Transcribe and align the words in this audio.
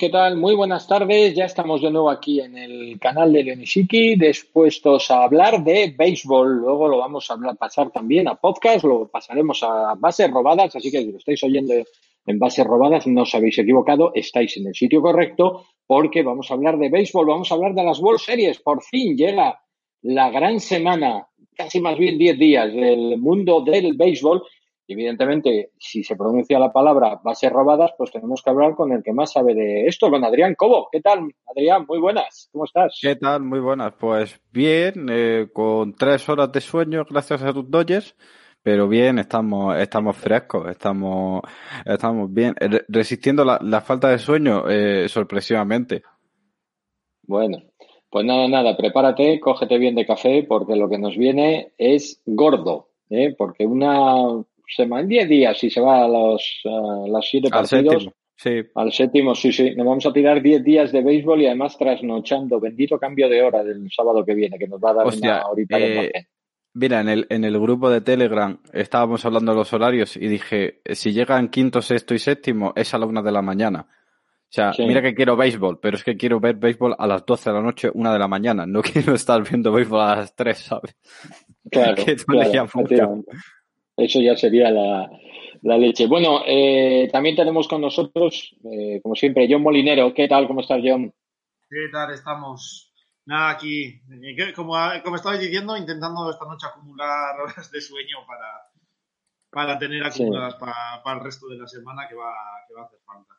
¿qué 0.00 0.08
tal? 0.08 0.38
Muy 0.38 0.54
buenas 0.54 0.88
tardes. 0.88 1.34
Ya 1.34 1.44
estamos 1.44 1.82
de 1.82 1.90
nuevo 1.90 2.08
aquí 2.08 2.40
en 2.40 2.56
el 2.56 2.98
canal 2.98 3.34
de 3.34 3.44
Leonishiki, 3.44 4.16
dispuestos 4.16 5.10
a 5.10 5.24
hablar 5.24 5.62
de 5.62 5.94
béisbol. 5.94 6.56
Luego 6.56 6.88
lo 6.88 6.96
vamos 6.96 7.30
a 7.30 7.36
pasar 7.52 7.90
también 7.90 8.26
a 8.26 8.36
podcast, 8.36 8.82
lo 8.84 9.08
pasaremos 9.08 9.62
a 9.62 9.94
bases 9.98 10.30
robadas, 10.30 10.74
así 10.74 10.90
que 10.90 11.02
si 11.02 11.12
lo 11.12 11.18
estáis 11.18 11.44
oyendo 11.44 11.74
en 12.24 12.38
bases 12.38 12.66
robadas, 12.66 13.06
no 13.08 13.22
os 13.22 13.34
habéis 13.34 13.58
equivocado, 13.58 14.12
estáis 14.14 14.56
en 14.56 14.68
el 14.68 14.74
sitio 14.74 15.02
correcto, 15.02 15.66
porque 15.86 16.22
vamos 16.22 16.50
a 16.50 16.54
hablar 16.54 16.78
de 16.78 16.88
béisbol, 16.88 17.26
vamos 17.26 17.52
a 17.52 17.56
hablar 17.56 17.74
de 17.74 17.84
las 17.84 18.00
World 18.00 18.20
Series. 18.20 18.58
Por 18.58 18.82
fin 18.82 19.18
llega 19.18 19.60
la 20.00 20.30
gran 20.30 20.60
semana, 20.60 21.26
casi 21.54 21.78
más 21.78 21.98
bien 21.98 22.16
10 22.16 22.38
días 22.38 22.72
del 22.72 23.18
mundo 23.18 23.60
del 23.60 23.92
béisbol 23.98 24.44
evidentemente, 24.92 25.70
si 25.78 26.02
se 26.02 26.16
pronuncia 26.16 26.58
la 26.58 26.72
palabra 26.72 27.20
bases 27.22 27.50
robadas, 27.50 27.92
pues 27.96 28.10
tenemos 28.10 28.42
que 28.42 28.50
hablar 28.50 28.74
con 28.74 28.92
el 28.92 29.02
que 29.02 29.12
más 29.12 29.32
sabe 29.32 29.54
de 29.54 29.86
esto, 29.86 30.10
con 30.10 30.24
Adrián 30.24 30.54
Cobo. 30.54 30.88
¿Qué 30.90 31.00
tal, 31.00 31.32
Adrián? 31.46 31.84
Muy 31.88 31.98
buenas. 31.98 32.48
¿Cómo 32.52 32.64
estás? 32.64 32.98
¿Qué 33.00 33.16
tal? 33.16 33.42
Muy 33.42 33.60
buenas. 33.60 33.92
Pues 33.98 34.40
bien, 34.52 35.06
eh, 35.10 35.48
con 35.52 35.94
tres 35.94 36.28
horas 36.28 36.50
de 36.52 36.60
sueño 36.60 37.04
gracias 37.08 37.42
a 37.42 37.52
tus 37.52 37.70
Dodgers, 37.70 38.16
pero 38.62 38.88
bien, 38.88 39.18
estamos, 39.18 39.76
estamos 39.78 40.16
frescos, 40.16 40.68
estamos, 40.70 41.42
estamos 41.84 42.32
bien, 42.32 42.54
resistiendo 42.88 43.44
la, 43.44 43.80
falta 43.80 44.08
de 44.08 44.18
sueño 44.18 44.68
eh, 44.68 45.08
sorpresivamente. 45.08 46.02
Bueno, 47.22 47.58
pues 48.10 48.26
nada, 48.26 48.48
nada, 48.48 48.76
prepárate, 48.76 49.38
cógete 49.40 49.78
bien 49.78 49.94
de 49.94 50.04
café, 50.04 50.44
porque 50.48 50.74
lo 50.74 50.88
que 50.88 50.98
nos 50.98 51.16
viene 51.16 51.72
es 51.78 52.20
gordo. 52.26 52.90
¿eh? 53.10 53.34
porque 53.36 53.66
una 53.66 54.42
en 54.78 55.08
10 55.08 55.28
días 55.28 55.64
y 55.64 55.70
se 55.70 55.80
va 55.80 56.04
a 56.04 56.08
los, 56.08 56.60
las 56.64 57.28
7 57.28 57.48
partidos. 57.50 57.92
Séptimo, 57.94 58.12
sí. 58.36 58.70
Al 58.74 58.92
séptimo, 58.92 59.34
sí, 59.34 59.52
sí. 59.52 59.74
Nos 59.74 59.86
vamos 59.86 60.06
a 60.06 60.12
tirar 60.12 60.42
10 60.42 60.64
días 60.64 60.92
de 60.92 61.02
béisbol 61.02 61.42
y 61.42 61.46
además 61.46 61.76
trasnochando. 61.76 62.60
Bendito 62.60 62.98
cambio 62.98 63.28
de 63.28 63.42
hora 63.42 63.64
del 63.64 63.90
sábado 63.90 64.24
que 64.24 64.34
viene, 64.34 64.58
que 64.58 64.68
nos 64.68 64.80
va 64.80 64.90
a 64.90 64.94
dar 64.94 65.06
una 65.06 65.46
horita 65.46 65.78
de 65.78 66.04
eh, 66.06 66.26
Mira, 66.72 67.00
en 67.00 67.08
el, 67.08 67.26
en 67.30 67.44
el 67.44 67.58
grupo 67.58 67.90
de 67.90 68.00
Telegram 68.00 68.60
estábamos 68.72 69.24
hablando 69.24 69.52
de 69.52 69.58
los 69.58 69.72
horarios 69.72 70.16
y 70.16 70.28
dije, 70.28 70.80
si 70.92 71.12
llegan 71.12 71.48
quinto, 71.48 71.82
sexto 71.82 72.14
y 72.14 72.20
séptimo, 72.20 72.72
es 72.76 72.94
a 72.94 72.98
la 72.98 73.06
una 73.06 73.22
de 73.22 73.32
la 73.32 73.42
mañana. 73.42 73.88
O 74.50 74.52
sea, 74.52 74.72
mira 74.78 75.00
que 75.00 75.14
quiero 75.14 75.36
béisbol, 75.36 75.78
pero 75.80 75.96
es 75.96 76.02
que 76.02 76.16
quiero 76.16 76.40
ver 76.40 76.56
béisbol 76.56 76.96
a 76.98 77.06
las 77.06 77.24
12 77.24 77.50
de 77.50 77.56
la 77.56 77.62
noche, 77.62 77.90
una 77.94 78.12
de 78.12 78.18
la 78.18 78.26
mañana. 78.26 78.66
No 78.66 78.82
quiero 78.82 79.14
estar 79.14 79.42
viendo 79.48 79.72
béisbol 79.72 80.00
a 80.00 80.16
las 80.16 80.34
3, 80.34 80.58
¿sabes? 80.58 80.96
Claro, 81.70 81.94
claro 82.26 83.24
eso 84.00 84.20
ya 84.20 84.36
sería 84.36 84.70
la, 84.70 85.08
leche. 85.78 86.06
Bueno, 86.06 86.42
eh, 86.46 87.08
también 87.12 87.36
tenemos 87.36 87.68
con 87.68 87.80
nosotros, 87.80 88.56
eh, 88.64 89.00
como 89.02 89.14
siempre, 89.14 89.46
John 89.50 89.62
Molinero. 89.62 90.14
¿Qué 90.14 90.26
tal? 90.28 90.46
¿Cómo 90.46 90.60
estás, 90.60 90.80
John? 90.84 91.12
¿Qué 91.68 91.88
tal? 91.92 92.12
Estamos. 92.12 92.92
Nada, 93.26 93.50
aquí, 93.50 94.00
como, 94.56 94.74
como 95.04 95.16
estabais 95.16 95.40
diciendo, 95.40 95.76
intentando 95.76 96.30
esta 96.30 96.46
noche 96.46 96.66
acumular 96.66 97.40
horas 97.40 97.70
de 97.70 97.80
sueño 97.80 98.18
para, 98.26 98.70
para 99.50 99.78
tener 99.78 100.02
acumuladas 100.02 100.56
para, 100.56 101.16
el 101.18 101.24
resto 101.24 101.48
de 101.48 101.58
la 101.58 101.66
semana 101.66 102.08
que 102.08 102.14
va, 102.14 102.32
que 102.66 102.74
va 102.74 102.82
a 102.82 102.84
hacer 102.86 102.98
falta. 103.04 103.34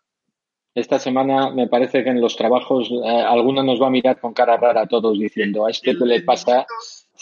Esta 0.74 1.00
semana 1.00 1.50
me 1.50 1.68
parece 1.68 2.04
que 2.04 2.12
en 2.12 2.22
los 2.22 2.38
trabajos 2.38 2.90
eh, 2.90 3.06
alguno 3.06 3.64
nos 3.64 3.82
va 3.82 3.88
a 3.88 3.92
mirar 3.92 4.22
con 4.22 4.34
cara 4.34 4.56
rara 4.56 4.84
a 4.84 4.88
todos 4.88 5.20
diciendo, 5.20 5.66
a 5.66 5.72
este 5.72 5.98
que 5.98 6.06
le 6.06 6.22
pasa 6.22 6.66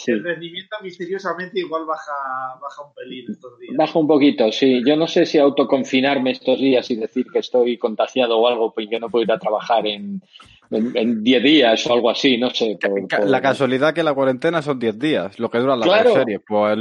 el 0.06 0.24
rendimiento 0.24 0.76
misteriosamente 0.82 1.60
igual 1.60 1.84
baja, 1.86 2.12
baja 2.60 2.82
un 2.86 2.94
pelín 2.94 3.26
estos 3.30 3.58
días. 3.58 3.76
Baja 3.76 3.98
un 3.98 4.06
poquito, 4.06 4.50
sí. 4.52 4.82
Yo 4.86 4.96
no 4.96 5.06
sé 5.06 5.26
si 5.26 5.38
autoconfinarme 5.38 6.32
estos 6.32 6.58
días 6.58 6.90
y 6.90 6.96
decir 6.96 7.26
que 7.32 7.40
estoy 7.40 7.78
contagiado 7.78 8.38
o 8.38 8.48
algo, 8.48 8.72
porque 8.72 8.98
no 8.98 9.08
puedo 9.08 9.24
ir 9.24 9.32
a 9.32 9.38
trabajar 9.38 9.86
en 9.86 10.22
10 10.70 11.42
días 11.42 11.86
o 11.86 11.92
algo 11.92 12.10
así, 12.10 12.38
no 12.38 12.50
sé. 12.50 12.78
La 13.24 13.40
casualidad 13.40 13.92
que 13.92 14.02
la 14.02 14.14
cuarentena 14.14 14.62
son 14.62 14.78
10 14.78 14.98
días, 14.98 15.38
lo 15.38 15.50
que 15.50 15.58
dura 15.58 15.76
la 15.76 16.02
serie. 16.04 16.38
Pues, 16.40 16.78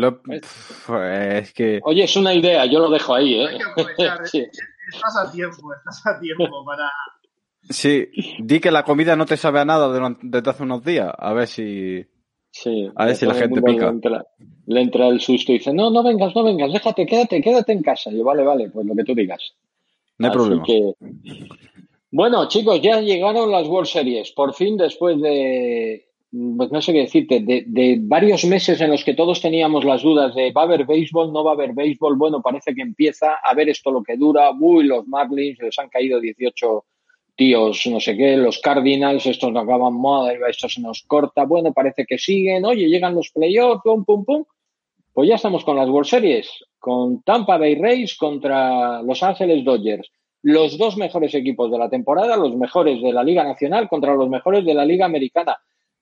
pues 0.85 1.53
que... 1.53 1.79
Oye, 1.83 2.03
es 2.03 2.15
una 2.15 2.33
idea, 2.33 2.65
yo 2.65 2.79
lo 2.79 2.89
dejo 2.89 3.15
ahí, 3.15 3.41
¿eh? 3.43 3.57
sí. 4.25 4.45
Estás 4.93 5.17
a 5.17 5.31
tiempo, 5.31 5.73
estás 5.73 6.05
a 6.05 6.19
tiempo 6.19 6.65
para... 6.65 6.91
Sí, 7.69 8.09
di 8.39 8.59
que 8.59 8.71
la 8.71 8.83
comida 8.83 9.15
no 9.15 9.25
te 9.25 9.37
sabe 9.37 9.59
a 9.59 9.65
nada 9.65 9.91
desde 10.21 10.49
hace 10.49 10.63
unos 10.63 10.83
días, 10.83 11.11
a 11.17 11.33
ver 11.33 11.47
si... 11.47 12.05
Sí. 12.51 12.89
A 12.95 13.05
ver 13.05 13.15
si 13.15 13.25
la 13.25 13.33
gente 13.33 13.61
pica. 13.61 13.93
Le 14.65 14.81
entra, 14.81 15.07
el 15.07 15.19
susto 15.19 15.51
y 15.51 15.57
dice, 15.57 15.73
no, 15.73 15.89
no 15.89 16.03
vengas, 16.03 16.35
no 16.35 16.43
vengas, 16.43 16.71
déjate, 16.71 17.05
quédate, 17.05 17.41
quédate 17.41 17.71
en 17.71 17.81
casa. 17.81 18.11
yo, 18.11 18.23
vale, 18.23 18.43
vale, 18.43 18.69
pues 18.69 18.85
lo 18.85 18.95
que 18.95 19.03
tú 19.03 19.15
digas. 19.15 19.55
No 20.17 20.27
hay 20.27 20.33
problema. 20.33 20.63
Bueno, 22.11 22.47
chicos, 22.47 22.81
ya 22.81 23.01
llegaron 23.01 23.51
las 23.51 23.67
World 23.67 23.87
Series. 23.87 24.31
Por 24.31 24.53
fin, 24.53 24.77
después 24.77 25.19
de, 25.21 26.07
pues 26.31 26.71
no 26.71 26.81
sé 26.81 26.93
qué 26.93 26.99
decirte, 26.99 27.39
de, 27.39 27.63
de, 27.67 27.97
varios 28.01 28.45
meses 28.45 28.81
en 28.81 28.91
los 28.91 29.03
que 29.03 29.13
todos 29.13 29.41
teníamos 29.41 29.85
las 29.85 30.01
dudas 30.01 30.33
de 30.35 30.51
va 30.51 30.61
a 30.61 30.65
haber 30.65 30.85
béisbol, 30.85 31.31
no 31.31 31.43
va 31.43 31.51
a 31.51 31.53
haber 31.53 31.73
béisbol, 31.73 32.17
bueno, 32.17 32.41
parece 32.41 32.73
que 32.73 32.81
empieza 32.81 33.35
a 33.43 33.53
ver 33.53 33.69
esto 33.69 33.91
lo 33.91 34.03
que 34.03 34.17
dura. 34.17 34.51
Uy, 34.59 34.85
los 34.85 35.07
Marlins 35.07 35.59
les 35.59 35.77
han 35.79 35.89
caído 35.89 36.19
18 36.19 36.85
tíos, 37.39 37.87
no 37.87 38.01
sé 38.01 38.17
qué, 38.17 38.35
los 38.35 38.59
Cardinals, 38.59 39.25
estos 39.25 39.53
no 39.53 39.61
acaban 39.61 39.93
moda, 39.93 40.33
esto 40.49 40.67
se 40.67 40.81
nos 40.81 41.03
corta, 41.03 41.45
bueno, 41.45 41.71
parece 41.71 42.05
que 42.05 42.17
siguen, 42.17 42.65
oye, 42.65 42.89
llegan 42.89 43.15
los 43.15 43.31
playoffs, 43.31 43.81
pum, 43.81 44.03
pum, 44.03 44.25
pum. 44.25 44.43
Pues 45.13 45.29
ya 45.29 45.35
estamos 45.35 45.63
con 45.63 45.77
las 45.77 45.87
World 45.87 46.09
Series, 46.09 46.65
con 46.77 47.23
Tampa 47.23 47.57
Bay 47.57 47.75
Rays 47.75 48.17
contra 48.17 49.01
Los 49.03 49.23
Ángeles 49.23 49.63
Dodgers. 49.63 50.11
Los 50.41 50.77
dos 50.77 50.97
mejores 50.97 51.33
equipos 51.33 51.71
de 51.71 51.77
la 51.77 51.89
temporada, 51.89 52.35
los 52.35 52.57
mejores 52.57 53.01
de 53.01 53.13
la 53.13 53.23
Liga 53.23 53.45
Nacional 53.45 53.87
contra 53.87 54.15
los 54.15 54.27
mejores 54.27 54.65
de 54.65 54.73
la 54.73 54.83
Liga 54.83 55.05
Americana. 55.05 55.55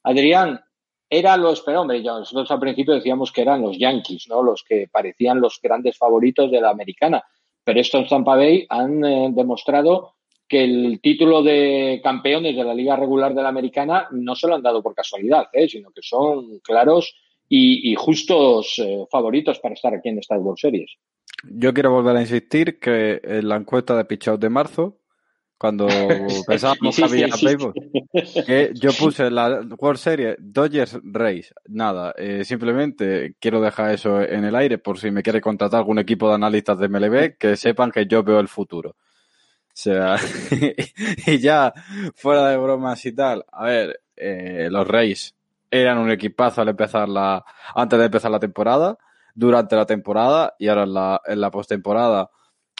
Adrián, 0.03 0.59
era 1.07 1.37
lo 1.37 1.51
esperado, 1.51 1.83
hombre, 1.83 2.01
nosotros 2.01 2.49
al 2.49 2.59
principio 2.59 2.95
decíamos 2.95 3.31
que 3.31 3.43
eran 3.43 3.61
los 3.61 3.77
Yankees, 3.77 4.25
¿no? 4.27 4.41
Los 4.41 4.63
que 4.63 4.87
parecían 4.91 5.39
los 5.39 5.59
grandes 5.61 5.99
favoritos 5.99 6.49
de 6.49 6.61
la 6.61 6.71
americana. 6.71 7.23
Pero 7.63 7.79
estos 7.79 8.09
Tampa 8.09 8.35
Bay 8.35 8.65
han 8.69 9.05
eh, 9.05 9.29
demostrado 9.31 10.16
que 10.47 10.63
el 10.63 10.99
título 11.01 11.43
de 11.43 11.99
campeones 12.03 12.55
de 12.55 12.63
la 12.63 12.73
liga 12.73 12.95
regular 12.95 13.33
de 13.33 13.43
la 13.43 13.49
americana 13.49 14.07
no 14.11 14.35
se 14.35 14.47
lo 14.47 14.55
han 14.55 14.61
dado 14.61 14.81
por 14.81 14.95
casualidad, 14.95 15.47
¿eh? 15.53 15.67
sino 15.67 15.91
que 15.91 16.01
son 16.01 16.59
claros 16.59 17.15
y, 17.49 17.95
justos 17.95 18.75
eh, 18.79 19.05
favoritos 19.09 19.59
para 19.59 19.73
estar 19.73 19.93
aquí 19.93 20.09
en 20.09 20.19
estas 20.19 20.39
World 20.39 20.57
Series. 20.59 20.91
Yo 21.49 21.73
quiero 21.73 21.91
volver 21.91 22.17
a 22.17 22.21
insistir 22.21 22.79
que 22.79 23.21
en 23.23 23.47
la 23.47 23.57
encuesta 23.57 23.95
de 23.95 24.05
Pichot 24.05 24.39
de 24.39 24.49
marzo, 24.49 24.99
cuando 25.57 25.87
pensábamos 26.47 26.95
que 26.95 27.03
había 27.03 27.29
que 28.45 28.71
yo 28.75 28.91
puse 28.93 29.29
la 29.31 29.61
World 29.77 29.99
Series 29.99 30.35
Dodgers 30.39 30.99
Rays. 31.03 31.53
Nada, 31.67 32.13
eh, 32.17 32.43
simplemente 32.43 33.35
quiero 33.39 33.61
dejar 33.61 33.93
eso 33.93 34.21
en 34.21 34.43
el 34.43 34.55
aire 34.55 34.77
por 34.77 34.99
si 34.99 35.11
me 35.11 35.23
quiere 35.23 35.41
contratar 35.41 35.79
algún 35.79 35.99
equipo 35.99 36.27
de 36.27 36.35
analistas 36.35 36.79
de 36.79 36.89
MLB, 36.89 37.37
que 37.37 37.55
sepan 37.55 37.91
que 37.91 38.05
yo 38.05 38.23
veo 38.23 38.39
el 38.39 38.47
futuro. 38.47 38.95
Sea, 39.77 40.15
y 41.27 41.37
ya, 41.37 41.71
fuera 42.15 42.49
de 42.49 42.57
bromas 42.57 43.05
y 43.05 43.11
tal, 43.11 43.45
a 43.51 43.65
ver, 43.65 44.01
eh, 44.15 44.69
los 44.71 44.87
Reyes 44.87 45.35
eran 45.69 45.99
un 45.99 46.09
equipazo 46.09 46.61
al 46.61 46.69
empezar 46.69 47.07
la, 47.07 47.45
antes 47.75 47.99
de 47.99 48.05
empezar 48.05 48.31
la 48.31 48.39
temporada, 48.39 48.97
durante 49.35 49.75
la 49.75 49.85
temporada 49.85 50.55
y 50.57 50.67
ahora 50.67 50.81
en 50.81 50.93
la, 50.95 51.21
en 51.27 51.39
la 51.39 51.51
postemporada. 51.51 52.31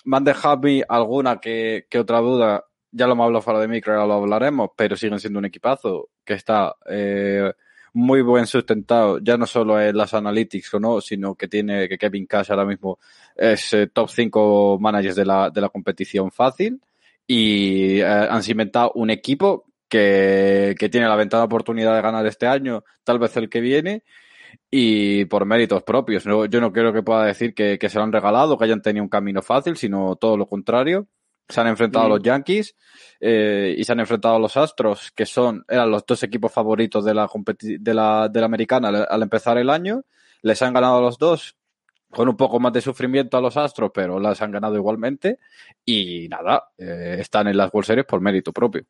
Me 0.05 0.17
han 0.17 0.23
dejado 0.23 0.67
alguna 0.89 1.38
que, 1.39 1.85
que 1.88 1.99
otra 1.99 2.19
duda, 2.19 2.65
ya 2.89 3.05
lo 3.05 3.13
hemos 3.13 3.25
hablado 3.25 3.43
fuera 3.43 3.59
de 3.59 3.67
micro, 3.67 3.93
ahora 3.93 4.07
lo 4.07 4.13
hablaremos, 4.15 4.71
pero 4.75 4.95
siguen 4.95 5.19
siendo 5.19 5.38
un 5.38 5.45
equipazo 5.45 6.09
que 6.25 6.33
está 6.33 6.77
eh, 6.89 7.53
muy 7.93 8.23
buen 8.23 8.47
sustentado, 8.47 9.19
ya 9.19 9.38
no 9.38 9.45
solo 9.45 9.79
en 9.79 9.95
las 9.95 10.15
analytics 10.15 10.73
o 10.73 10.79
no, 10.79 11.00
sino 11.00 11.35
que 11.35 11.47
tiene 11.47 11.88
que 11.88 12.00
Kevin 12.00 12.25
Cash 12.25 12.50
ahora 12.50 12.65
mismo 12.65 12.97
es 13.35 13.71
eh, 13.73 13.85
top 13.85 14.09
5 14.09 14.79
managers 14.79 15.15
de 15.15 15.25
la, 15.25 15.51
de 15.51 15.61
la 15.61 15.69
competición 15.69 16.31
fácil 16.31 16.81
y 17.27 18.00
eh, 18.00 18.06
han 18.06 18.41
cimentado 18.41 18.94
un 18.95 19.09
equipo 19.09 19.65
que, 19.89 20.75
que 20.79 20.89
tiene 20.89 21.07
la 21.07 21.15
ventana 21.15 21.44
oportunidad 21.44 21.95
de 21.95 22.01
ganar 22.01 22.25
este 22.25 22.47
año, 22.47 22.83
tal 23.03 23.19
vez 23.19 23.35
el 23.38 23.50
que 23.50 23.59
viene, 23.59 24.03
y 24.71 25.25
por 25.25 25.45
méritos 25.45 25.83
propios. 25.83 26.24
yo 26.24 26.62
no 26.62 26.71
creo 26.71 26.94
que 26.94 27.03
pueda 27.03 27.25
decir 27.25 27.53
que, 27.53 27.77
que, 27.77 27.89
se 27.89 27.97
lo 27.97 28.03
han 28.03 28.12
regalado, 28.12 28.57
que 28.57 28.65
hayan 28.65 28.81
tenido 28.81 29.03
un 29.03 29.09
camino 29.09 29.41
fácil, 29.41 29.77
sino 29.77 30.15
todo 30.15 30.38
lo 30.38 30.47
contrario. 30.47 31.07
Se 31.50 31.62
han 31.62 31.68
enfrentado 31.68 32.06
a 32.06 32.09
los 32.09 32.21
Yankees 32.21 32.75
eh, 33.21 33.74
y 33.77 33.83
se 33.85 33.94
han 33.94 34.01
enfrentado 34.01 34.35
a 34.35 34.39
los 34.39 34.57
Astros, 34.57 35.12
que 35.12 35.25
son 35.25 35.63
eran 35.69 35.89
los 35.89 36.06
dos 36.06 36.21
equipos 36.24 36.51
favoritos 36.51 37.06
de 37.06 37.13
la, 37.13 37.29
de 37.62 37.94
la, 37.94 38.27
de 38.27 38.39
la 38.41 38.45
americana 38.45 38.89
al 38.89 39.21
empezar 39.21 39.57
el 39.57 39.69
año. 39.69 40.03
Les 40.41 40.62
han 40.62 40.74
ganado 40.74 40.97
a 40.97 41.01
los 41.01 41.18
dos, 41.18 41.56
con 42.09 42.30
un 42.30 42.38
poco 42.38 42.59
más 42.59 42.74
de 42.74 42.81
sufrimiento 42.81 43.38
a 43.38 43.42
los 43.42 43.57
Astros, 43.57 43.92
pero 43.94 44.19
las 44.19 44.42
han 44.42 44.51
ganado 44.51 44.75
igualmente. 44.75 45.39
Y 45.86 46.27
nada, 46.30 46.69
eh, 46.77 47.18
están 47.19 47.48
en 47.48 47.57
las 47.57 47.74
World 47.74 48.06
por 48.06 48.21
mérito 48.21 48.51
propio. 48.54 48.83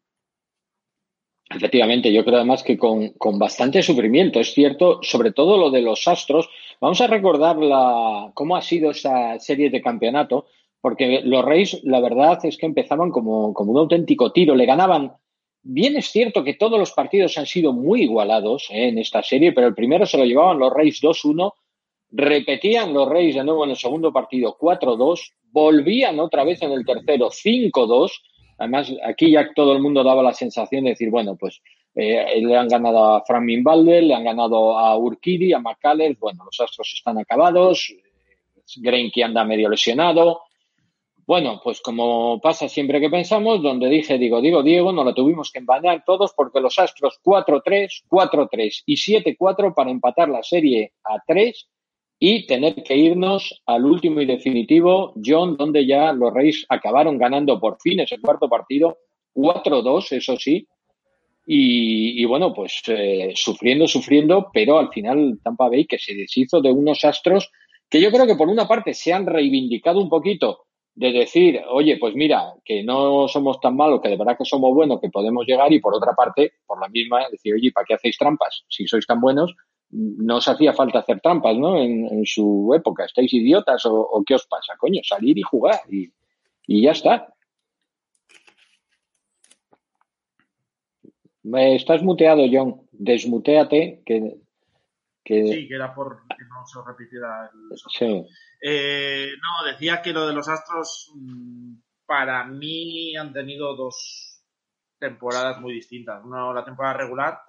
Efectivamente, 1.50 2.12
yo 2.12 2.26
creo 2.26 2.38
además 2.38 2.62
que 2.62 2.78
con, 2.78 3.10
con, 3.14 3.40
bastante 3.40 3.82
sufrimiento, 3.82 4.40
es 4.40 4.54
cierto, 4.54 5.00
sobre 5.02 5.32
todo 5.32 5.58
lo 5.58 5.72
de 5.72 5.82
los 5.82 6.08
Astros. 6.08 6.50
Vamos 6.82 7.00
a 7.00 7.08
recordar 7.08 7.58
la, 7.58 8.32
cómo 8.34 8.58
ha 8.58 8.62
sido 8.62 8.92
esa 8.92 9.40
serie 9.40 9.70
de 9.70 9.82
campeonato, 9.82 10.48
porque 10.82 11.22
los 11.24 11.46
Reyes, 11.46 11.82
la 11.84 12.02
verdad 12.02 12.40
es 12.44 12.58
que 12.58 12.66
empezaban 12.66 13.12
como, 13.12 13.54
como 13.54 13.72
un 13.72 13.80
auténtico 13.80 14.32
tiro, 14.34 14.56
le 14.56 14.66
ganaban. 14.66 15.14
Bien 15.64 15.96
es 15.96 16.08
cierto 16.08 16.44
que 16.44 16.54
todos 16.54 16.78
los 16.78 16.92
partidos 16.92 17.38
han 17.38 17.46
sido 17.46 17.74
muy 17.74 18.04
igualados 18.04 18.68
eh, 18.70 18.90
en 18.90 18.98
esta 18.98 19.24
serie, 19.24 19.54
pero 19.54 19.68
el 19.68 19.76
primero 19.76 20.06
se 20.06 20.18
lo 20.18 20.26
llevaban 20.26 20.60
los 20.60 20.74
Reyes 20.74 21.02
2-1, 21.02 21.54
repetían 22.12 22.94
los 22.94 23.10
Reyes 23.10 23.36
de 23.36 23.44
nuevo 23.44 23.64
en 23.64 23.72
el 23.72 23.78
segundo 23.78 24.12
partido 24.12 24.58
4-2, 24.60 25.34
volvían 25.52 26.20
otra 26.20 26.44
vez 26.44 26.62
en 26.62 26.72
el 26.72 26.86
tercero 26.86 27.30
5-2. 27.30 28.12
Además, 28.60 28.92
aquí 29.06 29.32
ya 29.32 29.50
todo 29.54 29.74
el 29.74 29.82
mundo 29.82 30.04
daba 30.04 30.24
la 30.24 30.34
sensación 30.34 30.86
de 30.86 30.92
decir, 30.92 31.10
bueno, 31.10 31.36
pues 31.36 31.62
eh, 31.96 32.42
le 32.42 32.56
han 32.56 32.68
ganado 32.68 33.16
a 33.16 33.26
Fran 33.26 33.46
Minvalde, 33.46 34.02
le 34.02 34.14
han 34.14 34.24
ganado 34.24 34.78
a 34.78 34.98
Urquidi, 34.98 35.54
a 35.54 35.60
McCallers, 35.60 36.20
bueno, 36.20 36.46
los 36.46 36.60
astros 36.60 36.92
están 36.96 37.18
acabados, 37.18 37.94
que 39.14 39.24
anda 39.24 39.44
medio 39.44 39.70
lesionado. 39.70 40.42
Bueno, 41.26 41.60
pues 41.62 41.82
como 41.82 42.40
pasa 42.40 42.70
siempre 42.70 43.02
que 43.02 43.10
pensamos, 43.10 43.62
donde 43.62 43.90
dije, 43.90 44.18
digo, 44.18 44.40
digo, 44.40 44.64
Diego, 44.64 44.94
no 44.94 45.04
lo 45.04 45.14
tuvimos 45.14 45.52
que 45.52 45.60
empañar 45.60 46.04
todos 46.06 46.34
porque 46.34 46.62
los 46.62 46.80
Astros 46.80 47.20
4-3, 47.22 48.06
4-3 48.10 48.84
y 48.86 48.96
7-4 48.96 49.74
para 49.74 49.92
empatar 49.92 50.30
la 50.30 50.42
serie 50.42 50.94
a 51.04 51.22
3 51.28 51.68
y 52.20 52.48
tener 52.48 52.76
que 52.84 52.98
irnos 52.98 53.62
al 53.66 53.86
último 53.86 54.22
y 54.22 54.26
definitivo, 54.26 55.14
John, 55.24 55.56
donde 55.56 55.86
ya 55.86 56.12
los 56.14 56.34
Reyes 56.34 56.66
acabaron 56.70 57.18
ganando 57.18 57.60
por 57.60 57.78
fin 57.80 58.00
ese 58.00 58.20
cuarto 58.20 58.50
partido, 58.50 58.98
4-2, 59.36 60.14
eso 60.14 60.36
sí, 60.38 60.68
y, 61.50 62.26
bueno, 62.26 62.54
pues 62.54 62.82
eh, 62.88 63.32
sufriendo, 63.34 63.88
sufriendo, 63.88 64.50
pero 64.52 64.80
al 64.80 64.90
final 64.90 65.40
Tampa 65.42 65.70
Bay 65.70 65.86
que 65.86 65.98
se 65.98 66.14
deshizo 66.14 66.60
de 66.60 66.74
unos 66.74 67.06
Astros 67.06 67.50
que 67.90 68.02
yo 68.02 68.12
creo 68.12 68.28
que 68.28 68.36
por 68.36 68.50
una 68.50 68.68
parte 68.68 68.94
se 68.94 69.14
han 69.14 69.26
reivindicado 69.26 70.02
un 70.02 70.10
poquito 70.10 70.66
de 70.94 71.14
decir, 71.14 71.62
oye, 71.70 71.98
pues 71.98 72.16
mira, 72.16 72.54
que 72.66 72.84
no 72.84 73.30
somos 73.30 73.62
tan 73.62 73.78
malos, 73.78 74.02
que 74.02 74.10
de 74.10 74.18
verdad 74.18 74.36
que 74.38 74.44
somos 74.44 74.74
buenos, 74.74 75.00
que 75.00 75.10
podemos 75.10 75.46
llegar, 75.46 75.72
y 75.72 75.80
por 75.80 75.96
otra 75.96 76.14
parte, 76.14 76.54
por 76.66 76.82
la 76.82 76.90
misma, 76.90 77.30
decir, 77.30 77.54
oye, 77.54 77.72
¿para 77.72 77.86
qué 77.86 77.94
hacéis 77.94 78.18
trampas? 78.18 78.66
Si 78.68 78.88
sois 78.88 79.06
tan 79.06 79.22
buenos, 79.22 79.54
no 79.90 80.38
os 80.38 80.48
hacía 80.48 80.74
falta 80.74 81.00
hacer 81.00 81.22
trampas, 81.22 81.58
¿no? 81.58 81.78
En, 81.78 82.26
su 82.26 82.74
época, 82.76 83.06
¿estáis 83.06 83.34
idiotas 83.34 83.84
o, 83.86 84.24
qué 84.26 84.36
os 84.36 84.46
pasa? 84.48 84.74
Coño, 84.78 85.02
salir 85.04 85.38
y 85.38 85.42
jugar 85.42 85.80
y, 85.90 86.12
y 86.68 86.84
ya 86.84 86.92
está. 86.92 87.34
Estás 91.44 92.04
muteado, 92.04 92.44
John. 92.52 92.82
Desmuteate, 92.92 94.02
que 94.06 94.38
Sí, 95.28 95.68
que 95.68 95.76
era 95.76 95.94
por 95.94 96.22
que 96.28 96.46
no 96.46 96.66
se 96.66 96.80
repitiera 96.86 97.52
el 97.54 97.78
sí. 97.78 98.26
Eh, 98.62 99.28
no, 99.42 99.70
decía 99.70 100.02
que 100.02 100.14
lo 100.14 100.26
de 100.26 100.34
los 100.34 100.48
Astros 100.48 101.12
mm, 101.16 101.76
para 102.06 102.46
mí 102.46 103.16
han 103.18 103.34
tenido 103.34 103.76
dos 103.76 104.42
temporadas 104.98 105.60
muy 105.60 105.74
distintas. 105.74 106.24
Una, 106.24 106.54
la 106.54 106.64
temporada 106.64 106.96
regular, 106.96 107.42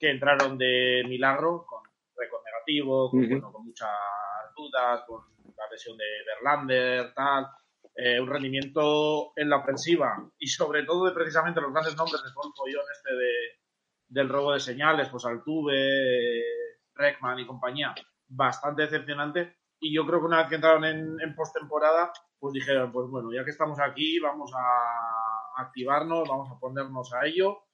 que 0.00 0.10
entraron 0.10 0.56
de 0.56 1.04
milagro, 1.06 1.66
con 1.66 1.82
récord 2.16 2.42
negativo, 2.42 3.10
con, 3.10 3.66
muchas 3.66 3.90
dudas, 4.56 5.02
con 5.06 5.22
la 5.56 5.68
lesión 5.70 5.96
de 5.98 6.04
Verlander, 6.26 7.12
tal. 7.14 7.46
Eh, 7.94 8.18
un 8.18 8.28
rendimiento 8.28 9.32
en 9.36 9.50
la 9.50 9.58
ofensiva 9.58 10.16
y 10.38 10.46
sobre 10.46 10.84
todo 10.84 11.06
de 11.06 11.12
precisamente 11.12 11.60
los 11.60 11.72
grandes 11.72 11.96
nombres 11.96 12.22
de 12.22 12.30
todo 12.32 12.48
el 12.48 12.54
follón 12.56 12.84
este 12.90 13.14
de, 13.14 13.32
del 14.08 14.28
robo 14.28 14.52
de 14.52 14.60
señales, 14.60 15.08
pues 15.08 15.26
Altuve, 15.26 16.42
Reckman 16.94 17.40
y 17.40 17.46
compañía, 17.46 17.94
bastante 18.28 18.82
decepcionante. 18.82 19.56
Y 19.80 19.94
yo 19.94 20.06
creo 20.06 20.20
que 20.20 20.26
una 20.26 20.38
vez 20.38 20.48
que 20.48 20.54
entraron 20.54 20.84
en, 20.84 21.20
en 21.20 21.34
postemporada, 21.34 22.12
pues 22.38 22.54
dijeron, 22.54 22.90
pues 22.92 23.08
bueno, 23.10 23.32
ya 23.34 23.44
que 23.44 23.50
estamos 23.50 23.78
aquí, 23.80 24.18
vamos 24.18 24.50
a 24.54 25.62
activarnos, 25.62 26.28
vamos 26.28 26.48
a 26.50 26.58
ponernos 26.58 27.12
a 27.12 27.26
ello. 27.26 27.64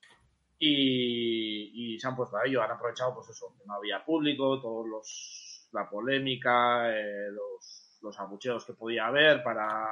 Y, 0.59 1.99
se 1.99 2.09
han 2.09 2.17
puesto 2.17 2.37
a 2.37 2.47
ello, 2.47 2.63
han 2.63 2.71
aprovechado 2.71 3.15
pues 3.15 3.31
eso, 3.31 3.55
que 3.59 3.65
no 3.67 3.75
había 3.75 4.05
público, 4.05 4.61
todos 4.61 4.87
los 4.87 5.69
la 5.73 5.89
polémica, 5.89 6.91
eh, 6.91 7.31
los, 7.31 7.99
los 8.03 8.19
abucheos 8.21 8.65
que 8.65 8.75
podía 8.75 9.07
haber 9.07 9.43
para 9.43 9.89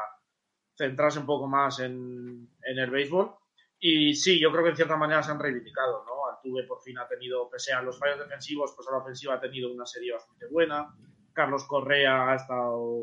centrarse 0.77 1.19
un 1.19 1.27
poco 1.27 1.47
más 1.47 1.81
en, 1.81 2.49
en 2.63 2.79
el 2.79 2.91
béisbol. 2.91 3.35
Y 3.79 4.15
sí, 4.15 4.41
yo 4.41 4.51
creo 4.51 4.65
que 4.65 4.71
en 4.71 4.77
cierta 4.77 4.97
manera 4.97 5.23
se 5.23 5.31
han 5.31 5.39
reivindicado, 5.39 6.05
¿no? 6.05 6.27
Altuve 6.27 6.65
por 6.65 6.81
fin 6.81 6.99
ha 6.99 7.09
tenido, 7.09 7.51
pese 7.51 7.73
a 7.73 7.83
los 7.83 7.99
fallos 7.99 8.19
defensivos, 8.19 8.73
pues 8.75 8.89
a 8.89 8.93
la 8.93 8.99
ofensiva 8.99 9.35
ha 9.35 9.41
tenido 9.41 9.73
una 9.73 9.85
serie 9.85 10.13
bastante 10.13 10.47
buena. 10.47 10.95
Carlos 11.33 11.65
Correa 11.65 12.31
ha 12.31 12.37
estado 12.37 13.03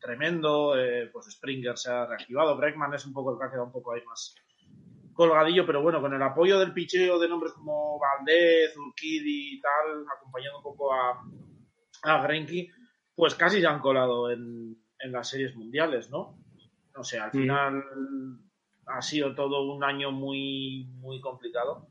tremendo, 0.00 0.78
eh, 0.78 1.08
pues 1.12 1.26
Springer 1.30 1.78
se 1.78 1.90
ha 1.90 2.06
reactivado, 2.06 2.56
Breckman 2.56 2.94
es 2.94 3.06
un 3.06 3.12
poco 3.12 3.32
el 3.32 3.38
que 3.38 3.44
ha 3.44 3.50
quedado 3.50 3.66
un 3.66 3.72
poco 3.72 3.92
ahí 3.92 4.02
más 4.04 4.34
colgadillo, 5.20 5.66
pero 5.66 5.82
bueno, 5.82 6.00
con 6.00 6.14
el 6.14 6.22
apoyo 6.22 6.58
del 6.58 6.72
picheo 6.72 7.18
de 7.18 7.28
nombres 7.28 7.52
como 7.52 7.98
Valdez, 7.98 8.74
Urquidi 8.74 9.56
y 9.56 9.60
tal, 9.60 10.06
acompañando 10.16 10.58
un 10.58 10.64
poco 10.64 10.94
a, 10.94 11.22
a 12.04 12.22
Grenky, 12.22 12.70
pues 13.14 13.34
casi 13.34 13.60
se 13.60 13.66
han 13.66 13.80
colado 13.80 14.30
en, 14.30 14.82
en 14.98 15.12
las 15.12 15.28
series 15.28 15.54
mundiales, 15.54 16.08
¿no? 16.08 16.38
No 16.96 17.04
sé, 17.04 17.18
al 17.18 17.32
final 17.32 17.84
ha 18.86 19.02
sido 19.02 19.34
todo 19.34 19.70
un 19.70 19.84
año 19.84 20.10
muy, 20.10 20.86
muy 20.94 21.20
complicado. 21.20 21.86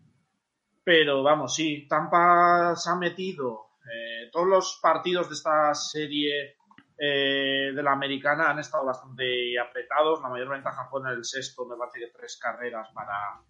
Pero 0.83 1.21
vamos, 1.21 1.53
sí, 1.53 1.87
Tampa 1.87 2.75
se 2.75 2.89
ha 2.89 2.95
metido. 2.95 3.73
Eh, 3.85 4.29
todos 4.31 4.47
los 4.47 4.79
partidos 4.81 5.29
de 5.29 5.35
esta 5.35 5.75
serie 5.75 6.57
eh, 6.99 7.71
de 7.73 7.83
la 7.83 7.93
americana 7.93 8.49
han 8.49 8.59
estado 8.59 8.85
bastante 8.85 9.57
apretados. 9.59 10.21
La 10.21 10.29
mayor 10.29 10.49
ventaja 10.49 10.87
fue 10.89 11.01
en 11.01 11.07
el 11.07 11.23
sexto, 11.23 11.65
me 11.65 11.77
parece 11.77 11.99
que 11.99 12.11
tres 12.11 12.37
carreras 12.37 12.89
para 12.93 13.41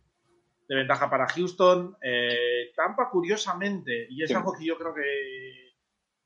de 0.67 0.75
ventaja 0.75 1.09
para 1.09 1.27
Houston. 1.27 1.97
Eh, 2.01 2.71
Tampa, 2.75 3.09
curiosamente, 3.09 4.05
y 4.09 4.23
es 4.23 4.33
algo 4.35 4.53
que 4.53 4.65
yo 4.65 4.77
creo 4.77 4.93
que, 4.93 5.73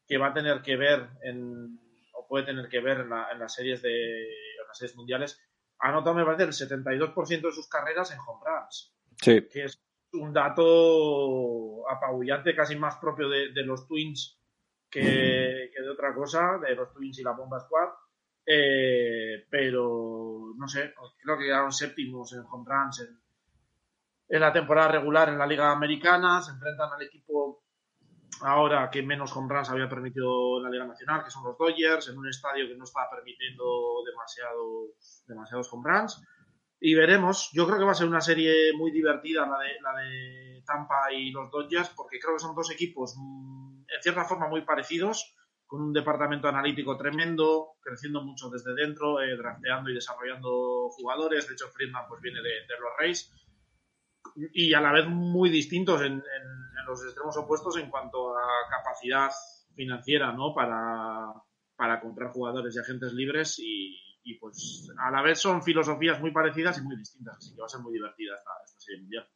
que 0.05 0.17
va 0.17 0.27
a 0.27 0.33
tener 0.33 0.61
que 0.61 0.75
ver 0.75 1.07
en, 1.23 1.79
o 2.13 2.27
puede 2.27 2.45
tener 2.45 2.67
que 2.67 2.81
ver 2.81 2.99
en, 2.99 3.09
las 3.09 3.53
series 3.53 3.81
de 3.81 4.23
en 4.23 4.67
las 4.67 4.77
series 4.77 4.97
mundiales, 4.97 5.41
ha 5.79 5.89
anotado, 5.89 6.15
me 6.15 6.25
parece, 6.25 6.43
el 6.43 6.69
72% 6.69 7.41
de 7.41 7.51
sus 7.51 7.69
carreras 7.69 8.11
en 8.11 8.19
home 8.19 8.43
runs. 8.45 8.93
Sí. 9.21 9.47
Que 9.49 9.63
es 9.63 9.81
un 10.11 10.33
dato 10.33 11.89
apabullante, 11.89 12.55
casi 12.55 12.75
más 12.75 12.97
propio 12.97 13.29
de, 13.29 13.49
los 13.63 13.87
Twins 13.87 14.39
que, 14.93 15.81
de 15.81 15.89
otra 15.89 16.13
cosa, 16.13 16.59
de 16.61 16.75
los 16.75 16.93
Twins 16.93 17.19
y 17.19 17.23
la 17.23 17.31
Bomba 17.31 17.59
Squad. 17.59 17.89
Eh, 18.45 19.45
pero 19.49 20.53
no 20.57 20.67
sé, 20.67 20.93
creo 21.21 21.37
que 21.37 21.45
quedaron 21.45 21.71
séptimos 21.71 22.33
en 22.33 22.41
home 22.41 22.65
runs 22.67 22.99
en, 22.99 23.19
en, 24.27 24.39
la 24.41 24.51
temporada 24.51 24.89
regular 24.89 25.29
en 25.29 25.37
la 25.37 25.47
Liga 25.47 25.71
Americana. 25.71 26.41
Se 26.41 26.51
enfrentan 26.51 26.91
al 26.93 27.01
equipo 27.01 27.63
ahora 28.41 28.89
que 28.91 29.01
menos 29.01 29.35
home 29.35 29.51
runs 29.51 29.69
había 29.69 29.89
permitido 29.89 30.61
la 30.61 30.69
Liga 30.69 30.85
Nacional, 30.85 31.23
que 31.23 31.31
son 31.31 31.43
los 31.43 31.57
Dodgers, 31.57 32.09
en 32.09 32.17
un 32.17 32.27
estadio 32.27 32.67
que 32.67 32.75
no 32.75 32.83
está 32.83 33.09
permitiendo 33.09 34.03
demasiados, 34.05 35.23
demasiados 35.25 35.73
home 35.73 35.89
runs. 35.89 36.21
Y 36.79 36.95
veremos, 36.95 37.49
yo 37.53 37.65
creo 37.65 37.79
que 37.79 37.85
va 37.85 37.91
a 37.91 37.95
ser 37.95 38.07
una 38.07 38.19
serie 38.19 38.73
muy 38.73 38.91
divertida 38.91 39.47
la 39.47 39.57
de, 39.57 39.81
la 39.81 40.01
de 40.01 40.63
Tampa 40.65 41.13
y 41.13 41.31
los 41.31 41.49
Dodgers, 41.49 41.89
porque 41.95 42.19
creo 42.19 42.35
que 42.35 42.43
son 42.43 42.53
dos 42.53 42.69
equipos 42.71 43.15
en 43.95 44.01
cierta 44.01 44.25
forma 44.25 44.47
muy 44.47 44.61
parecidos, 44.61 45.35
con 45.73 45.81
un 45.81 45.93
departamento 45.93 46.47
analítico 46.47 46.95
tremendo, 46.97 47.77
creciendo 47.81 48.21
mucho 48.21 48.49
desde 48.49 48.75
dentro, 48.75 49.21
eh, 49.21 49.35
drafteando 49.35 49.89
y 49.89 49.95
desarrollando 49.95 50.89
jugadores. 50.89 51.47
De 51.47 51.53
hecho, 51.53 51.67
Friedman 51.69 52.05
pues, 52.07 52.21
viene 52.21 52.41
de, 52.41 52.59
los 52.79 52.91
Rays 52.99 53.31
y 54.53 54.73
a 54.73 54.81
la 54.81 54.91
vez 54.91 55.07
muy 55.07 55.49
distintos 55.49 56.01
en, 56.01 56.23
los 56.85 57.03
extremos 57.03 57.35
opuestos 57.37 57.77
en 57.77 57.89
cuanto 57.89 58.37
a 58.37 58.43
capacidad 58.69 59.31
financiera, 59.73 60.31
¿no? 60.31 60.53
Para, 60.53 61.33
para 61.75 61.99
comprar 62.01 62.31
jugadores 62.31 62.75
y 62.75 62.79
agentes 62.79 63.13
libres 63.13 63.57
y, 63.57 63.99
pues 64.39 64.89
a 64.99 65.11
la 65.11 65.21
vez 65.21 65.39
son 65.39 65.63
filosofías 65.63 66.19
muy 66.19 66.31
parecidas 66.31 66.77
y 66.77 66.81
muy 66.81 66.97
distintas, 66.97 67.37
así 67.37 67.55
que 67.55 67.61
va 67.61 67.65
a 67.65 67.69
ser 67.69 67.81
muy 67.81 67.93
divertida 67.93 68.35
esta, 68.35 68.51
serie 68.77 69.01
mundial. 69.01 69.27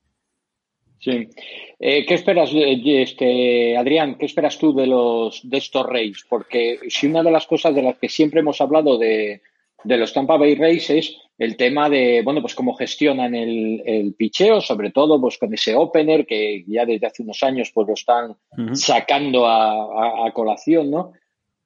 Sí. 0.99 1.29
Eh, 1.79 2.05
¿Qué 2.05 2.13
esperas, 2.13 2.51
eh, 2.53 2.81
este, 3.01 3.77
Adrián, 3.77 4.17
qué 4.17 4.25
esperas 4.25 4.57
tú 4.57 4.73
de 4.73 4.87
los 4.87 5.41
de 5.43 5.57
estos 5.57 5.85
Rays? 5.85 6.25
Porque 6.27 6.79
si 6.89 7.07
una 7.07 7.23
de 7.23 7.31
las 7.31 7.45
cosas 7.45 7.75
de 7.75 7.83
las 7.83 7.97
que 7.97 8.09
siempre 8.09 8.39
hemos 8.39 8.59
hablado 8.61 8.97
de, 8.97 9.41
de 9.83 9.97
los 9.97 10.13
Tampa 10.13 10.37
Bay 10.37 10.55
Rays 10.55 10.89
es 10.89 11.17
el 11.37 11.55
tema 11.55 11.89
de, 11.89 12.21
bueno, 12.23 12.41
pues 12.41 12.55
cómo 12.55 12.73
gestionan 12.73 13.35
el, 13.35 13.83
el, 13.85 14.13
picheo, 14.15 14.59
sobre 14.59 14.91
todo 14.91 15.21
pues 15.21 15.37
con 15.37 15.53
ese 15.53 15.75
opener 15.75 16.25
que 16.25 16.63
ya 16.67 16.85
desde 16.85 17.07
hace 17.07 17.21
unos 17.21 17.43
años 17.43 17.71
pues 17.73 17.87
lo 17.87 17.93
están 17.93 18.35
sacando 18.73 19.45
a, 19.45 20.25
a, 20.27 20.31
colación, 20.33 20.89
¿no? 20.89 21.13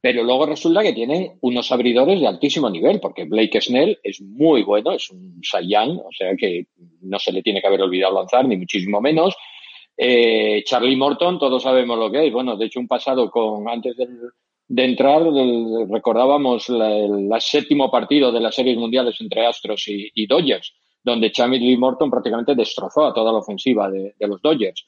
Pero 0.01 0.24
luego 0.24 0.48
resulta 0.48 0.81
que 0.81 0.93
tienen 0.93 1.34
unos 1.41 1.72
abridores 1.72 2.20
de 2.20 2.27
altísimo 2.27 2.70
nivel, 2.70 3.00
porque 3.00 3.25
Blake 3.25 3.62
Snell 3.62 4.00
es 4.03 4.20
muy 4.20 4.63
bueno, 4.63 4.93
es 4.93 5.12
un 5.12 5.39
Saiyan, 5.43 5.91
o 5.91 6.10
sea 6.12 6.36
que 6.36 6.65
no 7.01 7.20
se 7.20 7.31
le 7.31 7.43
tiene 7.43 7.62
que 7.62 7.67
haber 7.67 7.84
olvidado 7.84 8.15
lanzar, 8.15 8.48
ni 8.48 8.58
muchísimo 8.58 9.00
menos. 9.00 9.36
Eh, 9.96 10.63
Charlie 10.65 10.96
Morton, 10.96 11.38
todos 11.38 11.62
sabemos 11.62 12.00
lo 12.00 12.12
que 12.12 12.25
es. 12.25 12.34
Bueno, 12.34 12.58
de 12.58 12.65
hecho, 12.65 12.79
un 12.79 12.88
pasado 12.88 13.29
con 13.29 13.70
antes 13.70 13.96
de 14.67 14.84
entrar, 14.86 15.22
recordábamos 15.89 16.67
el, 16.70 17.29
séptimo 17.39 17.91
partido 17.91 18.31
de 18.31 18.39
las 18.39 18.55
series 18.55 18.77
mundiales 18.77 19.20
entre 19.22 19.46
Astros 19.46 19.84
y, 19.88 20.25
Dodgers, 20.25 20.74
donde 21.03 21.31
Chamberlain 21.31 21.79
Morton 21.79 22.12
prácticamente 22.12 22.55
destrozó 22.55 23.05
a 23.05 23.13
toda 23.13 23.31
la 23.31 23.39
ofensiva 23.39 23.89
de, 23.89 24.13
los 24.20 24.41
Dodgers. 24.41 24.86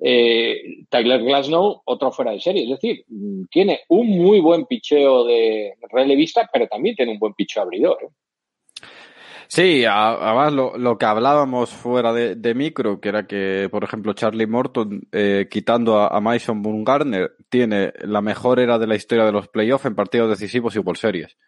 Eh, 0.00 0.84
Tyler 0.88 1.22
Glasnow, 1.22 1.82
otro 1.84 2.10
fuera 2.10 2.32
de 2.32 2.40
serie. 2.40 2.64
Es 2.64 2.70
decir, 2.70 3.04
tiene 3.50 3.80
un 3.88 4.08
muy 4.08 4.40
buen 4.40 4.64
picheo 4.66 5.24
de 5.24 5.74
relevista, 5.90 6.48
pero 6.52 6.66
también 6.66 6.96
tiene 6.96 7.12
un 7.12 7.18
buen 7.18 7.34
picheo 7.34 7.62
abridor. 7.62 7.98
¿eh? 8.02 8.08
Sí, 9.48 9.86
además 9.86 10.52
lo, 10.52 10.76
lo, 10.76 10.98
que 10.98 11.06
hablábamos 11.06 11.70
fuera 11.70 12.12
de, 12.12 12.54
micro, 12.54 13.00
que 13.00 13.08
era 13.08 13.26
que, 13.26 13.68
por 13.70 13.82
ejemplo, 13.82 14.12
Charlie 14.12 14.46
Morton, 14.46 15.08
eh, 15.10 15.48
quitando 15.50 15.98
a, 15.98 16.20
Mason 16.20 16.60
Bumgarner, 16.60 17.32
tiene 17.48 17.94
la 18.02 18.20
mejor 18.20 18.60
era 18.60 18.78
de 18.78 18.86
la 18.86 18.94
historia 18.94 19.24
de 19.24 19.32
los 19.32 19.48
playoffs 19.48 19.86
en 19.86 19.94
partidos 19.94 20.28
decisivos 20.28 20.76
y 20.76 20.80
World 20.80 21.00
Series. 21.00 21.38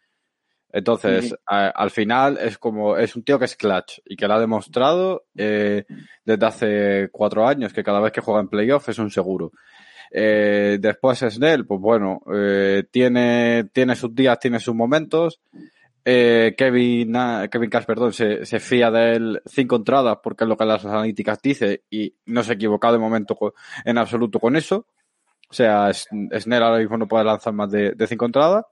Entonces, 0.73 1.35
al 1.47 1.91
final 1.91 2.39
es 2.39 2.59
como, 2.59 2.97
es 2.97 3.17
un 3.17 3.25
tío 3.25 3.39
que 3.39 3.45
es 3.47 3.57
clutch 3.57 4.01
y 4.05 4.17
que 4.17 4.29
lo 4.29 4.35
ha 4.35 4.41
demostrado 4.41 5.25
eh, 5.37 5.85
desde 6.25 6.47
hace 6.47 7.09
cuatro 7.11 7.47
años, 7.47 7.73
que 7.73 7.83
cada 7.83 8.01
vez 8.01 8.13
que 8.13 8.21
juega 8.21 8.41
en 8.41 8.49
playoff 8.49 8.89
es 8.89 8.99
un 8.99 9.11
seguro. 9.11 9.53
Eh, 10.13 10.79
después 10.81 11.21
Snell, 11.21 11.67
pues 11.67 11.81
bueno, 11.81 12.21
eh, 12.33 12.85
tiene, 12.91 13.69
tiene 13.73 13.95
sus 13.95 14.15
días, 14.15 14.39
tiene 14.39 14.59
sus 14.59 14.75
momentos. 14.75 15.41
Eh, 16.05 16.55
Kevin, 16.57 17.15
Kevin 17.51 17.71
Cash, 17.71 17.85
perdón, 17.85 18.13
se, 18.13 18.45
se, 18.47 18.59
fía 18.59 18.91
de 18.91 19.13
él 19.13 19.43
cinco 19.45 19.77
entradas 19.77 20.19
porque 20.23 20.45
es 20.45 20.49
lo 20.49 20.57
que 20.57 20.65
las 20.65 20.85
analíticas 20.85 21.41
dice 21.43 21.85
y 21.91 22.15
no 22.27 22.43
se 22.43 22.53
ha 22.53 22.55
equivocado 22.55 22.95
de 22.95 22.99
momento 22.99 23.37
en 23.85 23.99
absoluto 23.99 24.41
con 24.41 24.57
eso. 24.57 24.87
O 25.49 25.53
sea, 25.55 25.93
Snell 25.93 26.63
ahora 26.63 26.79
mismo 26.79 26.97
no 26.97 27.09
puede 27.09 27.25
lanzar 27.25 27.53
más 27.53 27.71
de, 27.71 27.93
de 27.93 28.07
cinco 28.07 28.27
entradas. 28.27 28.65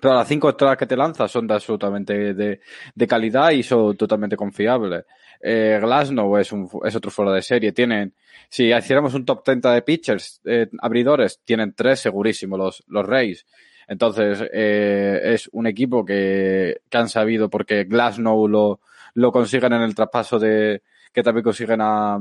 Pero 0.00 0.14
las 0.14 0.28
cinco 0.28 0.50
entradas 0.50 0.76
que 0.76 0.86
te 0.86 0.96
lanzas 0.96 1.30
son 1.30 1.46
de 1.46 1.54
absolutamente 1.54 2.34
de, 2.34 2.60
de 2.94 3.06
calidad 3.06 3.50
y 3.50 3.62
son 3.62 3.96
totalmente 3.96 4.36
confiables. 4.36 5.04
Eh, 5.40 5.78
Glasnow 5.80 6.36
es, 6.36 6.52
un, 6.52 6.68
es 6.84 6.94
otro 6.94 7.10
fuera 7.10 7.32
de 7.32 7.42
serie. 7.42 7.72
Tienen, 7.72 8.14
si 8.48 8.72
hiciéramos 8.72 9.14
un 9.14 9.24
top 9.24 9.42
30 9.44 9.72
de 9.72 9.82
pitchers, 9.82 10.40
eh, 10.44 10.68
abridores, 10.80 11.40
tienen 11.44 11.74
tres 11.74 12.00
segurísimos 12.00 12.58
los, 12.58 12.84
los 12.88 13.06
Rays. 13.06 13.46
Entonces, 13.86 14.44
eh, 14.52 15.20
es 15.22 15.48
un 15.52 15.66
equipo 15.66 16.04
que, 16.04 16.82
que, 16.90 16.98
han 16.98 17.08
sabido, 17.08 17.48
porque 17.48 17.84
Glasnow 17.84 18.46
lo, 18.46 18.80
lo 19.14 19.32
consiguen 19.32 19.72
en 19.72 19.82
el 19.82 19.94
traspaso 19.94 20.38
de, 20.38 20.82
que 21.12 21.22
también 21.22 21.44
consiguen 21.44 21.80
a, 21.80 22.18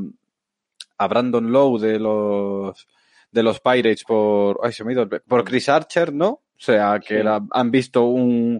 a 0.97 1.07
Brandon 1.07 1.51
Lowe 1.51 1.79
de 1.79 1.99
los, 1.99 2.87
de 3.31 3.43
los 3.43 3.59
Pirates 3.59 4.03
por, 4.05 4.61
ay, 4.63 4.71
se 4.71 4.85
me 4.85 4.91
ha 4.91 4.93
ido, 4.93 5.09
por 5.27 5.43
Chris 5.43 5.67
Archer, 5.67 6.13
¿no? 6.13 6.41
O 6.57 6.59
sea, 6.59 6.99
que 6.99 7.23
han 7.51 7.71
visto 7.71 8.05
un, 8.05 8.59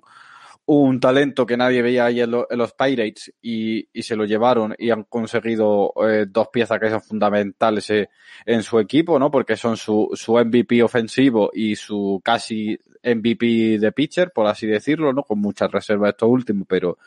un 0.68 1.00
talento 1.00 1.46
que 1.46 1.56
nadie 1.56 1.82
veía 1.82 2.06
ahí 2.06 2.20
en, 2.20 2.32
los 2.32 2.74
Pirates 2.74 3.34
y, 3.42 3.88
y, 3.92 4.04
se 4.04 4.16
lo 4.16 4.26
llevaron 4.26 4.76
y 4.78 4.90
han 4.90 5.04
conseguido 5.04 5.94
eh, 6.06 6.26
dos 6.30 6.50
piezas 6.50 6.78
que 6.78 6.90
son 6.90 7.02
fundamentales 7.02 7.90
eh, 7.90 8.10
en 8.46 8.62
su 8.64 8.78
equipo, 8.78 9.18
¿no? 9.18 9.32
Porque 9.32 9.56
son 9.56 9.78
su, 9.78 10.10
su 10.14 10.34
MVP 10.34 10.84
ofensivo 10.84 11.50
y 11.54 11.78
su 11.78 12.22
casi 12.24 12.78
MVP 13.02 13.80
de 13.80 13.92
pitcher, 13.94 14.32
por 14.32 14.46
así 14.46 14.68
decirlo, 14.68 15.14
¿no? 15.14 15.24
Con 15.24 15.40
muchas 15.40 15.72
reservas 15.72 16.10
esto 16.10 16.28
último, 16.28 16.66
pero, 16.66 16.98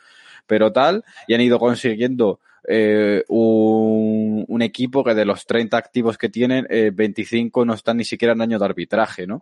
pero 0.47 0.71
tal, 0.71 1.05
y 1.27 1.35
han 1.35 1.41
ido 1.41 1.59
consiguiendo 1.59 2.39
eh, 2.67 3.23
un, 3.27 4.43
un, 4.47 4.61
equipo 4.63 5.03
que 5.03 5.13
de 5.13 5.25
los 5.25 5.45
30 5.45 5.77
activos 5.77 6.17
que 6.17 6.29
tienen, 6.29 6.65
eh, 6.69 6.91
25 6.91 7.63
no 7.63 7.75
están 7.75 7.97
ni 7.97 8.05
siquiera 8.05 8.33
en 8.33 8.41
año 8.41 8.57
de 8.57 8.65
arbitraje, 8.65 9.27
¿no? 9.27 9.41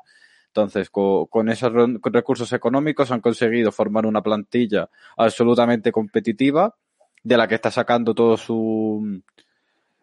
Entonces, 0.50 0.90
con, 0.90 1.50
esos 1.50 1.72
recursos 2.04 2.52
económicos 2.54 3.12
han 3.12 3.22
conseguido 3.22 3.72
formar 3.72 4.06
una 4.08 4.24
plantilla 4.24 4.90
absolutamente 5.16 5.92
competitiva 5.92 6.76
de 7.24 7.38
la 7.38 7.48
que 7.48 7.56
está 7.56 7.70
sacando 7.70 8.16
todo 8.16 8.36
su 8.36 9.22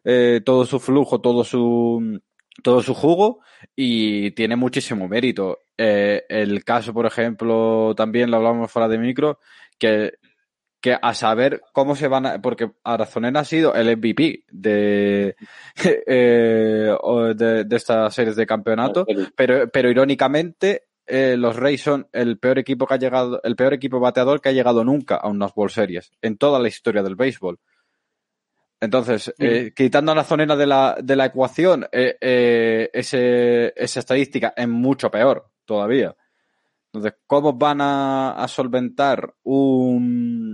eh, 0.04 0.40
todo 0.44 0.64
su 0.64 0.78
flujo, 0.78 1.20
todo 1.20 1.42
su 1.42 2.20
todo 2.62 2.80
su 2.80 2.94
jugo 2.94 3.40
y 3.74 4.30
tiene 4.32 4.54
muchísimo 4.54 5.08
mérito. 5.08 5.60
Eh, 5.76 6.24
el 6.28 6.64
caso, 6.64 6.94
por 6.94 7.06
ejemplo, 7.06 7.94
también 7.96 8.30
lo 8.30 8.36
hablamos 8.36 8.70
fuera 8.70 8.88
de 8.88 8.98
micro, 8.98 9.40
que 9.78 10.14
que 10.86 10.96
a 11.02 11.14
saber 11.14 11.62
cómo 11.72 11.96
se 11.96 12.06
van 12.06 12.26
a, 12.26 12.40
porque 12.40 12.70
Arazonena 12.84 13.40
ha 13.40 13.44
sido 13.44 13.74
el 13.74 13.96
MVP 13.96 14.44
de, 14.52 15.34
eh, 16.06 16.96
de, 17.34 17.64
de, 17.64 17.76
estas 17.76 18.14
series 18.14 18.36
de 18.36 18.46
campeonato, 18.46 19.04
pero, 19.34 19.68
pero 19.68 19.90
irónicamente 19.90 20.84
eh, 21.04 21.34
los 21.36 21.56
Rays 21.56 21.82
son 21.82 22.06
el 22.12 22.38
peor 22.38 22.60
equipo 22.60 22.86
que 22.86 22.94
ha 22.94 22.98
llegado, 22.98 23.40
el 23.42 23.56
peor 23.56 23.74
equipo 23.74 23.98
bateador 23.98 24.40
que 24.40 24.50
ha 24.50 24.52
llegado 24.52 24.84
nunca 24.84 25.16
a 25.16 25.26
unas 25.26 25.50
World 25.56 25.74
Series 25.74 26.12
en 26.22 26.38
toda 26.38 26.60
la 26.60 26.68
historia 26.68 27.02
del 27.02 27.16
béisbol. 27.16 27.58
Entonces, 28.78 29.34
eh, 29.40 29.72
quitando 29.74 30.12
a 30.12 30.14
Arazonena 30.14 30.54
de 30.54 30.66
la, 30.68 30.98
de 31.02 31.16
la 31.16 31.26
ecuación, 31.26 31.88
eh, 31.90 32.16
eh, 32.20 32.90
ese, 32.92 33.72
esa 33.74 33.98
estadística 33.98 34.54
es 34.56 34.68
mucho 34.68 35.10
peor 35.10 35.50
todavía. 35.64 36.14
Entonces, 36.96 37.20
¿cómo 37.26 37.52
van 37.52 37.80
a, 37.82 38.46
solventar 38.48 39.34
un 39.42 40.45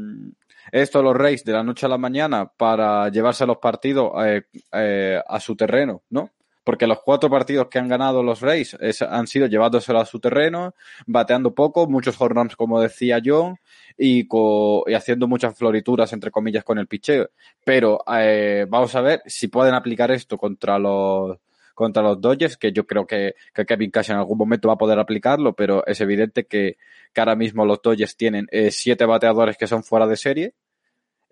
esto 0.72 1.02
los 1.02 1.14
Reyes 1.14 1.44
de 1.44 1.52
la 1.52 1.62
noche 1.62 1.86
a 1.86 1.88
la 1.90 1.98
mañana 1.98 2.46
para 2.46 3.10
llevarse 3.10 3.46
los 3.46 3.58
partidos 3.58 4.12
eh, 4.24 4.42
eh, 4.72 5.20
a 5.24 5.38
su 5.38 5.54
terreno, 5.54 6.02
¿no? 6.08 6.30
Porque 6.64 6.86
los 6.86 7.00
cuatro 7.00 7.28
partidos 7.28 7.68
que 7.68 7.78
han 7.78 7.88
ganado 7.88 8.22
los 8.22 8.40
Reyes 8.40 8.78
han 9.02 9.26
sido 9.26 9.46
llevándoselo 9.46 9.98
a 9.98 10.06
su 10.06 10.20
terreno, 10.20 10.74
bateando 11.06 11.54
poco, 11.54 11.88
muchos 11.88 12.18
home 12.20 12.48
como 12.56 12.80
decía 12.80 13.20
John, 13.22 13.56
y, 13.98 14.28
y, 14.28 14.94
haciendo 14.94 15.26
muchas 15.28 15.56
florituras, 15.58 16.12
entre 16.12 16.30
comillas, 16.30 16.64
con 16.64 16.78
el 16.78 16.86
picheo. 16.86 17.30
Pero 17.64 18.02
eh, 18.16 18.64
vamos 18.68 18.94
a 18.94 19.00
ver 19.00 19.22
si 19.26 19.48
pueden 19.48 19.74
aplicar 19.74 20.10
esto 20.12 20.38
contra 20.38 20.78
los 20.78 21.36
contra 21.74 22.02
los 22.02 22.20
Dodgers, 22.20 22.56
que 22.56 22.70
yo 22.70 22.86
creo 22.86 23.06
que, 23.06 23.34
que 23.54 23.64
Kevin 23.64 23.90
Cash 23.90 24.10
en 24.10 24.18
algún 24.18 24.38
momento 24.38 24.68
va 24.68 24.74
a 24.74 24.78
poder 24.78 24.98
aplicarlo, 24.98 25.54
pero 25.54 25.84
es 25.86 26.00
evidente 26.00 26.44
que, 26.44 26.76
que 27.12 27.20
ahora 27.20 27.34
mismo 27.34 27.64
los 27.64 27.80
Dodgers 27.82 28.16
tienen 28.16 28.46
eh, 28.50 28.70
siete 28.70 29.04
bateadores 29.04 29.56
que 29.56 29.66
son 29.66 29.82
fuera 29.82 30.06
de 30.06 30.16
serie. 30.16 30.54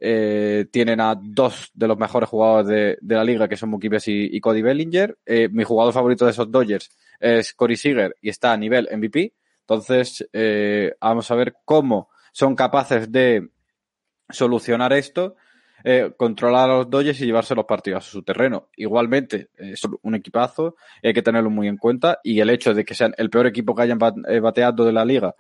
Eh, 0.03 0.67
tienen 0.73 0.99
a 0.99 1.15
dos 1.15 1.71
de 1.75 1.87
los 1.87 1.99
mejores 1.99 2.27
jugadores 2.27 2.99
de, 3.03 3.15
la 3.15 3.23
liga, 3.23 3.47
que 3.47 3.57
son 3.57 3.69
Mookie 3.69 3.91
Betts 3.91 4.09
y, 4.09 4.41
Cody 4.41 4.63
Bellinger. 4.63 5.19
Eh, 5.27 5.49
mi 5.51 5.63
jugador 5.63 5.93
favorito 5.93 6.25
de 6.25 6.31
esos 6.31 6.51
Dodgers 6.51 6.91
es 7.21 7.53
Corey 7.53 7.77
Seager 7.77 8.17
y 8.23 8.31
está 8.31 8.53
a 8.53 8.57
nivel 8.57 8.89
MVP. 8.91 9.35
Entonces, 9.61 10.27
eh, 10.33 10.95
vamos 11.01 11.31
a 11.31 11.35
ver 11.35 11.55
cómo 11.67 12.09
son 12.33 12.57
capaces 12.57 13.13
de 13.13 13.51
solucionar 14.31 14.93
esto 14.93 15.37
controlar 16.19 16.69
a 16.69 16.75
los 16.75 16.91
Dodgers 16.91 17.19
y 17.23 17.25
llevarse 17.25 17.55
los 17.55 17.65
partidos 17.65 18.07
a 18.07 18.11
su 18.11 18.23
terreno. 18.23 18.69
Igualmente, 18.77 19.49
es 19.57 19.81
un 20.03 20.15
equipazo, 20.15 20.77
hay 21.03 21.15
que 21.15 21.23
tenerlo 21.23 21.49
muy 21.49 21.69
en 21.69 21.79
cuenta. 21.79 22.21
Y 22.23 22.39
el 22.41 22.51
hecho 22.51 22.75
de 22.75 22.85
que 22.85 22.95
sean 22.95 23.15
el 23.17 23.31
peor 23.31 23.47
equipo 23.47 23.75
que 23.75 23.83
hayan 23.83 23.99
bateado 23.99 24.85
de 24.85 24.93
la 24.93 25.07
liga, 25.07 25.35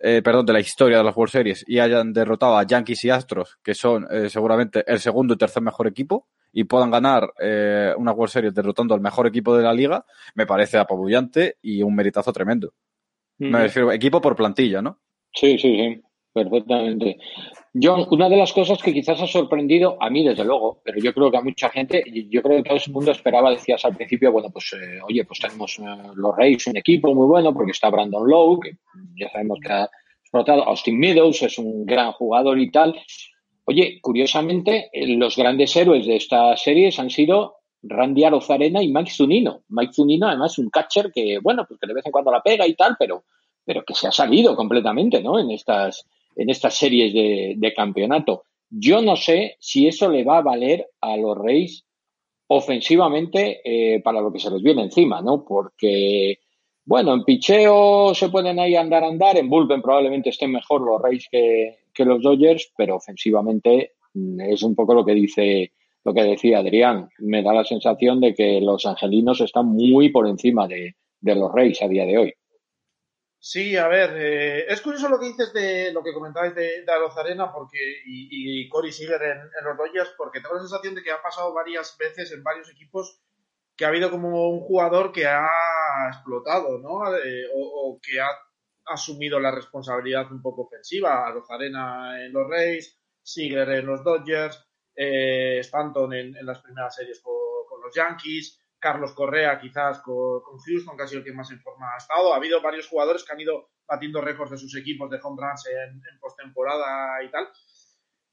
eh, 0.00 0.22
perdón, 0.22 0.46
de 0.46 0.52
la 0.52 0.60
historia 0.60 0.98
de 0.98 1.04
las 1.04 1.16
World 1.16 1.32
Series 1.32 1.64
y 1.66 1.78
hayan 1.78 2.12
derrotado 2.12 2.56
a 2.56 2.64
Yankees 2.64 3.04
y 3.04 3.10
Astros, 3.10 3.58
que 3.62 3.74
son 3.74 4.06
eh, 4.10 4.28
seguramente 4.28 4.84
el 4.86 5.00
segundo 5.00 5.34
y 5.34 5.38
tercer 5.38 5.62
mejor 5.62 5.86
equipo, 5.86 6.28
y 6.52 6.64
puedan 6.64 6.90
ganar 6.90 7.32
eh, 7.40 7.92
una 7.96 8.12
World 8.12 8.32
Series 8.32 8.54
derrotando 8.54 8.94
al 8.94 9.00
mejor 9.00 9.26
equipo 9.26 9.56
de 9.56 9.62
la 9.62 9.72
liga, 9.72 10.04
me 10.34 10.46
parece 10.46 10.78
apabullante 10.78 11.56
y 11.62 11.82
un 11.82 11.94
meritazo 11.94 12.32
tremendo. 12.32 12.72
Me 13.40 13.62
refiero 13.62 13.92
equipo 13.92 14.20
por 14.20 14.34
plantilla, 14.34 14.82
¿no? 14.82 14.98
Sí, 15.32 15.58
sí, 15.58 15.76
sí. 15.76 16.02
Perfectamente. 16.32 17.18
John, 17.80 18.06
una 18.10 18.28
de 18.28 18.36
las 18.36 18.52
cosas 18.52 18.82
que 18.82 18.92
quizás 18.92 19.20
ha 19.20 19.26
sorprendido, 19.26 19.96
a 20.00 20.10
mí 20.10 20.24
desde 20.24 20.44
luego, 20.44 20.80
pero 20.84 20.98
yo 21.00 21.12
creo 21.12 21.30
que 21.30 21.36
a 21.36 21.42
mucha 21.42 21.68
gente, 21.70 22.04
yo 22.30 22.42
creo 22.42 22.62
que 22.62 22.68
todo 22.68 22.78
el 22.78 22.92
mundo 22.92 23.10
esperaba, 23.12 23.50
decías 23.50 23.84
al 23.84 23.96
principio, 23.96 24.32
bueno, 24.32 24.50
pues 24.50 24.72
eh, 24.72 25.00
oye, 25.06 25.24
pues 25.24 25.40
tenemos 25.40 25.78
eh, 25.78 25.82
los 26.14 26.36
Reyes, 26.36 26.66
un 26.66 26.76
equipo 26.76 27.14
muy 27.14 27.26
bueno, 27.26 27.52
porque 27.52 27.72
está 27.72 27.90
Brandon 27.90 28.28
Lowe, 28.28 28.60
que 28.60 28.76
ya 29.16 29.30
sabemos 29.30 29.58
que 29.60 29.72
ha 29.72 29.88
explotado, 30.20 30.64
Austin 30.64 30.98
Meadows 30.98 31.42
es 31.42 31.58
un 31.58 31.84
gran 31.86 32.12
jugador 32.12 32.58
y 32.58 32.70
tal. 32.70 33.00
Oye, 33.64 33.98
curiosamente, 34.00 34.88
eh, 34.92 35.06
los 35.16 35.36
grandes 35.36 35.74
héroes 35.76 36.06
de 36.06 36.16
estas 36.16 36.62
series 36.62 36.98
han 36.98 37.10
sido 37.10 37.56
Randy 37.82 38.24
Arozarena 38.24 38.82
y 38.82 38.88
Mike 38.88 39.10
Zunino. 39.10 39.62
Mike 39.68 39.92
Zunino, 39.92 40.26
además, 40.26 40.58
un 40.58 40.70
catcher 40.70 41.12
que, 41.12 41.38
bueno, 41.38 41.64
pues 41.66 41.78
que 41.80 41.86
de 41.86 41.94
vez 41.94 42.06
en 42.06 42.12
cuando 42.12 42.30
la 42.30 42.42
pega 42.42 42.66
y 42.66 42.74
tal, 42.74 42.96
pero, 42.98 43.24
pero 43.64 43.84
que 43.84 43.94
se 43.94 44.08
ha 44.08 44.12
salido 44.12 44.56
completamente, 44.56 45.22
¿no? 45.22 45.38
En 45.38 45.50
estas, 45.50 46.06
en 46.38 46.50
estas 46.50 46.74
series 46.76 47.12
de, 47.12 47.72
campeonato. 47.74 48.44
Yo 48.70 49.02
no 49.02 49.16
sé 49.16 49.56
si 49.58 49.88
eso 49.88 50.08
le 50.08 50.24
va 50.24 50.38
a 50.38 50.42
valer 50.42 50.86
a 51.00 51.16
los 51.16 51.36
Reyes 51.36 51.84
ofensivamente 52.46 53.60
eh, 53.64 54.00
para 54.00 54.20
lo 54.20 54.32
que 54.32 54.38
se 54.38 54.50
les 54.50 54.62
viene 54.62 54.82
encima, 54.82 55.20
¿no? 55.20 55.44
Porque, 55.44 56.38
bueno, 56.84 57.12
en 57.12 57.24
picheo 57.24 58.14
se 58.14 58.28
pueden 58.28 58.58
ahí 58.58 58.76
andar, 58.76 59.04
andar, 59.04 59.36
en 59.36 59.50
bullpen 59.50 59.82
probablemente 59.82 60.30
estén 60.30 60.52
mejor 60.52 60.80
los 60.80 61.02
Reyes 61.02 61.26
que, 61.30 61.78
que 61.92 62.04
los 62.04 62.22
Dodgers, 62.22 62.72
pero 62.76 62.96
ofensivamente 62.96 63.92
mm, 64.14 64.40
es 64.40 64.62
un 64.62 64.74
poco 64.74 64.94
lo 64.94 65.04
que 65.04 65.14
dice, 65.14 65.72
lo 66.04 66.14
que 66.14 66.22
decía 66.22 66.60
Adrián. 66.60 67.08
Me 67.18 67.42
da 67.42 67.52
la 67.52 67.64
sensación 67.64 68.20
de 68.20 68.32
que 68.32 68.60
los 68.60 68.86
angelinos 68.86 69.40
están 69.40 69.66
muy 69.66 70.10
por 70.10 70.28
encima 70.28 70.68
de, 70.68 70.94
de 71.20 71.34
los 71.34 71.52
Reyes 71.52 71.82
a 71.82 71.88
día 71.88 72.06
de 72.06 72.16
hoy. 72.18 72.34
Sí, 73.40 73.76
a 73.76 73.86
ver, 73.86 74.10
eh, 74.16 74.66
es 74.68 74.80
curioso 74.80 75.08
lo 75.08 75.18
que 75.18 75.26
dices 75.26 75.52
de 75.52 75.92
lo 75.92 76.02
que 76.02 76.12
comentabais 76.12 76.54
de, 76.54 76.82
de 76.84 76.92
Arena 77.16 77.52
porque, 77.52 77.78
y, 78.04 78.68
Cory 78.68 78.92
Seager 78.92 79.22
en, 79.22 79.64
los 79.64 79.76
Dodgers, 79.76 80.12
porque 80.16 80.40
tengo 80.40 80.56
la 80.56 80.60
sensación 80.60 80.94
de 80.94 81.02
que 81.02 81.12
ha 81.12 81.22
pasado 81.22 81.54
varias 81.54 81.96
veces 81.96 82.32
en 82.32 82.42
varios 82.42 82.68
equipos 82.68 83.22
que 83.76 83.84
ha 83.84 83.88
habido 83.88 84.10
como 84.10 84.50
un 84.50 84.60
jugador 84.60 85.12
que 85.12 85.26
ha 85.26 85.46
explotado, 86.08 86.78
¿no? 86.78 87.16
Eh, 87.16 87.46
o, 87.54 88.00
que 88.02 88.20
ha 88.20 88.28
asumido 88.86 89.38
la 89.38 89.52
responsabilidad 89.52 90.32
un 90.32 90.42
poco 90.42 90.62
ofensiva. 90.62 91.32
Arena 91.48 92.24
en 92.24 92.32
los 92.32 92.48
Rays, 92.48 92.98
Seager 93.22 93.68
en 93.70 93.86
los 93.86 94.02
Dodgers, 94.02 94.66
eh, 94.96 95.58
Stanton 95.60 96.12
en, 96.12 96.34
las 96.44 96.60
primeras 96.60 96.96
series 96.96 97.20
con, 97.20 97.34
los 97.80 97.94
Yankees, 97.94 98.57
Carlos 98.78 99.12
Correa 99.12 99.58
quizás 99.60 100.00
con, 100.00 100.42
Houston, 100.66 100.96
que 100.96 101.02
ha 101.02 101.06
sido 101.06 101.20
el 101.20 101.24
que 101.24 101.32
más 101.32 101.50
en 101.50 101.60
forma 101.60 101.94
ha 101.94 101.98
estado. 101.98 102.32
Ha 102.32 102.36
habido 102.36 102.60
varios 102.62 102.88
jugadores 102.88 103.24
que 103.24 103.32
han 103.32 103.40
ido 103.40 103.70
batiendo 103.86 104.20
récords 104.20 104.52
de 104.52 104.58
sus 104.58 104.76
equipos 104.76 105.10
de 105.10 105.18
home 105.22 105.40
runs 105.40 105.66
en, 105.66 105.90
en 105.90 106.18
postemporada 106.20 107.22
y 107.22 107.30
tal. 107.30 107.48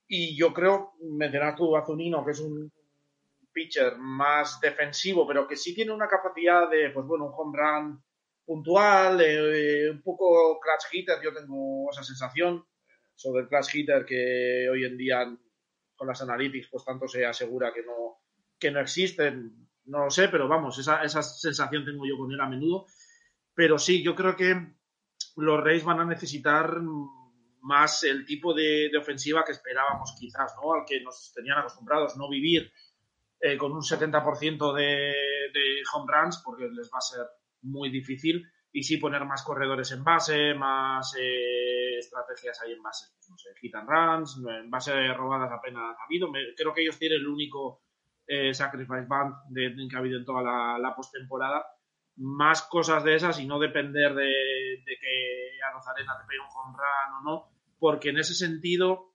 Y 0.07 0.37
yo 0.37 0.53
creo, 0.53 0.93
mencionar 1.01 1.55
tú 1.55 1.75
a 1.75 1.85
Zunino, 1.85 2.23
que 2.23 2.31
es 2.31 2.39
un 2.39 2.71
pitcher 3.55 3.97
más 3.97 4.59
defensivo, 4.59 5.25
pero 5.25 5.47
que 5.47 5.55
sí 5.55 5.73
tiene 5.73 5.93
una 5.93 6.07
capacidad 6.07 6.69
de, 6.69 6.89
pues 6.91 7.05
bueno, 7.07 7.25
un 7.25 7.33
home 7.35 7.57
run 7.57 8.03
puntual, 8.45 9.19
eh, 9.21 9.89
un 9.89 10.03
poco 10.03 10.59
clutch 10.59 10.93
hitter, 10.93 11.17
yo 11.23 11.33
tengo 11.33 11.89
esa 11.89 12.03
sensación 12.03 12.63
sobre 13.15 13.43
el 13.43 13.47
clutch 13.47 13.73
hitter 13.73 14.05
que 14.05 14.69
hoy 14.69 14.83
en 14.83 14.97
día 14.97 15.35
con 15.95 16.07
las 16.07 16.21
analytics 16.21 16.67
pues 16.69 16.83
tanto 16.83 17.07
se 17.07 17.25
asegura 17.25 17.73
que 17.73 17.81
no, 17.83 18.19
que 18.59 18.69
no 18.69 18.81
existen, 18.81 19.69
no 19.85 20.05
lo 20.05 20.09
sé, 20.09 20.29
pero 20.29 20.47
vamos, 20.47 20.77
esa, 20.77 21.03
esa 21.03 21.21
sensación 21.21 21.85
tengo 21.85 22.05
yo 22.05 22.17
con 22.17 22.31
él 22.31 22.39
a 22.39 22.47
menudo. 22.47 22.85
Pero 23.53 23.77
sí, 23.77 24.03
yo 24.03 24.15
creo 24.15 24.35
que 24.35 24.75
los 25.37 25.63
Reyes 25.63 25.83
van 25.83 25.99
a 25.99 26.05
necesitar 26.05 26.81
más 27.61 28.03
el 28.03 28.25
tipo 28.25 28.53
de, 28.53 28.91
ofensiva 28.97 29.43
que 29.43 29.51
esperábamos 29.51 30.15
quizás, 30.19 30.53
¿no? 30.61 30.73
Al 30.73 30.85
que 30.85 31.01
nos 31.01 31.33
tenían 31.33 31.59
acostumbrados, 31.59 32.15
no 32.17 32.29
vivir 32.29 32.71
eh, 33.39 33.57
con 33.57 33.71
un 33.71 33.81
70% 33.81 34.73
de, 34.73 34.83
de 35.53 35.83
home 35.93 36.11
runs, 36.11 36.41
porque 36.43 36.67
les 36.69 36.87
va 36.91 36.97
a 36.97 37.01
ser 37.01 37.25
muy 37.61 37.89
difícil, 37.89 38.45
y 38.75 38.83
sí 38.83 38.97
poner 38.97 39.23
más 39.23 39.41
corredores 39.41 39.91
en 39.93 40.03
base, 40.03 40.53
más 40.53 41.15
eh, 41.17 41.97
estrategias 41.97 42.61
ahí 42.61 42.73
en 42.73 42.83
base, 42.83 43.07
no 43.29 43.37
sé, 43.37 43.49
hit 43.61 43.73
and 43.73 43.87
runs, 43.87 44.37
en 44.45 44.69
base 44.69 45.13
robadas 45.13 45.49
apenas 45.49 45.95
ha 45.97 46.03
habido. 46.03 46.29
creo 46.57 46.73
que 46.73 46.81
ellos 46.81 46.99
tienen 46.99 47.19
el 47.19 47.27
único 47.27 47.84
eh, 48.27 48.53
sacrifice 48.53 49.05
band 49.07 49.35
de, 49.49 49.75
que 49.89 49.95
ha 49.95 49.99
habido 49.99 50.19
en 50.19 50.25
toda 50.25 50.41
la, 50.41 50.77
la 50.79 50.95
postemporada. 50.95 51.65
Más 52.17 52.61
cosas 52.63 53.03
de 53.03 53.15
esas 53.15 53.39
y 53.39 53.45
no 53.45 53.59
depender 53.59 54.15
de, 54.15 54.83
que 54.85 55.49
a 55.67 55.73
Rozarena 55.73 56.17
te 56.17 56.27
pegue 56.27 56.39
un 56.39 56.47
home 56.47 56.77
run 56.77 57.15
o 57.19 57.23
no, 57.23 57.49
porque 57.77 58.09
en 58.09 58.19
ese 58.19 58.33
sentido 58.33 59.11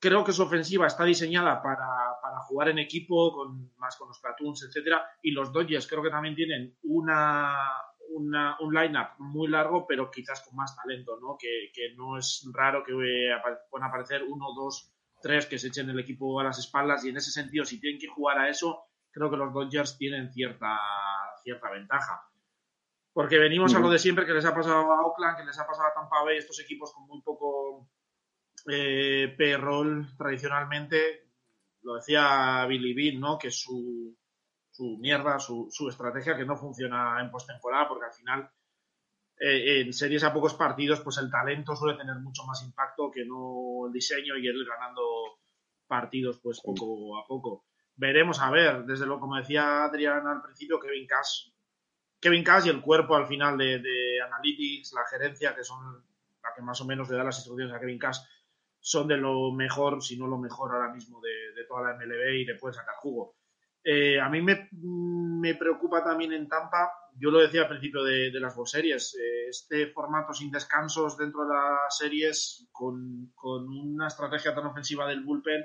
creo 0.00 0.24
que 0.24 0.32
su 0.32 0.42
ofensiva 0.42 0.86
está 0.86 1.04
diseñada 1.04 1.60
para, 1.62 1.86
para 2.22 2.38
jugar 2.40 2.70
en 2.70 2.78
equipo, 2.78 3.32
con, 3.34 3.72
más 3.76 3.96
con 3.96 4.08
los 4.08 4.20
platoons, 4.20 4.64
etcétera, 4.64 5.06
y 5.22 5.32
los 5.32 5.52
Dodgers 5.52 5.86
creo 5.86 6.02
que 6.02 6.10
también 6.10 6.34
tienen 6.34 6.78
una, 6.84 7.58
una, 8.10 8.56
un 8.60 8.72
line-up 8.72 9.08
muy 9.18 9.48
largo, 9.48 9.86
pero 9.86 10.10
quizás 10.10 10.42
con 10.42 10.56
más 10.56 10.74
talento, 10.76 11.18
¿no? 11.20 11.36
Que, 11.38 11.70
que 11.74 11.94
no 11.94 12.16
es 12.16 12.48
raro 12.54 12.82
que 12.84 12.92
eh, 12.92 13.36
puedan 13.70 13.88
aparecer 13.88 14.22
uno, 14.22 14.46
dos, 14.56 14.94
tres 15.20 15.46
que 15.46 15.58
se 15.58 15.68
echen 15.68 15.90
el 15.90 15.98
equipo 15.98 16.38
a 16.40 16.44
las 16.44 16.58
espaldas, 16.58 17.04
y 17.04 17.10
en 17.10 17.16
ese 17.16 17.30
sentido, 17.30 17.64
si 17.64 17.80
tienen 17.80 18.00
que 18.00 18.08
jugar 18.08 18.38
a 18.38 18.48
eso, 18.48 18.84
creo 19.10 19.30
que 19.30 19.36
los 19.36 19.52
Dodgers 19.52 19.96
tienen 19.98 20.32
cierta, 20.32 20.78
cierta 21.42 21.70
ventaja. 21.70 22.22
Porque 23.12 23.38
venimos 23.38 23.74
a 23.74 23.80
lo 23.80 23.90
de 23.90 23.98
siempre 23.98 24.24
que 24.24 24.32
les 24.32 24.44
ha 24.44 24.54
pasado 24.54 24.92
a 24.92 25.06
Oakland, 25.06 25.38
que 25.38 25.44
les 25.44 25.58
ha 25.58 25.66
pasado 25.66 25.88
a 25.88 25.94
Tampa 25.94 26.22
Bay, 26.22 26.38
estos 26.38 26.60
equipos 26.60 26.92
con 26.92 27.06
muy 27.06 27.20
poco 27.22 27.88
eh, 28.70 29.34
tradicionalmente, 30.16 31.28
lo 31.82 31.94
decía 31.94 32.64
Billy 32.66 32.94
Bean, 32.94 33.20
¿no? 33.20 33.38
Que 33.38 33.50
su, 33.50 34.16
su 34.70 34.98
mierda, 34.98 35.38
su, 35.38 35.68
su, 35.70 35.88
estrategia 35.88 36.36
que 36.36 36.44
no 36.44 36.56
funciona 36.56 37.20
en 37.20 37.30
postemporada, 37.30 37.88
porque 37.88 38.06
al 38.06 38.12
final 38.12 38.50
eh, 39.40 39.80
en 39.80 39.92
series 39.92 40.24
a 40.24 40.32
pocos 40.32 40.54
partidos, 40.54 41.00
pues 41.00 41.18
el 41.18 41.30
talento 41.30 41.76
suele 41.76 41.98
tener 41.98 42.16
mucho 42.16 42.44
más 42.44 42.62
impacto 42.62 43.10
que 43.10 43.24
no 43.24 43.86
el 43.86 43.92
diseño 43.92 44.36
y 44.36 44.46
el 44.46 44.64
ganando 44.64 45.02
partidos 45.86 46.38
pues 46.42 46.60
poco 46.60 47.18
a 47.18 47.26
poco. 47.26 47.64
Veremos 47.96 48.40
a 48.40 48.50
ver, 48.50 48.84
desde 48.84 49.06
lo 49.06 49.18
como 49.18 49.36
decía 49.36 49.84
Adrián 49.84 50.26
al 50.26 50.42
principio, 50.42 50.78
Kevin 50.78 51.06
Cash, 51.06 51.50
Kevin 52.20 52.44
Cash 52.44 52.66
y 52.66 52.70
el 52.70 52.80
cuerpo 52.80 53.16
al 53.16 53.26
final 53.26 53.56
de, 53.56 53.78
de 53.78 54.20
Analytics, 54.20 54.92
la 54.92 55.04
gerencia, 55.06 55.54
que 55.54 55.64
son 55.64 56.04
la 56.42 56.54
que 56.54 56.62
más 56.62 56.80
o 56.80 56.84
menos 56.84 57.08
le 57.08 57.16
da 57.16 57.24
las 57.24 57.38
instrucciones 57.38 57.74
a 57.74 57.80
Kevin 57.80 57.98
Cash, 57.98 58.18
son 58.80 59.08
de 59.08 59.16
lo 59.16 59.52
mejor, 59.52 60.02
si 60.02 60.16
no 60.16 60.26
lo 60.26 60.38
mejor 60.38 60.72
ahora 60.72 60.92
mismo 60.92 61.20
de, 61.20 61.64
toda 61.66 61.82
la 61.82 61.96
MLB 61.96 62.40
y 62.40 62.44
le 62.44 62.54
pueden 62.54 62.74
sacar 62.74 62.94
jugo. 62.96 63.34
Eh, 63.84 64.20
a 64.20 64.28
mí 64.28 64.40
me, 64.42 65.54
preocupa 65.54 66.02
también 66.02 66.32
en 66.32 66.48
Tampa, 66.48 66.90
yo 67.18 67.30
lo 67.30 67.40
decía 67.40 67.62
al 67.62 67.68
principio 67.68 68.02
de, 68.04 68.30
las 68.40 68.56
dos 68.56 68.70
series, 68.70 69.14
eh, 69.16 69.48
este 69.48 69.88
formato 69.88 70.32
sin 70.32 70.50
descansos 70.50 71.16
dentro 71.16 71.42
de 71.44 71.54
las 71.54 71.96
series 71.96 72.68
con, 72.72 73.32
una 73.42 74.06
estrategia 74.06 74.54
tan 74.54 74.66
ofensiva 74.66 75.06
del 75.06 75.24
bullpen 75.24 75.64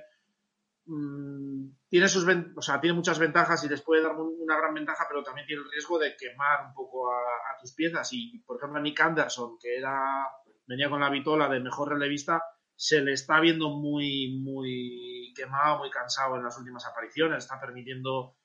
mm, 0.85 1.69
tiene, 1.87 2.07
sus, 2.07 2.25
o 2.55 2.61
sea, 2.61 2.81
tiene 2.81 2.95
muchas 2.95 3.19
ventajas 3.19 3.63
y 3.63 3.69
les 3.69 3.81
puede 3.81 4.01
dar 4.01 4.15
una 4.15 4.57
gran 4.57 4.73
ventaja, 4.73 5.05
pero 5.07 5.23
también 5.23 5.47
tiene 5.47 5.61
el 5.61 5.71
riesgo 5.71 5.99
de 5.99 6.15
quemar 6.17 6.67
un 6.67 6.73
poco 6.73 7.11
a, 7.11 7.17
a 7.17 7.57
tus 7.59 7.73
piezas. 7.73 8.09
Y, 8.11 8.39
por 8.39 8.57
ejemplo, 8.57 8.79
a 8.79 8.81
Nick 8.81 8.99
Anderson, 8.99 9.57
que 9.59 9.77
era, 9.77 10.27
venía 10.65 10.89
con 10.89 11.01
la 11.01 11.09
vitola 11.09 11.47
de 11.49 11.59
mejor 11.59 11.89
relevista, 11.89 12.41
se 12.75 13.01
le 13.01 13.13
está 13.13 13.39
viendo 13.39 13.69
muy, 13.69 14.39
muy 14.41 15.31
quemado, 15.35 15.79
muy 15.79 15.89
cansado 15.89 16.35
en 16.35 16.43
las 16.43 16.57
últimas 16.57 16.85
apariciones. 16.85 17.43
Está 17.43 17.59
permitiendo 17.59 18.35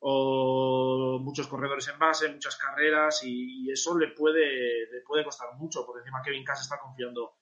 muchos 0.00 1.48
corredores 1.48 1.88
en 1.88 1.98
base, 1.98 2.28
muchas 2.28 2.56
carreras 2.56 3.22
y, 3.24 3.70
eso 3.70 3.96
le 3.98 4.08
puede, 4.08 4.90
le 4.90 5.00
puede 5.06 5.24
costar 5.24 5.54
mucho. 5.56 5.84
Por 5.84 5.98
encima 5.98 6.22
Kevin 6.22 6.44
Cass 6.44 6.62
está 6.62 6.78
confiando 6.78 7.36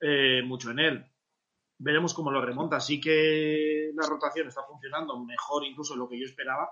eh, 0.00 0.42
mucho 0.42 0.70
en 0.70 0.78
él. 0.78 1.12
Veremos 1.78 2.14
cómo 2.14 2.30
lo 2.30 2.40
remonta. 2.40 2.80
Sí 2.80 3.00
que 3.00 3.90
la 3.94 4.06
rotación 4.06 4.48
está 4.48 4.62
funcionando 4.62 5.18
mejor 5.24 5.64
incluso 5.64 5.94
de 5.94 6.00
lo 6.00 6.08
que 6.08 6.18
yo 6.18 6.24
esperaba, 6.24 6.70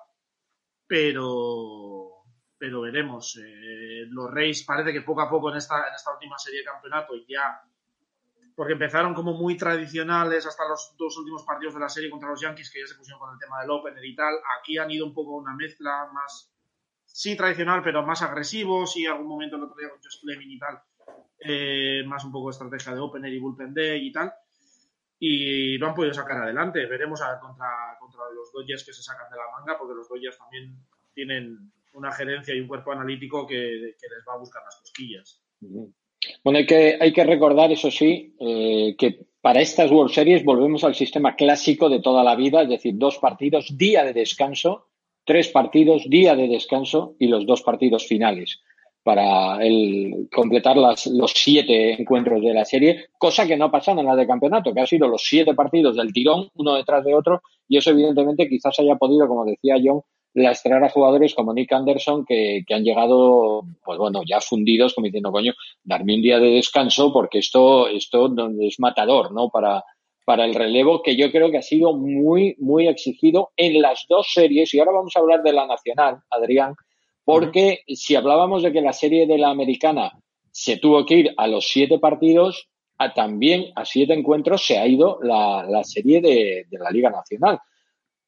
pero, 0.86 2.24
pero 2.58 2.82
veremos. 2.82 3.36
Eh, 3.36 4.06
los 4.08 4.30
Reyes 4.30 4.64
parece 4.64 4.92
que 4.92 5.02
poco 5.02 5.22
a 5.22 5.30
poco 5.30 5.50
en 5.50 5.56
esta, 5.56 5.88
en 5.88 5.94
esta 5.94 6.12
última 6.12 6.38
serie 6.38 6.60
de 6.60 6.66
campeonato 6.66 7.14
ya 7.28 7.62
porque 8.54 8.74
empezaron 8.74 9.14
como 9.14 9.34
muy 9.34 9.56
tradicionales 9.56 10.46
hasta 10.46 10.68
los 10.68 10.94
dos 10.96 11.16
últimos 11.18 11.42
partidos 11.42 11.74
de 11.74 11.80
la 11.80 11.88
serie 11.88 12.10
contra 12.10 12.28
los 12.28 12.40
Yankees, 12.40 12.70
que 12.70 12.80
ya 12.80 12.86
se 12.86 12.94
pusieron 12.94 13.20
con 13.20 13.32
el 13.32 13.38
tema 13.38 13.60
del 13.60 13.70
opener 13.70 14.04
y 14.04 14.14
tal. 14.14 14.34
Aquí 14.58 14.78
han 14.78 14.90
ido 14.90 15.06
un 15.06 15.14
poco 15.14 15.36
una 15.36 15.54
mezcla 15.54 16.08
más, 16.12 16.52
sí 17.04 17.36
tradicional, 17.36 17.82
pero 17.82 18.04
más 18.06 18.22
agresivo, 18.22 18.86
sí 18.86 19.06
algún 19.06 19.26
momento 19.26 19.56
el 19.56 19.64
otro 19.64 19.76
día 19.76 19.90
con 19.90 19.98
Josh 19.98 20.20
Fleming 20.20 20.50
y 20.50 20.58
tal, 20.58 20.80
eh, 21.40 22.04
más 22.06 22.24
un 22.24 22.30
poco 22.30 22.50
estrategia 22.50 22.94
de 22.94 23.00
opener 23.00 23.32
y 23.32 23.40
bullpen 23.40 23.74
day 23.74 24.06
y 24.06 24.12
tal. 24.12 24.32
Y 25.18 25.78
lo 25.78 25.88
han 25.88 25.94
podido 25.94 26.14
sacar 26.14 26.42
adelante. 26.42 26.86
Veremos 26.86 27.22
a 27.22 27.30
ver 27.30 27.40
contra, 27.40 27.96
contra 27.98 28.20
los 28.34 28.52
Dodgers 28.52 28.84
que 28.84 28.92
se 28.92 29.02
sacan 29.02 29.30
de 29.30 29.36
la 29.36 29.50
manga, 29.58 29.78
porque 29.78 29.94
los 29.94 30.08
Dodgers 30.08 30.38
también 30.38 30.76
tienen 31.14 31.72
una 31.94 32.12
gerencia 32.12 32.54
y 32.54 32.60
un 32.60 32.68
cuerpo 32.68 32.92
analítico 32.92 33.46
que, 33.46 33.56
les 33.56 34.24
va 34.28 34.34
a 34.34 34.38
buscar 34.38 34.62
las 34.64 34.76
cosquillas. 34.76 35.42
Bueno, 36.42 36.58
hay 36.58 36.66
que, 36.66 36.96
hay 37.00 37.12
que 37.12 37.24
recordar, 37.24 37.72
eso 37.72 37.90
sí, 37.90 38.34
eh, 38.40 38.94
que 38.98 39.26
para 39.40 39.60
estas 39.60 39.90
World 39.90 40.12
Series 40.12 40.44
volvemos 40.44 40.84
al 40.84 40.94
sistema 40.94 41.36
clásico 41.36 41.88
de 41.88 42.00
toda 42.00 42.24
la 42.24 42.34
vida, 42.36 42.62
es 42.62 42.68
decir, 42.68 42.94
dos 42.96 43.18
partidos, 43.18 43.76
día 43.76 44.04
de 44.04 44.12
descanso, 44.12 44.86
tres 45.24 45.48
partidos, 45.48 46.04
día 46.08 46.34
de 46.34 46.48
descanso 46.48 47.14
y 47.18 47.26
los 47.26 47.46
dos 47.46 47.62
partidos 47.62 48.06
finales 48.06 48.60
para 49.04 49.62
el, 49.62 50.28
completar 50.34 50.78
las, 50.78 51.06
los 51.06 51.32
siete 51.32 52.00
encuentros 52.00 52.40
de 52.40 52.54
la 52.54 52.64
serie, 52.64 53.04
cosa 53.18 53.46
que 53.46 53.56
no 53.56 53.66
ha 53.66 53.70
pasado 53.70 54.00
en 54.00 54.06
la 54.06 54.16
de 54.16 54.26
campeonato, 54.26 54.72
que 54.72 54.80
ha 54.80 54.86
sido 54.86 55.06
los 55.06 55.22
siete 55.22 55.54
partidos 55.54 55.96
del 55.96 56.12
tirón, 56.12 56.48
uno 56.54 56.74
detrás 56.74 57.04
de 57.04 57.14
otro, 57.14 57.42
y 57.68 57.76
eso 57.76 57.90
evidentemente 57.90 58.48
quizás 58.48 58.78
haya 58.80 58.96
podido, 58.96 59.28
como 59.28 59.44
decía 59.44 59.76
John, 59.82 60.00
lastrar 60.34 60.82
a 60.82 60.90
jugadores 60.90 61.34
como 61.34 61.54
Nick 61.54 61.72
Anderson 61.72 62.24
que, 62.26 62.64
que, 62.66 62.74
han 62.74 62.82
llegado, 62.82 63.62
pues 63.84 63.98
bueno, 63.98 64.22
ya 64.26 64.40
fundidos, 64.40 64.92
como 64.92 65.06
diciendo, 65.06 65.30
coño, 65.30 65.54
darme 65.84 66.16
un 66.16 66.22
día 66.22 66.38
de 66.40 66.50
descanso 66.50 67.12
porque 67.12 67.38
esto, 67.38 67.88
esto 67.88 68.34
es 68.60 68.80
matador, 68.80 69.32
¿no? 69.32 69.48
Para, 69.48 69.84
para 70.24 70.44
el 70.44 70.54
relevo 70.54 71.02
que 71.02 71.16
yo 71.16 71.30
creo 71.30 71.50
que 71.50 71.58
ha 71.58 71.62
sido 71.62 71.94
muy, 71.94 72.56
muy 72.58 72.88
exigido 72.88 73.52
en 73.56 73.80
las 73.80 74.06
dos 74.08 74.32
series. 74.32 74.74
Y 74.74 74.80
ahora 74.80 74.92
vamos 74.92 75.12
a 75.14 75.20
hablar 75.20 75.42
de 75.42 75.52
la 75.52 75.66
nacional, 75.66 76.18
Adrián, 76.30 76.74
porque 77.24 77.82
si 77.86 78.16
hablábamos 78.16 78.62
de 78.62 78.72
que 78.72 78.80
la 78.80 78.92
serie 78.92 79.26
de 79.26 79.38
la 79.38 79.50
americana 79.50 80.12
se 80.50 80.78
tuvo 80.78 81.06
que 81.06 81.14
ir 81.14 81.34
a 81.36 81.46
los 81.46 81.68
siete 81.68 81.98
partidos, 82.00 82.68
a 82.98 83.14
también 83.14 83.66
a 83.76 83.84
siete 83.84 84.14
encuentros 84.14 84.64
se 84.64 84.78
ha 84.78 84.86
ido 84.86 85.18
la, 85.22 85.64
la 85.68 85.84
serie 85.84 86.20
de, 86.20 86.66
de 86.68 86.78
la 86.78 86.90
Liga 86.90 87.10
Nacional 87.10 87.60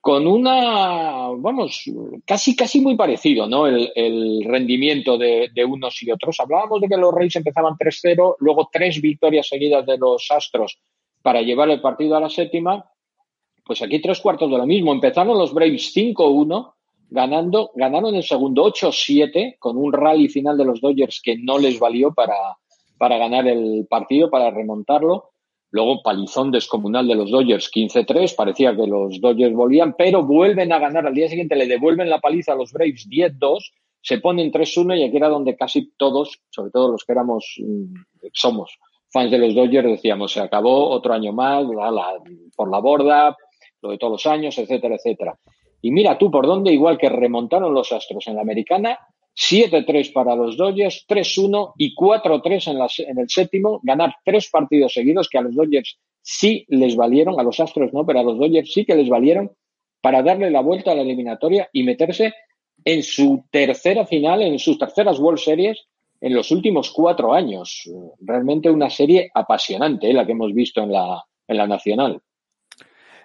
con 0.06 0.24
una, 0.28 1.30
vamos, 1.36 1.82
casi, 2.24 2.54
casi 2.54 2.80
muy 2.80 2.94
parecido, 2.94 3.48
¿no? 3.48 3.66
El, 3.66 4.44
rendimiento 4.44 5.18
de, 5.18 5.50
unos 5.68 6.00
y 6.00 6.12
otros. 6.12 6.38
Hablábamos 6.38 6.80
de 6.80 6.86
que 6.86 6.96
los 6.96 7.12
Reyes 7.12 7.34
empezaban 7.34 7.74
3-0, 7.74 8.36
luego 8.38 8.68
tres 8.72 9.00
victorias 9.00 9.48
seguidas 9.48 9.84
de 9.84 9.98
los 9.98 10.30
Astros 10.30 10.78
para 11.22 11.42
llevar 11.42 11.70
el 11.70 11.80
partido 11.80 12.14
a 12.14 12.20
la 12.20 12.30
séptima. 12.30 12.88
Pues 13.64 13.82
aquí 13.82 14.00
tres 14.00 14.20
cuartos 14.20 14.48
de 14.48 14.58
lo 14.58 14.64
mismo. 14.64 14.92
Empezaron 14.92 15.36
los 15.36 15.52
Braves 15.52 15.92
5-1, 15.92 16.72
ganando, 17.10 17.72
ganaron 17.74 18.14
el 18.14 18.22
segundo 18.22 18.64
8-7 18.64 19.56
con 19.58 19.76
un 19.76 19.92
rally 19.92 20.28
final 20.28 20.56
de 20.56 20.66
los 20.66 20.80
Dodgers 20.80 21.20
que 21.20 21.36
no 21.36 21.58
les 21.58 21.80
valió 21.80 22.14
para, 22.14 22.36
para 22.96 23.18
ganar 23.18 23.48
el 23.48 23.88
partido, 23.90 24.30
para 24.30 24.52
remontarlo. 24.52 25.30
Luego 25.70 26.02
palizón 26.02 26.50
descomunal 26.50 27.08
de 27.08 27.16
los 27.16 27.30
Dodgers 27.30 27.70
15-3, 27.72 28.34
parecía 28.34 28.74
que 28.76 28.86
los 28.86 29.20
Dodgers 29.20 29.54
volvían, 29.54 29.94
pero 29.96 30.24
vuelven 30.24 30.72
a 30.72 30.78
ganar 30.78 31.06
al 31.06 31.14
día 31.14 31.28
siguiente, 31.28 31.56
le 31.56 31.66
devuelven 31.66 32.08
la 32.08 32.20
paliza 32.20 32.52
a 32.52 32.56
los 32.56 32.72
Braves 32.72 33.08
10-2, 33.08 33.72
se 34.00 34.18
ponen 34.18 34.52
3-1 34.52 34.98
y 34.98 35.02
aquí 35.02 35.16
era 35.16 35.28
donde 35.28 35.56
casi 35.56 35.92
todos, 35.96 36.40
sobre 36.50 36.70
todo 36.70 36.92
los 36.92 37.04
que 37.04 37.12
éramos, 37.12 37.56
mm, 37.58 37.94
somos 38.32 38.78
fans 39.12 39.30
de 39.30 39.38
los 39.38 39.54
Dodgers, 39.54 39.88
decíamos, 39.88 40.32
se 40.32 40.40
acabó 40.40 40.90
otro 40.90 41.12
año 41.12 41.32
más, 41.32 41.64
por 42.54 42.70
la 42.70 42.78
borda, 42.78 43.36
lo 43.82 43.90
de 43.90 43.98
todos 43.98 44.12
los 44.12 44.26
años, 44.26 44.56
etcétera, 44.58 44.96
etcétera. 44.96 45.38
Y 45.82 45.90
mira 45.90 46.18
tú 46.18 46.30
por 46.30 46.46
dónde, 46.46 46.72
igual 46.72 46.98
que 46.98 47.08
remontaron 47.08 47.74
los 47.74 47.92
Astros 47.92 48.26
en 48.28 48.36
la 48.36 48.42
americana, 48.42 48.98
7-3 49.36 50.12
para 50.12 50.34
los 50.34 50.56
Dodgers, 50.56 51.04
3-1 51.08 51.74
y 51.76 51.94
4-3 51.94 52.70
en, 52.70 53.10
en 53.10 53.18
el 53.18 53.28
séptimo, 53.28 53.80
ganar 53.82 54.14
tres 54.24 54.48
partidos 54.50 54.94
seguidos 54.94 55.28
que 55.28 55.38
a 55.38 55.42
los 55.42 55.54
Dodgers 55.54 55.98
sí 56.22 56.64
les 56.68 56.96
valieron, 56.96 57.38
a 57.38 57.42
los 57.42 57.60
Astros 57.60 57.92
no, 57.92 58.06
pero 58.06 58.20
a 58.20 58.22
los 58.22 58.38
Dodgers 58.38 58.72
sí 58.72 58.84
que 58.84 58.96
les 58.96 59.08
valieron 59.08 59.52
para 60.00 60.22
darle 60.22 60.50
la 60.50 60.60
vuelta 60.60 60.92
a 60.92 60.94
la 60.94 61.02
eliminatoria 61.02 61.68
y 61.72 61.82
meterse 61.82 62.32
en 62.84 63.02
su 63.02 63.44
tercera 63.50 64.06
final, 64.06 64.42
en 64.42 64.58
sus 64.58 64.78
terceras 64.78 65.18
World 65.18 65.38
Series 65.38 65.86
en 66.20 66.34
los 66.34 66.50
últimos 66.50 66.90
cuatro 66.90 67.34
años. 67.34 67.90
Realmente 68.20 68.70
una 68.70 68.90
serie 68.90 69.30
apasionante, 69.34 70.10
¿eh? 70.10 70.14
la 70.14 70.24
que 70.24 70.32
hemos 70.32 70.52
visto 70.54 70.82
en 70.82 70.92
la, 70.92 71.22
en 71.46 71.56
la 71.56 71.66
Nacional. 71.66 72.20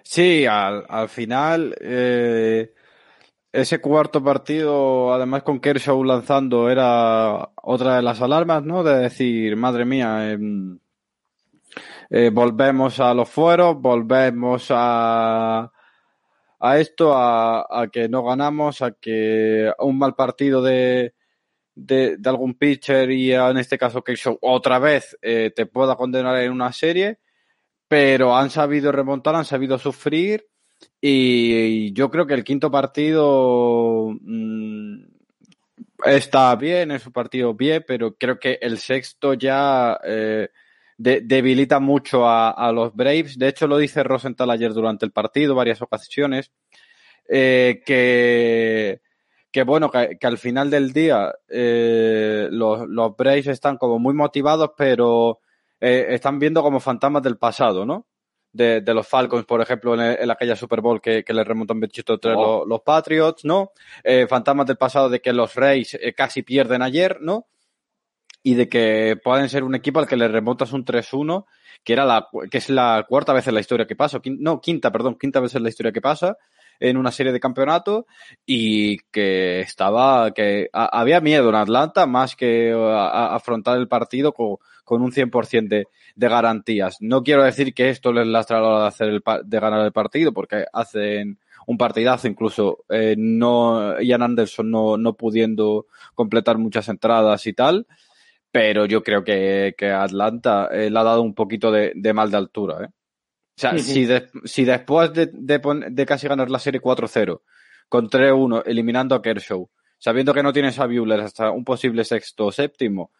Sí, 0.02 0.46
al, 0.46 0.84
al 0.88 1.08
final 1.08 1.74
eh, 1.80 2.72
ese 3.52 3.80
cuarto 3.80 4.24
partido, 4.24 5.12
además 5.12 5.42
con 5.42 5.60
Kershaw 5.60 6.02
lanzando, 6.04 6.70
era 6.70 7.50
otra 7.62 7.96
de 7.96 8.02
las 8.02 8.20
alarmas, 8.22 8.64
¿no? 8.64 8.82
De 8.82 8.96
decir, 8.98 9.56
madre 9.56 9.84
mía, 9.84 10.32
em, 10.32 10.78
eh, 12.10 12.30
volvemos 12.32 12.98
a 13.00 13.14
los 13.14 13.28
fueros, 13.28 13.76
volvemos 13.80 14.66
a, 14.70 15.70
a 16.60 16.78
esto, 16.78 17.14
a, 17.14 17.66
a, 17.70 17.88
que 17.88 18.08
no 18.08 18.24
ganamos, 18.24 18.82
a 18.82 18.92
que 18.92 19.72
un 19.78 19.98
mal 19.98 20.14
partido 20.14 20.62
de, 20.62 21.14
de, 21.74 22.18
algún 22.24 22.54
pitcher 22.54 23.10
y 23.10 23.32
en 23.32 23.58
este 23.58 23.78
caso 23.78 24.02
Kershaw 24.02 24.38
otra 24.40 24.78
vez 24.78 25.16
eh, 25.22 25.52
te 25.54 25.66
pueda 25.66 25.96
condenar 25.96 26.36
en 26.38 26.52
una 26.52 26.72
serie, 26.72 27.18
pero 27.88 28.36
han 28.36 28.50
sabido 28.50 28.92
remontar, 28.92 29.34
han 29.34 29.44
sabido 29.44 29.78
sufrir 29.78 30.46
y 31.00 31.92
yo 31.92 32.10
creo 32.10 32.26
que 32.26 32.34
el 32.34 32.44
quinto 32.44 32.70
partido 32.70 34.10
mmm, 34.20 35.02
está 36.04 36.54
bien, 36.56 36.90
es 36.90 37.06
un 37.06 37.12
partido 37.12 37.54
bien, 37.54 37.84
pero 37.86 38.14
creo 38.16 38.38
que 38.38 38.58
el 38.60 38.78
sexto 38.78 39.34
ya 39.34 39.98
eh, 40.04 40.48
de, 40.98 41.20
debilita 41.22 41.80
mucho 41.80 42.28
a, 42.28 42.72
los 42.72 42.94
Braves. 42.94 43.38
De 43.38 43.48
hecho, 43.48 43.66
lo 43.66 43.78
dice 43.78 44.02
Rosenthal 44.02 44.50
ayer 44.50 44.72
durante 44.72 45.04
el 45.04 45.12
partido, 45.12 45.54
varias 45.54 45.82
ocasiones, 45.82 46.52
eh, 47.28 47.82
que, 47.84 49.00
que 49.50 49.62
bueno, 49.64 49.90
que, 49.90 50.18
al 50.22 50.38
final 50.38 50.70
del 50.70 50.92
día 50.92 51.32
eh, 51.48 52.48
los, 52.50 52.88
los 52.88 53.16
Braves 53.16 53.48
están 53.48 53.76
como 53.76 53.98
muy 53.98 54.14
motivados, 54.14 54.70
pero 54.76 55.40
eh, 55.80 56.06
están 56.10 56.38
viendo 56.38 56.62
como 56.62 56.80
fantasmas 56.80 57.22
del 57.22 57.38
pasado, 57.38 57.84
¿no? 57.84 58.06
De, 58.52 58.80
de, 58.80 58.94
los 58.94 59.06
Falcons, 59.06 59.44
por 59.46 59.60
ejemplo, 59.60 59.94
en, 59.94 60.00
en 60.00 60.30
aquella 60.30 60.56
Super 60.56 60.80
Bowl 60.80 61.00
que, 61.00 61.24
que 61.24 61.32
le 61.32 61.44
remontan 61.44 61.80
28-3 61.80 62.34
oh. 62.36 62.58
los, 62.60 62.68
los, 62.68 62.80
Patriots, 62.82 63.44
¿no? 63.44 63.72
Eh, 64.04 64.26
fantasmas 64.28 64.66
del 64.66 64.76
pasado 64.76 65.08
de 65.08 65.20
que 65.20 65.32
los 65.32 65.54
Rays 65.54 65.94
eh, 65.94 66.12
casi 66.14 66.42
pierden 66.42 66.82
ayer, 66.82 67.18
¿no? 67.20 67.46
Y 68.42 68.54
de 68.54 68.68
que 68.68 69.18
pueden 69.22 69.48
ser 69.48 69.64
un 69.64 69.74
equipo 69.74 70.00
al 70.00 70.06
que 70.06 70.16
le 70.16 70.28
remontas 70.28 70.72
un 70.72 70.84
3-1, 70.84 71.46
que 71.84 71.92
era 71.92 72.04
la, 72.04 72.28
que 72.50 72.58
es 72.58 72.68
la 72.70 73.06
cuarta 73.08 73.32
vez 73.32 73.46
en 73.46 73.54
la 73.54 73.60
historia 73.60 73.86
que 73.86 73.96
pasa, 73.96 74.20
no, 74.24 74.60
quinta, 74.60 74.90
perdón, 74.90 75.16
quinta 75.18 75.40
vez 75.40 75.54
en 75.54 75.62
la 75.62 75.68
historia 75.68 75.92
que 75.92 76.00
pasa, 76.00 76.36
en 76.82 76.96
una 76.96 77.12
serie 77.12 77.32
de 77.32 77.40
campeonato 77.40 78.06
y 78.44 78.98
que 79.12 79.60
estaba, 79.60 80.32
que 80.32 80.68
había 80.72 81.20
miedo 81.20 81.48
en 81.48 81.54
Atlanta 81.54 82.06
más 82.06 82.34
que 82.34 82.72
a 82.72 83.34
afrontar 83.34 83.78
el 83.78 83.88
partido 83.88 84.32
con, 84.32 84.56
con 84.84 85.00
un 85.00 85.12
100% 85.12 85.68
de, 85.68 85.86
de 86.16 86.28
garantías. 86.28 86.96
No 87.00 87.22
quiero 87.22 87.44
decir 87.44 87.72
que 87.72 87.88
esto 87.88 88.12
les 88.12 88.26
lastra 88.26 88.58
a 88.58 88.60
la 88.60 88.68
hora 88.68 88.80
de, 88.82 88.88
hacer 88.88 89.08
el, 89.08 89.22
de 89.44 89.60
ganar 89.60 89.84
el 89.84 89.92
partido, 89.92 90.32
porque 90.32 90.66
hacen 90.72 91.38
un 91.66 91.78
partidazo, 91.78 92.26
incluso 92.26 92.84
eh, 92.88 93.14
no 93.16 94.00
Ian 94.00 94.22
Anderson 94.22 94.68
no, 94.68 94.96
no 94.96 95.14
pudiendo 95.14 95.86
completar 96.14 96.58
muchas 96.58 96.88
entradas 96.88 97.46
y 97.46 97.52
tal, 97.52 97.86
pero 98.50 98.86
yo 98.86 99.02
creo 99.02 99.22
que, 99.22 99.74
que 99.78 99.90
Atlanta 99.90 100.68
eh, 100.72 100.90
le 100.90 100.98
ha 100.98 101.04
dado 101.04 101.22
un 101.22 101.34
poquito 101.34 101.70
de, 101.70 101.92
de 101.94 102.12
mal 102.12 102.30
de 102.30 102.36
altura. 102.38 102.84
¿eh? 102.84 102.88
O 103.56 103.60
sea, 103.60 103.76
si, 103.78 104.06
de, 104.06 104.28
si 104.44 104.64
después 104.64 105.12
de, 105.12 105.26
de, 105.32 105.60
de, 105.90 106.06
casi 106.06 106.26
ganar 106.26 106.50
la 106.50 106.58
serie 106.58 106.80
4-0, 106.80 107.42
con 107.88 108.08
3-1, 108.08 108.62
eliminando 108.64 109.14
a 109.14 109.22
Kershaw, 109.22 109.68
sabiendo 109.98 110.32
que 110.32 110.42
no 110.42 110.52
tienes 110.52 110.78
a 110.78 110.86
Buehler 110.86 111.20
hasta 111.20 111.50
un 111.50 111.64
posible 111.64 112.04
sexto 112.04 112.46
o 112.46 112.52
séptimo, 112.52 113.12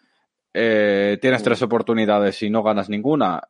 eh, 0.55 1.19
tienes 1.21 1.43
tres 1.43 1.63
oportunidades 1.63 2.43
y 2.43 2.51
no 2.51 2.63
ganas 2.63 2.89
ninguna, 2.89 3.43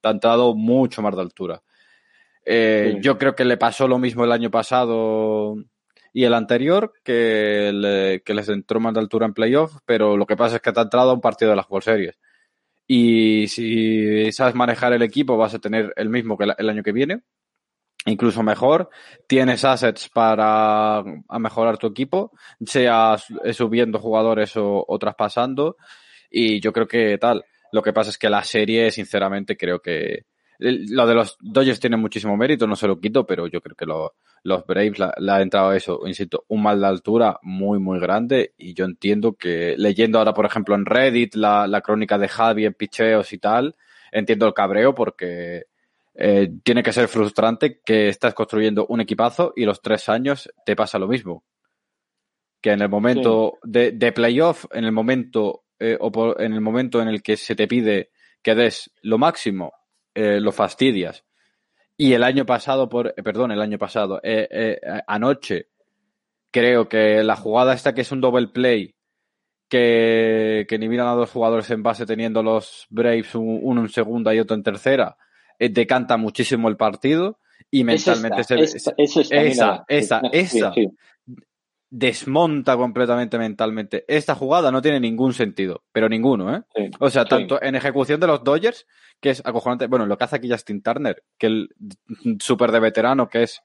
te 0.00 0.08
han 0.08 0.18
dado 0.18 0.54
mucho 0.54 1.02
más 1.02 1.14
de 1.14 1.22
altura. 1.22 1.62
Eh, 2.44 2.94
sí. 2.94 2.98
Yo 3.00 3.18
creo 3.18 3.34
que 3.34 3.44
le 3.44 3.56
pasó 3.56 3.86
lo 3.86 3.98
mismo 3.98 4.24
el 4.24 4.32
año 4.32 4.50
pasado 4.50 5.56
y 6.12 6.24
el 6.24 6.34
anterior, 6.34 6.92
que, 7.04 7.70
le, 7.72 8.22
que 8.22 8.34
les 8.34 8.48
entró 8.48 8.80
más 8.80 8.94
de 8.94 9.00
altura 9.00 9.26
en 9.26 9.34
playoff, 9.34 9.78
pero 9.84 10.16
lo 10.16 10.26
que 10.26 10.36
pasa 10.36 10.56
es 10.56 10.62
que 10.62 10.72
te 10.72 10.80
ha 10.80 10.84
entrado 10.84 11.10
a 11.10 11.14
un 11.14 11.20
partido 11.20 11.50
de 11.50 11.56
las 11.56 11.70
World 11.70 11.84
Series. 11.84 12.18
Y 12.90 13.46
si 13.48 14.32
sabes 14.32 14.54
manejar 14.54 14.94
el 14.94 15.02
equipo, 15.02 15.36
vas 15.36 15.54
a 15.54 15.58
tener 15.58 15.92
el 15.94 16.08
mismo 16.08 16.38
que 16.38 16.46
el 16.56 16.70
año 16.70 16.82
que 16.82 16.92
viene, 16.92 17.20
incluso 18.06 18.42
mejor. 18.42 18.88
Tienes 19.26 19.62
assets 19.64 20.08
para 20.08 21.00
a 21.00 21.38
mejorar 21.38 21.76
tu 21.76 21.86
equipo, 21.86 22.32
sea 22.64 23.16
subiendo 23.52 23.98
jugadores 23.98 24.56
o, 24.56 24.84
o 24.88 24.98
traspasando. 24.98 25.76
Y 26.30 26.60
yo 26.60 26.72
creo 26.72 26.88
que 26.88 27.18
tal. 27.18 27.44
Lo 27.72 27.82
que 27.82 27.92
pasa 27.92 28.08
es 28.08 28.16
que 28.16 28.30
la 28.30 28.42
serie, 28.42 28.90
sinceramente, 28.90 29.58
creo 29.58 29.80
que 29.80 30.24
lo 30.58 31.06
de 31.06 31.14
los 31.14 31.36
Dodgers 31.40 31.80
tiene 31.80 31.98
muchísimo 31.98 32.36
mérito, 32.38 32.66
no 32.66 32.74
se 32.74 32.88
lo 32.88 32.98
quito, 32.98 33.26
pero 33.26 33.46
yo 33.46 33.60
creo 33.60 33.76
que 33.76 33.84
lo, 33.84 34.14
los 34.42 34.66
Braves 34.66 34.98
le 34.98 35.08
la 35.18 35.36
ha 35.36 35.42
entrado 35.42 35.72
eso, 35.72 36.00
insisto, 36.06 36.44
un 36.48 36.62
mal 36.62 36.80
de 36.80 36.86
altura 36.86 37.38
muy, 37.42 37.78
muy 37.78 37.98
grande. 37.98 38.54
Y 38.56 38.74
yo 38.74 38.84
entiendo 38.84 39.34
que 39.34 39.74
leyendo 39.76 40.18
ahora, 40.18 40.34
por 40.34 40.46
ejemplo, 40.46 40.74
en 40.74 40.86
Reddit 40.86 41.34
la, 41.34 41.66
la 41.66 41.80
crónica 41.80 42.18
de 42.18 42.28
Javi 42.28 42.64
en 42.64 42.74
picheos 42.74 43.32
y 43.32 43.38
tal, 43.38 43.76
entiendo 44.12 44.46
el 44.46 44.54
cabreo 44.54 44.94
porque 44.94 45.66
eh, 46.14 46.50
tiene 46.62 46.82
que 46.82 46.92
ser 46.92 47.08
frustrante 47.08 47.80
que 47.84 48.08
estás 48.08 48.34
construyendo 48.34 48.86
un 48.88 49.00
equipazo 49.00 49.52
y 49.54 49.64
los 49.64 49.80
tres 49.80 50.08
años 50.08 50.50
te 50.64 50.74
pasa 50.74 50.98
lo 50.98 51.08
mismo. 51.08 51.44
Que 52.60 52.72
en 52.72 52.82
el 52.82 52.88
momento 52.88 53.58
sí. 53.62 53.70
de, 53.70 53.92
de 53.92 54.12
playoff, 54.12 54.64
en 54.72 54.84
el 54.84 54.92
momento 54.92 55.64
eh, 55.78 55.96
o 56.00 56.10
por, 56.10 56.40
en 56.42 56.52
el 56.52 56.60
momento 56.60 57.00
en 57.00 57.08
el 57.08 57.22
que 57.22 57.36
se 57.36 57.54
te 57.54 57.68
pide 57.68 58.10
que 58.42 58.54
des 58.54 58.90
lo 59.02 59.18
máximo, 59.18 59.72
eh, 60.14 60.40
lo 60.40 60.52
fastidias. 60.52 61.24
Y 62.00 62.12
el 62.12 62.22
año 62.22 62.46
pasado, 62.46 62.88
por, 62.88 63.08
eh, 63.08 63.22
perdón, 63.24 63.50
el 63.50 63.60
año 63.60 63.76
pasado, 63.76 64.20
eh, 64.22 64.48
eh, 64.50 64.80
anoche, 65.06 65.68
creo 66.50 66.88
que 66.88 67.24
la 67.24 67.34
jugada 67.36 67.74
esta 67.74 67.92
que 67.92 68.02
es 68.02 68.12
un 68.12 68.20
double 68.20 68.48
play, 68.48 68.94
que, 69.68 70.64
que 70.68 70.78
ni 70.78 70.88
miran 70.88 71.08
a 71.08 71.12
dos 71.12 71.30
jugadores 71.30 71.68
en 71.70 71.82
base 71.82 72.06
teniendo 72.06 72.42
los 72.42 72.86
Braves 72.88 73.34
uno 73.34 73.82
en 73.82 73.88
segunda 73.88 74.34
y 74.34 74.38
otro 74.38 74.56
en 74.56 74.62
tercera, 74.62 75.16
eh, 75.58 75.68
decanta 75.68 76.16
muchísimo 76.16 76.68
el 76.68 76.76
partido 76.76 77.40
y 77.70 77.84
mentalmente 77.84 78.40
es 78.42 78.50
esta, 78.50 78.70
se, 78.70 78.76
esta, 78.76 78.94
esa, 79.36 79.84
esa, 79.88 80.20
esa, 80.30 80.72
sí, 80.72 80.82
sí 80.86 80.90
desmonta 81.90 82.76
completamente 82.76 83.38
mentalmente. 83.38 84.04
Esta 84.08 84.34
jugada 84.34 84.70
no 84.70 84.82
tiene 84.82 85.00
ningún 85.00 85.32
sentido, 85.32 85.84
pero 85.92 86.08
ninguno, 86.08 86.54
¿eh? 86.54 86.62
Sí, 86.74 86.90
o 86.98 87.10
sea, 87.10 87.24
tanto 87.24 87.56
sí. 87.56 87.66
en 87.66 87.74
ejecución 87.74 88.20
de 88.20 88.26
los 88.26 88.44
Dodgers, 88.44 88.86
que 89.20 89.30
es 89.30 89.42
acojonante, 89.44 89.86
bueno, 89.86 90.06
lo 90.06 90.18
que 90.18 90.24
hace 90.24 90.36
aquí 90.36 90.50
Justin 90.50 90.82
Turner, 90.82 91.22
que 91.38 91.46
el 91.46 91.68
súper 92.40 92.72
de 92.72 92.80
veterano, 92.80 93.28
que 93.28 93.44
es 93.44 93.62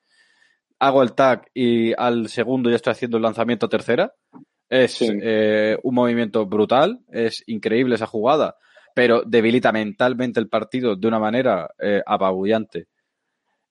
hago 0.79 1.03
el 1.03 1.13
tag 1.13 1.49
y 1.53 1.93
al 1.93 2.27
segundo 2.29 2.69
ya 2.69 2.75
estoy 2.75 2.91
haciendo 2.91 3.17
el 3.17 3.23
lanzamiento 3.23 3.69
tercera, 3.69 4.13
es 4.69 4.93
sí. 4.93 5.07
eh, 5.21 5.77
un 5.83 5.95
movimiento 5.95 6.45
brutal, 6.45 6.99
es 7.11 7.43
increíble 7.47 7.95
esa 7.95 8.07
jugada, 8.07 8.57
pero 8.95 9.23
debilita 9.25 9.71
mentalmente 9.71 10.39
el 10.39 10.49
partido 10.49 10.95
de 10.95 11.07
una 11.07 11.19
manera 11.19 11.69
eh, 11.79 12.01
apabullante. 12.05 12.87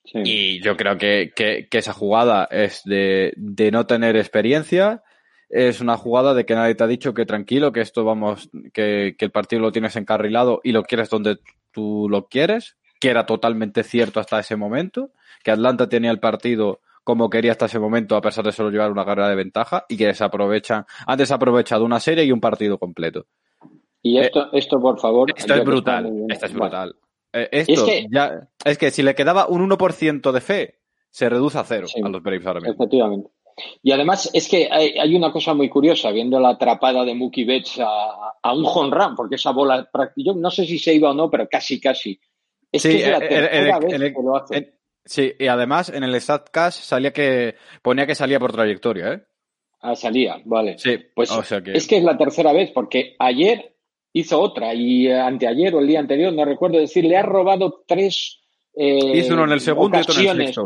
Y 0.05 0.61
yo 0.63 0.77
creo 0.77 0.99
que, 0.99 1.33
esa 1.71 1.93
jugada 1.93 2.49
es 2.51 2.83
de, 2.85 3.35
no 3.73 3.87
tener 3.87 4.17
experiencia, 4.17 5.03
es 5.49 5.81
una 5.81 5.97
jugada 5.97 6.35
de 6.35 6.45
que 6.45 6.55
nadie 6.55 6.75
te 6.75 6.85
ha 6.85 6.89
dicho 6.89 7.15
que 7.15 7.27
tranquilo, 7.27 7.73
que 7.73 7.81
esto 7.81 8.05
vamos, 8.05 8.51
que, 8.73 9.15
que 9.19 9.25
el 9.25 9.31
partido 9.31 9.63
lo 9.63 9.73
tienes 9.73 9.97
encarrilado 9.97 10.61
y 10.65 10.73
lo 10.73 10.83
quieres 10.83 11.11
donde 11.11 11.39
tú 11.71 12.09
lo 12.11 12.27
quieres, 12.27 12.77
que 13.01 13.11
era 13.11 13.27
totalmente 13.27 13.83
cierto 13.83 14.21
hasta 14.21 14.41
ese 14.41 14.57
momento, 14.57 15.13
que 15.45 15.51
Atlanta 15.51 15.89
tenía 15.89 16.11
el 16.11 16.21
partido 16.21 16.81
como 17.05 17.31
quería 17.31 17.53
hasta 17.53 17.67
ese 17.67 17.79
momento, 17.79 18.17
a 18.17 18.21
pesar 18.21 18.45
de 18.45 18.53
solo 18.53 18.71
llevar 18.71 18.93
una 18.93 19.05
carrera 19.05 19.29
de 19.29 19.35
ventaja, 19.35 19.85
y 19.89 19.97
que 19.97 20.07
desaprovechan, 20.07 20.87
han 21.07 21.19
desaprovechado 21.19 21.85
una 21.85 22.01
serie 22.01 22.25
y 22.25 22.33
un 22.33 22.41
partido 22.41 22.79
completo. 22.79 23.27
Y 24.03 24.19
esto, 24.19 24.45
eh, 24.47 24.49
esto 24.53 24.81
por 24.81 25.01
favor. 25.01 25.33
Esto 25.35 25.55
es 25.55 25.65
brutal. 25.65 26.27
Esto 26.29 26.47
es 26.47 26.53
brutal. 26.53 26.97
Eh, 27.33 27.49
esto 27.53 27.73
es 27.73 27.83
que, 27.83 28.07
ya, 28.11 28.49
es 28.65 28.79
que 28.79 28.91
si 28.91 29.03
le 29.03 29.15
quedaba 29.15 29.47
un 29.47 29.69
1% 29.69 30.33
de 30.33 30.41
fe, 30.41 30.79
se 31.11 31.29
reduce 31.29 31.59
a 31.59 31.65
cero 31.65 31.87
a 32.03 32.09
los 32.09 32.23
Braves 32.23 32.47
ahora 32.47 32.61
mismo. 32.61 32.75
Efectivamente. 32.75 33.31
Y 33.83 33.93
además 33.93 34.31
es 34.33 34.49
que 34.49 34.69
hay, 34.71 35.15
una 35.15 35.31
cosa 35.31 35.55
muy 35.55 35.69
curiosa, 35.69 36.11
viendo 36.11 36.41
la 36.41 36.51
atrapada 36.51 37.05
de 37.05 37.15
Mookie 37.15 37.45
Betts 37.45 37.81
a, 37.81 38.53
un 38.55 38.93
run 38.93 39.15
porque 39.15 39.37
esa 39.37 39.51
bola, 39.51 39.89
yo 40.17 40.35
no 40.35 40.51
sé 40.51 40.65
si 40.65 40.79
se 40.79 40.95
iba 40.95 41.11
o 41.11 41.15
no, 41.15 41.31
pero 41.31 41.49
casi, 41.49 41.81
casi. 41.81 42.19
Es 42.71 42.83
que 42.83 43.03
es 43.03 43.09
la 43.09 43.21
tercera 43.21 43.79
vez 43.79 44.15
que 44.15 44.23
lo 44.23 44.37
hace. 44.37 44.75
Sí, 45.05 45.33
y 45.39 45.47
además 45.49 45.89
en 45.89 46.05
el 46.05 46.19
StatCast 46.21 46.83
salía 46.83 47.13
que 47.13 47.57
ponía 47.83 48.07
que 48.07 48.15
salía 48.15 48.39
por 48.39 48.53
trayectoria, 48.53 49.13
¿eh? 49.13 49.23
Ah, 49.81 49.97
salía, 49.97 50.41
vale. 50.45 50.79
Sí, 50.79 50.97
pues 51.15 51.31
es 51.67 51.89
que 51.89 51.97
es 51.97 52.05
la 52.05 52.17
tercera 52.17 52.53
vez, 52.53 52.71
porque 52.73 53.17
ayer 53.19 53.75
hizo 54.13 54.41
otra 54.41 54.75
y 54.75 55.07
eh, 55.07 55.19
anteayer 55.19 55.75
o 55.75 55.81
el 55.81 55.87
día 55.87 56.01
anterior, 56.01 56.33
no 56.33 56.45
recuerdo 56.45 56.79
decir, 56.79 57.05
le 57.05 57.17
ha 57.17 57.23
robado 57.23 57.83
tres. 57.87 58.41
Eh, 58.75 59.19
hizo 59.19 59.35
uno 59.35 59.45
en 59.45 59.53
el 59.53 59.61
segundo 59.61 59.99
y 59.99 60.01
otro 60.01 60.21
en 60.21 60.41
el 60.41 60.47
sexto. 60.47 60.65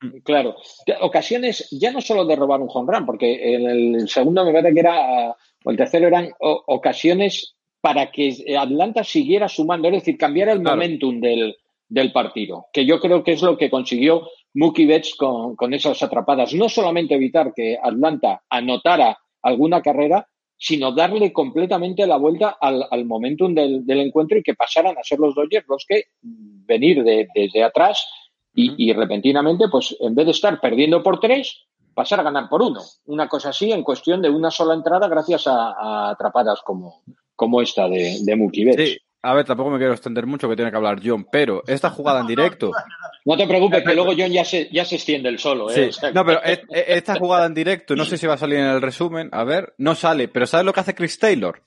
Mm. 0.00 0.18
Claro, 0.22 0.56
ocasiones 1.00 1.68
ya 1.70 1.92
no 1.92 2.00
solo 2.00 2.24
de 2.24 2.36
robar 2.36 2.60
un 2.60 2.68
home 2.72 2.92
run, 2.92 3.06
porque 3.06 3.54
en 3.54 3.66
el 3.66 4.08
segundo 4.08 4.44
me 4.44 4.52
parece 4.52 4.74
que 4.74 4.80
era, 4.80 5.30
o 5.64 5.70
el 5.70 5.76
tercero 5.76 6.08
eran 6.08 6.30
ocasiones 6.38 7.54
para 7.80 8.10
que 8.10 8.56
Atlanta 8.58 9.04
siguiera 9.04 9.48
sumando, 9.48 9.88
es 9.88 9.94
decir, 9.94 10.18
cambiara 10.18 10.52
el 10.52 10.60
momentum 10.60 11.20
del, 11.20 11.56
del 11.88 12.12
partido, 12.12 12.66
que 12.72 12.84
yo 12.84 12.98
creo 12.98 13.22
que 13.22 13.32
es 13.32 13.42
lo 13.42 13.56
que 13.56 13.70
consiguió 13.70 14.28
Mookie 14.54 14.86
Betts 14.86 15.14
con, 15.16 15.54
con 15.56 15.74
esas 15.74 16.02
atrapadas. 16.02 16.54
No 16.54 16.68
solamente 16.68 17.14
evitar 17.14 17.52
que 17.54 17.78
Atlanta 17.80 18.42
anotara 18.48 19.18
alguna 19.42 19.82
carrera, 19.82 20.26
sino 20.64 20.92
darle 20.92 21.30
completamente 21.30 22.06
la 22.06 22.16
vuelta 22.16 22.56
al, 22.58 22.86
al 22.90 23.04
momentum 23.04 23.54
del, 23.54 23.84
del, 23.84 24.00
encuentro 24.00 24.38
y 24.38 24.42
que 24.42 24.54
pasaran 24.54 24.96
a 24.96 25.04
ser 25.04 25.18
los 25.18 25.34
Dodgers 25.34 25.66
los 25.68 25.84
que 25.86 26.04
venir 26.22 27.04
de, 27.04 27.28
desde 27.34 27.62
atrás 27.62 28.08
y, 28.54 28.88
y, 28.88 28.94
repentinamente, 28.94 29.68
pues 29.68 29.94
en 30.00 30.14
vez 30.14 30.24
de 30.24 30.30
estar 30.30 30.58
perdiendo 30.62 31.02
por 31.02 31.20
tres, 31.20 31.66
pasar 31.92 32.20
a 32.20 32.22
ganar 32.22 32.48
por 32.48 32.62
uno. 32.62 32.80
Una 33.04 33.28
cosa 33.28 33.50
así 33.50 33.72
en 33.72 33.82
cuestión 33.82 34.22
de 34.22 34.30
una 34.30 34.50
sola 34.50 34.72
entrada 34.72 35.06
gracias 35.06 35.46
a, 35.46 35.72
a 35.72 36.10
atrapadas 36.12 36.62
como, 36.64 37.02
como 37.36 37.60
esta 37.60 37.86
de, 37.86 38.20
de 38.22 38.36
Mookie 38.36 38.64
Betts. 38.64 39.03
A 39.26 39.32
ver, 39.32 39.46
tampoco 39.46 39.70
me 39.70 39.78
quiero 39.78 39.94
extender 39.94 40.26
mucho 40.26 40.50
que 40.50 40.54
tiene 40.54 40.70
que 40.70 40.76
hablar 40.76 41.00
John, 41.02 41.26
pero 41.32 41.62
esta 41.66 41.88
jugada 41.90 42.20
en 42.20 42.26
directo. 42.26 42.70
No 43.26 43.38
te 43.38 43.46
preocupes, 43.46 43.82
que 43.82 43.94
luego 43.94 44.10
John 44.10 44.30
ya 44.30 44.44
se, 44.44 44.68
ya 44.70 44.84
se 44.84 44.96
extiende 44.96 45.30
el 45.30 45.38
solo. 45.38 45.70
¿eh? 45.70 45.90
No, 46.12 46.26
pero 46.26 46.42
esta 46.42 47.14
jugada 47.14 47.46
en 47.46 47.54
directo, 47.54 47.96
no 47.96 48.04
sé 48.04 48.18
si 48.18 48.26
va 48.26 48.34
a 48.34 48.36
salir 48.36 48.58
en 48.58 48.66
el 48.66 48.82
resumen. 48.82 49.30
A 49.32 49.44
ver, 49.44 49.72
no 49.78 49.94
sale, 49.94 50.28
pero 50.28 50.46
¿sabes 50.46 50.66
lo 50.66 50.74
que 50.74 50.80
hace 50.80 50.94
Chris 50.94 51.18
Taylor? 51.18 51.62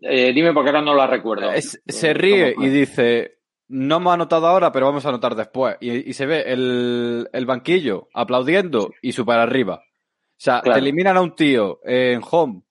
Eh, 0.00 0.32
dime 0.32 0.54
porque 0.54 0.70
ahora 0.70 0.80
no 0.80 0.94
la 0.94 1.06
recuerdo. 1.06 1.50
se 1.60 2.14
ríe 2.14 2.54
y 2.58 2.68
dice, 2.68 3.40
no 3.68 4.00
me 4.00 4.08
ha 4.08 4.14
anotado 4.14 4.46
ahora, 4.46 4.72
pero 4.72 4.86
vamos 4.86 5.04
a 5.04 5.10
anotar 5.10 5.34
después. 5.34 5.76
Y, 5.82 6.10
se 6.14 6.24
ve 6.24 6.44
el, 6.46 7.46
banquillo 7.46 8.08
aplaudiendo 8.14 8.94
y 9.02 9.12
su 9.12 9.26
para 9.26 9.42
arriba. 9.42 9.82
O 9.84 10.40
sea, 10.40 10.62
te 10.62 10.70
eliminan 10.70 11.18
a 11.18 11.20
un 11.20 11.34
tío 11.34 11.80
en 11.84 12.22
home 12.30 12.62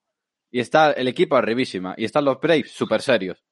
y 0.51 0.59
está 0.59 0.91
el 0.91 1.07
equipo 1.07 1.35
arribísima 1.35 1.93
y 1.97 2.05
están 2.05 2.25
los 2.25 2.39
Braves 2.39 2.71
súper 2.71 3.01
serios. 3.01 3.43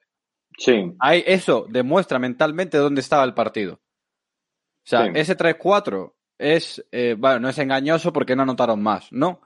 Sí. 0.58 0.94
Hay, 1.00 1.24
eso 1.26 1.66
demuestra 1.70 2.20
mentalmente 2.20 2.78
dónde 2.78 3.02
estaba 3.02 3.24
el 3.24 3.34
partido. 3.34 3.76
O 3.76 4.88
sea, 4.88 5.08
ese 5.08 5.36
3-4 5.36 6.14
es, 6.38 6.86
eh, 6.92 7.16
bueno, 7.18 7.40
no 7.40 7.50
es 7.50 7.58
engañoso 7.58 8.14
porque 8.14 8.36
no 8.36 8.44
anotaron 8.44 8.82
más, 8.82 9.12
¿no? 9.12 9.42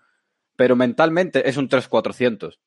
Pero 0.56 0.76
mentalmente 0.76 1.48
es 1.48 1.58
un 1.58 1.70
3-400. 1.70 2.60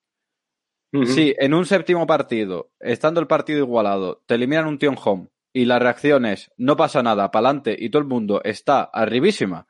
Sí, 1.07 1.35
en 1.39 1.55
un 1.55 1.65
séptimo 1.65 2.07
partido, 2.07 2.71
estando 2.79 3.19
el 3.19 3.27
partido 3.27 3.61
igualado, 3.61 4.23
te 4.27 4.35
eliminan 4.35 4.67
un 4.67 4.79
tío 4.79 4.91
en 4.91 4.99
home 5.03 5.29
y 5.51 5.65
la 5.65 5.79
reacción 5.79 6.27
es 6.27 6.53
no 6.59 6.77
pasa 6.77 7.03
nada, 7.03 7.31
para 7.31 7.49
adelante 7.49 7.75
y 7.79 7.89
todo 7.89 8.03
el 8.03 8.09
mundo 8.09 8.43
está 8.45 8.83
arribísima 8.83 9.67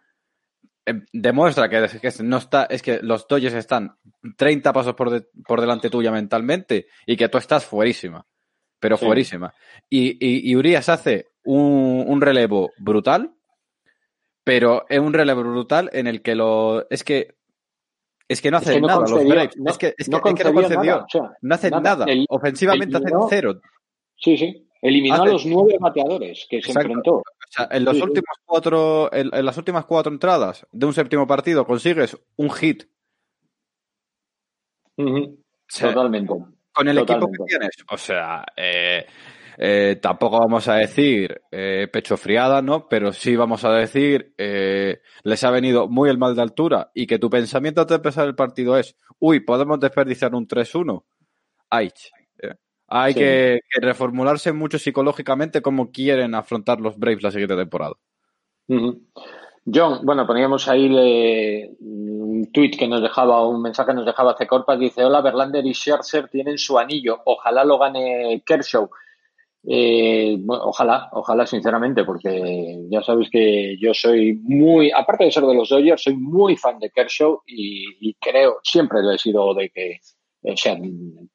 Em, 0.85 1.05
demuestra 1.13 1.69
que, 1.69 1.87
no 2.25 2.39
está, 2.39 2.65
es 2.65 2.83
que 2.83 3.01
los 3.03 3.29
Dodgers 3.29 3.55
están 3.55 3.97
30 4.37 4.73
pasos 4.73 4.95
por, 4.95 5.29
por 5.47 5.61
delante 5.61 5.91
tuya 5.91 6.11
mentalmente 6.11 6.87
y 7.07 7.17
que 7.17 7.29
tú 7.29 7.39
estás 7.39 7.65
fuerísima, 7.65 8.27
pero 8.81 8.97
fuerísima. 8.97 9.55
Y, 9.89 10.17
y, 10.51 10.57
Urias 10.57 10.89
hace 10.89 11.29
un, 11.45 12.05
un, 12.09 12.21
relevo 12.21 12.71
brutal, 12.79 13.33
pero 14.43 14.85
es 14.89 14.99
un 14.99 15.13
relevo 15.13 15.43
brutal 15.45 15.89
en 15.93 16.09
el 16.09 16.21
que 16.21 16.35
lo, 16.35 16.89
es 16.91 17.05
que 17.05 17.37
es 18.27 18.41
que 18.41 18.51
no 18.51 18.57
hacen 18.57 18.83
nada 18.83 19.01
los 19.01 19.25
breaks. 19.25 19.57
es 19.67 19.79
que, 19.79 19.95
es 19.97 20.07
que, 20.07 20.11
no, 20.11 20.21
concedió, 20.21 21.07
no 21.43 21.55
hacen 21.55 21.71
nada. 21.83 22.07
Ofensivamente 22.29 22.97
hacen 22.97 23.13
cero. 23.29 23.61
Sí, 24.17 24.37
sí. 24.37 24.69
Eliminó 24.81 25.23
a 25.23 25.27
los 25.27 25.47
nueve 25.47 25.77
bateadores 25.79 26.47
que 26.49 26.61
se 26.61 26.73
enfrentó. 26.73 27.23
En, 27.71 27.85
los 27.85 28.01
últimos 28.01 28.37
cuatro, 28.45 29.13
en, 29.13 29.31
las 29.45 29.57
últimas 29.57 29.85
cuatro 29.85 30.13
entradas 30.13 30.67
de 30.73 30.87
un 30.87 30.95
séptimo 30.95 31.27
partido 31.27 31.67
consigues 31.67 32.17
un 32.37 32.51
hit. 32.51 32.85
Totalmente. 35.79 36.35
Con 36.73 36.89
el 36.89 36.99
equipo 36.99 37.31
que 37.31 37.45
tienes. 37.47 37.71
O 37.91 37.97
sea, 37.97 38.45
eh, 38.57 39.07
eh, 39.59 39.99
tampoco 40.01 40.39
vamos 40.39 40.67
a 40.69 40.77
decir 40.77 41.43
eh, 41.51 41.89
pecho 41.93 42.17
friada, 42.17 42.63
¿no? 42.63 42.89
Pero 42.89 43.13
sí 43.13 43.37
vamos 43.37 43.65
a 43.65 43.73
decir, 43.73 44.35
les 44.37 45.45
ha 45.45 45.51
venido 45.51 45.89
muy 45.89 46.09
el 46.09 46.19
mal 46.19 46.35
de 46.35 46.43
altura 46.43 46.91
y 46.95 47.07
que 47.07 47.19
tu 47.19 47.29
pensamiento 47.29 47.83
antes 47.83 47.95
de 47.95 47.97
empezar 47.97 48.27
el 48.27 48.35
partido 48.35 48.77
es, 48.79 48.97
uy, 49.19 49.41
podemos 49.41 49.79
desperdiciar 49.81 50.35
un 50.35 50.47
3-1. 50.47 51.05
Aich. 51.71 52.11
Hay 52.95 53.15
que, 53.15 53.61
reformularse 53.81 54.53
mucho 54.53 54.79
psicológicamente 54.79 55.63
cómo 55.63 55.91
quieren 55.91 56.35
afrontar 56.35 56.79
los 56.79 56.99
Braves 56.99 57.23
la 57.23 57.31
siguiente 57.31 57.57
temporada. 57.57 57.95
John, 58.69 60.01
bueno, 60.05 60.27
poníamos 60.27 60.69
ahí 60.69 60.89
un 61.81 62.51
tweet 62.53 62.73
que 62.73 62.87
nos 62.87 63.01
dejaba, 63.01 63.49
un 63.49 63.63
mensaje 63.63 63.93
que 63.93 63.95
nos 63.95 64.05
dejaba 64.05 64.33
hace 64.33 64.47
Corpas, 64.47 64.79
dice, 64.79 65.05
hola, 65.05 65.23
Verlander 65.23 65.65
y 65.65 65.73
Scherzer 65.73 66.29
tienen 66.29 66.59
su 66.59 66.79
anillo, 66.79 67.23
ojalá 67.25 67.65
lo 67.65 67.79
gane 67.79 68.43
Kershaw. 68.45 68.91
Eh, 69.65 70.39
ojalá, 70.47 71.09
ojalá 71.13 71.47
sinceramente, 71.47 72.05
porque 72.05 72.85
ya 72.91 73.01
sabes 73.01 73.31
que 73.31 73.79
yo 73.81 73.95
soy 73.95 74.35
muy, 74.35 74.91
aparte 74.91 75.25
de 75.25 75.33
ser 75.33 75.45
de 75.45 75.55
los 75.55 75.71
Dodgers, 75.71 76.03
soy 76.03 76.17
muy 76.17 76.57
fan 76.57 76.79
de 76.79 76.91
Kershaw 76.91 77.41
y, 77.47 77.87
y 78.01 78.15
creo, 78.21 78.59
siempre 78.63 79.03
lo 79.03 79.13
he 79.13 79.19
sido 79.19 79.55
de 79.55 79.71
que 79.71 80.01
o 80.43 80.57
sea, 80.57 80.77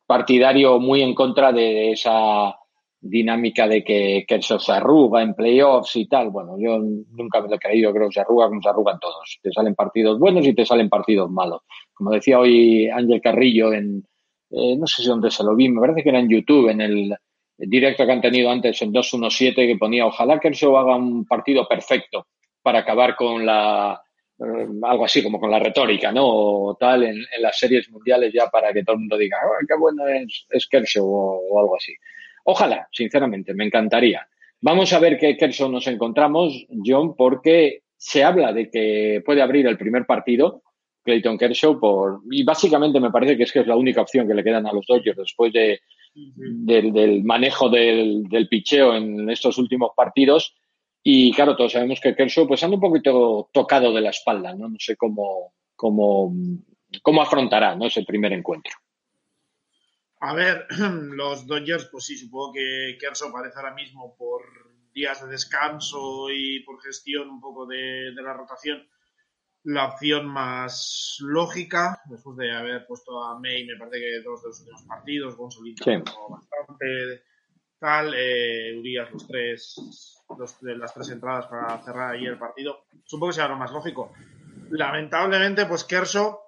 partidario 0.06 0.80
muy 0.80 1.02
en 1.02 1.14
contra 1.14 1.52
de 1.52 1.92
esa 1.92 2.56
dinámica 3.00 3.68
de 3.68 3.84
que, 3.84 4.26
que 4.28 4.36
eso 4.36 4.60
se 4.60 4.72
arruga 4.72 5.22
en 5.22 5.34
playoffs 5.34 5.96
y 5.96 6.08
tal. 6.08 6.30
Bueno, 6.30 6.56
yo 6.60 6.80
nunca 6.80 7.42
me 7.42 7.50
lo 7.50 7.56
he 7.56 7.60
creído, 7.60 7.94
creo 7.94 8.08
que 8.08 8.14
se 8.14 8.22
arruga 8.22 8.48
como 8.48 8.62
se 8.62 8.70
arrugan 8.70 9.00
todos. 9.00 9.40
Te 9.42 9.52
salen 9.52 9.76
partidos 9.76 10.20
buenos 10.20 10.46
y 10.46 10.54
te 10.54 10.66
salen 10.66 10.90
partidos 10.90 11.30
malos. 11.30 11.62
Como 11.94 12.12
decía 12.12 12.40
hoy 12.40 12.90
Ángel 12.90 13.22
Carrillo 13.22 13.74
en, 13.74 14.04
eh, 14.52 14.76
no 14.78 14.88
sé 14.88 15.04
si 15.04 15.08
dónde 15.08 15.32
se 15.32 15.44
lo 15.44 15.56
vi, 15.56 15.70
me 15.70 15.82
parece 15.82 16.04
que 16.04 16.10
era 16.10 16.20
en 16.20 16.30
YouTube, 16.30 16.70
en 16.70 16.82
el 16.82 17.16
directo 17.58 18.06
que 18.06 18.12
han 18.12 18.22
tenido 18.22 18.50
antes 18.50 18.82
en 18.82 18.92
217, 18.92 19.68
que 19.68 19.78
ponía 19.78 20.06
ojalá 20.06 20.40
que 20.40 20.50
haga 20.50 20.96
un 20.96 21.26
partido 21.26 21.68
perfecto 21.68 22.28
para 22.62 22.80
acabar 22.80 23.16
con 23.16 23.46
la 23.46 24.02
algo 24.40 25.06
así 25.06 25.24
como 25.24 25.40
con 25.40 25.50
la 25.50 25.60
retórica, 25.60 26.12
¿no? 26.12 26.28
O 26.28 26.78
tal 26.80 27.04
en, 27.04 27.26
las 27.40 27.58
series 27.58 27.90
mundiales 27.90 28.32
ya 28.34 28.48
para 28.48 28.72
que 28.72 28.84
todo 28.84 28.94
el 28.94 29.00
mundo 29.00 29.18
diga, 29.18 29.38
qué 29.68 29.76
bueno 29.80 30.08
es, 30.08 30.46
es 30.50 30.68
Kershaw 30.68 31.06
o, 31.06 31.60
algo 31.60 31.76
así. 31.76 31.94
Ojalá, 32.44 32.88
sinceramente, 32.92 33.54
me 33.54 33.66
encantaría. 33.66 34.28
Vamos 34.62 34.94
a 34.94 35.00
ver 35.00 35.18
qué 35.18 35.36
Kershaw 35.38 35.70
nos 35.70 35.88
encontramos, 35.88 36.66
John, 36.86 37.16
porque 37.16 37.82
se 37.98 38.24
habla 38.24 38.54
de 38.54 38.70
que 38.70 39.22
puede 39.26 39.42
abrir 39.42 39.66
el 39.68 39.78
primer 39.78 40.06
partido 40.06 40.62
Clayton 41.04 41.38
Kershaw 41.38 41.80
por 41.80 42.20
y 42.30 42.44
básicamente 42.44 43.00
me 43.00 43.12
parece 43.12 43.38
que 43.38 43.44
es 43.44 43.52
que 43.52 43.62
es 43.62 43.68
la 43.68 43.78
única 43.78 44.02
opción 44.02 44.28
que 44.28 44.34
le 44.34 44.44
quedan 44.44 44.68
a 44.68 44.74
los 44.74 44.86
Dodgers 44.86 45.18
después 45.18 45.54
de, 45.54 45.80
del, 46.14 47.24
manejo 47.24 47.70
del, 47.70 48.24
del 48.24 48.50
picheo 48.50 48.94
en 48.94 49.30
estos 49.30 49.58
últimos 49.58 49.92
partidos 49.96 50.54
y 51.10 51.32
claro, 51.32 51.56
todos 51.56 51.72
sabemos 51.72 52.02
que 52.02 52.14
Kershaw 52.14 52.46
pues 52.46 52.62
anda 52.64 52.76
un 52.76 52.82
poquito 52.82 53.50
tocado 53.54 53.94
de 53.94 54.02
la 54.02 54.10
espalda, 54.10 54.54
¿no? 54.54 54.68
No 54.68 54.76
sé 54.78 54.98
cómo, 54.98 55.54
cómo, 55.74 56.34
cómo 57.02 57.22
afrontará 57.22 57.78
¿no? 57.78 57.86
ese 57.86 58.04
primer 58.04 58.34
encuentro. 58.34 58.74
A 60.20 60.34
ver, 60.34 60.68
los 61.16 61.48
Dodgers, 61.48 61.88
pues 61.90 62.08
sí, 62.08 62.18
supongo 62.18 62.52
que 62.56 62.98
Kershaw 63.00 63.32
parece 63.32 63.56
ahora 63.56 63.74
mismo 63.74 64.18
por 64.18 64.42
días 64.92 65.24
de 65.24 65.30
descanso 65.30 66.30
y 66.30 66.60
por 66.66 66.82
gestión 66.82 67.30
un 67.30 67.40
poco 67.40 67.66
de, 67.66 68.12
la 68.12 68.34
rotación, 68.34 68.86
la 69.64 69.86
opción 69.86 70.28
más 70.28 71.20
lógica, 71.22 72.02
después 72.10 72.36
de 72.36 72.52
haber 72.52 72.86
puesto 72.86 73.24
a 73.24 73.40
May, 73.40 73.66
me 73.66 73.78
parece 73.78 74.00
que 74.00 74.22
dos 74.26 74.42
de 74.42 74.50
los 74.50 74.60
últimos 74.60 74.84
partidos, 74.84 75.38
Gonzalo 75.38 75.70
bastante, 76.32 77.24
tal, 77.80 78.14
eh, 78.16 78.76
Urias 78.78 79.12
los 79.12 79.28
tres, 79.28 79.76
de 80.62 80.78
las 80.78 80.94
tres 80.94 81.10
entradas 81.10 81.48
para 81.48 81.82
cerrar 81.84 82.16
ahí 82.16 82.26
el 82.26 82.38
partido, 82.38 82.86
supongo 83.06 83.32
que 83.32 83.36
sea 83.36 83.48
lo 83.48 83.58
más 83.58 83.72
lógico. 83.72 84.14
Lamentablemente, 84.70 85.66
pues 85.66 85.84
Kerso 85.84 86.48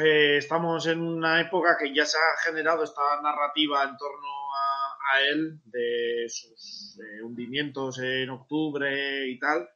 eh, 0.00 0.38
estamos 0.38 0.86
en 0.86 1.00
una 1.00 1.40
época 1.40 1.76
que 1.78 1.94
ya 1.94 2.06
se 2.06 2.16
ha 2.16 2.42
generado 2.44 2.84
esta 2.84 3.02
narrativa 3.22 3.82
en 3.84 3.96
torno 3.96 4.28
a, 4.28 5.20
él 5.28 5.60
de 5.66 6.26
sus 6.28 6.98
eh, 6.98 7.22
hundimientos 7.22 7.98
en 7.98 8.30
octubre 8.30 9.28
y 9.28 9.38
tal. 9.38 9.68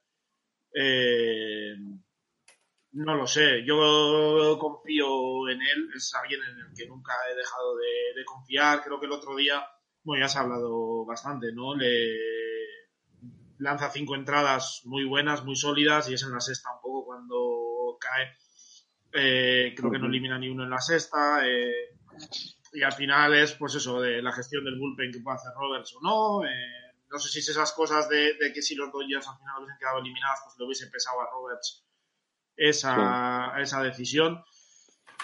Eh, 0.73 1.77
no 2.93 3.15
lo 3.15 3.27
sé, 3.27 3.63
yo 3.67 4.57
confío 4.59 5.49
en 5.51 5.61
él, 5.61 5.91
es 5.95 6.15
alguien 6.15 6.41
en 6.43 6.59
el 6.59 6.75
que 6.75 6.87
nunca 6.87 7.13
he 7.31 7.35
dejado 7.35 7.77
de, 7.77 8.25
confiar. 8.25 8.83
Creo 8.83 8.99
que 8.99 9.07
el 9.07 9.13
otro 9.13 9.37
día, 9.37 9.63
bueno, 10.07 10.25
ya 10.25 10.29
se 10.29 10.39
ha 10.39 10.43
hablado 10.43 11.05
bastante, 11.05 11.53
¿no? 11.53 11.75
Le 11.75 12.17
lanza 13.59 13.91
cinco 13.91 14.15
entradas 14.15 14.83
muy 14.85 15.05
buenas, 15.05 15.45
muy 15.45 15.57
sólidas 15.57 16.09
y 16.09 16.15
es 16.15 16.23
en 16.23 16.33
la 16.33 16.41
sexta 16.41 16.73
un 16.75 16.81
poco 16.81 17.07
cuando 17.07 17.99
cae 17.99 18.37
eh, 19.13 19.75
creo 19.77 19.91
que 19.91 19.99
no 19.99 20.07
elimina 20.07 20.39
ni 20.39 20.49
uno 20.49 20.63
en 20.63 20.71
la 20.71 20.81
sexta. 20.81 21.45
Eh, 21.45 21.97
y 22.73 22.83
al 22.83 22.93
final 22.93 23.35
es, 23.35 23.55
pues 23.55 23.75
eso, 23.75 24.01
de 24.01 24.23
la 24.23 24.33
gestión 24.33 24.65
del 24.65 24.79
bullpen 24.79 25.11
que 25.11 25.21
puede 25.21 25.39
hacer 25.39 25.53
Roberts 25.57 25.97
o 25.97 26.01
no. 26.03 26.45
Eh, 26.47 26.95
no 27.11 27.19
sé 27.19 27.29
si 27.29 27.39
es 27.41 27.49
esas 27.49 27.73
cosas 27.73 28.09
de, 28.09 28.37
que 28.55 28.63
si 28.63 28.77
los 28.77 28.93
Dodgers 28.93 29.27
al 29.27 29.39
final 29.39 29.59
hubiesen 29.59 29.79
quedado 29.79 29.99
eliminados, 29.99 30.41
pues 30.45 30.57
le 30.59 30.67
hubiese 30.67 30.87
pesado 30.87 31.21
a 31.21 31.31
Roberts 31.33 31.85
esa, 32.57 33.61
esa 33.61 33.83
decisión. 33.83 34.45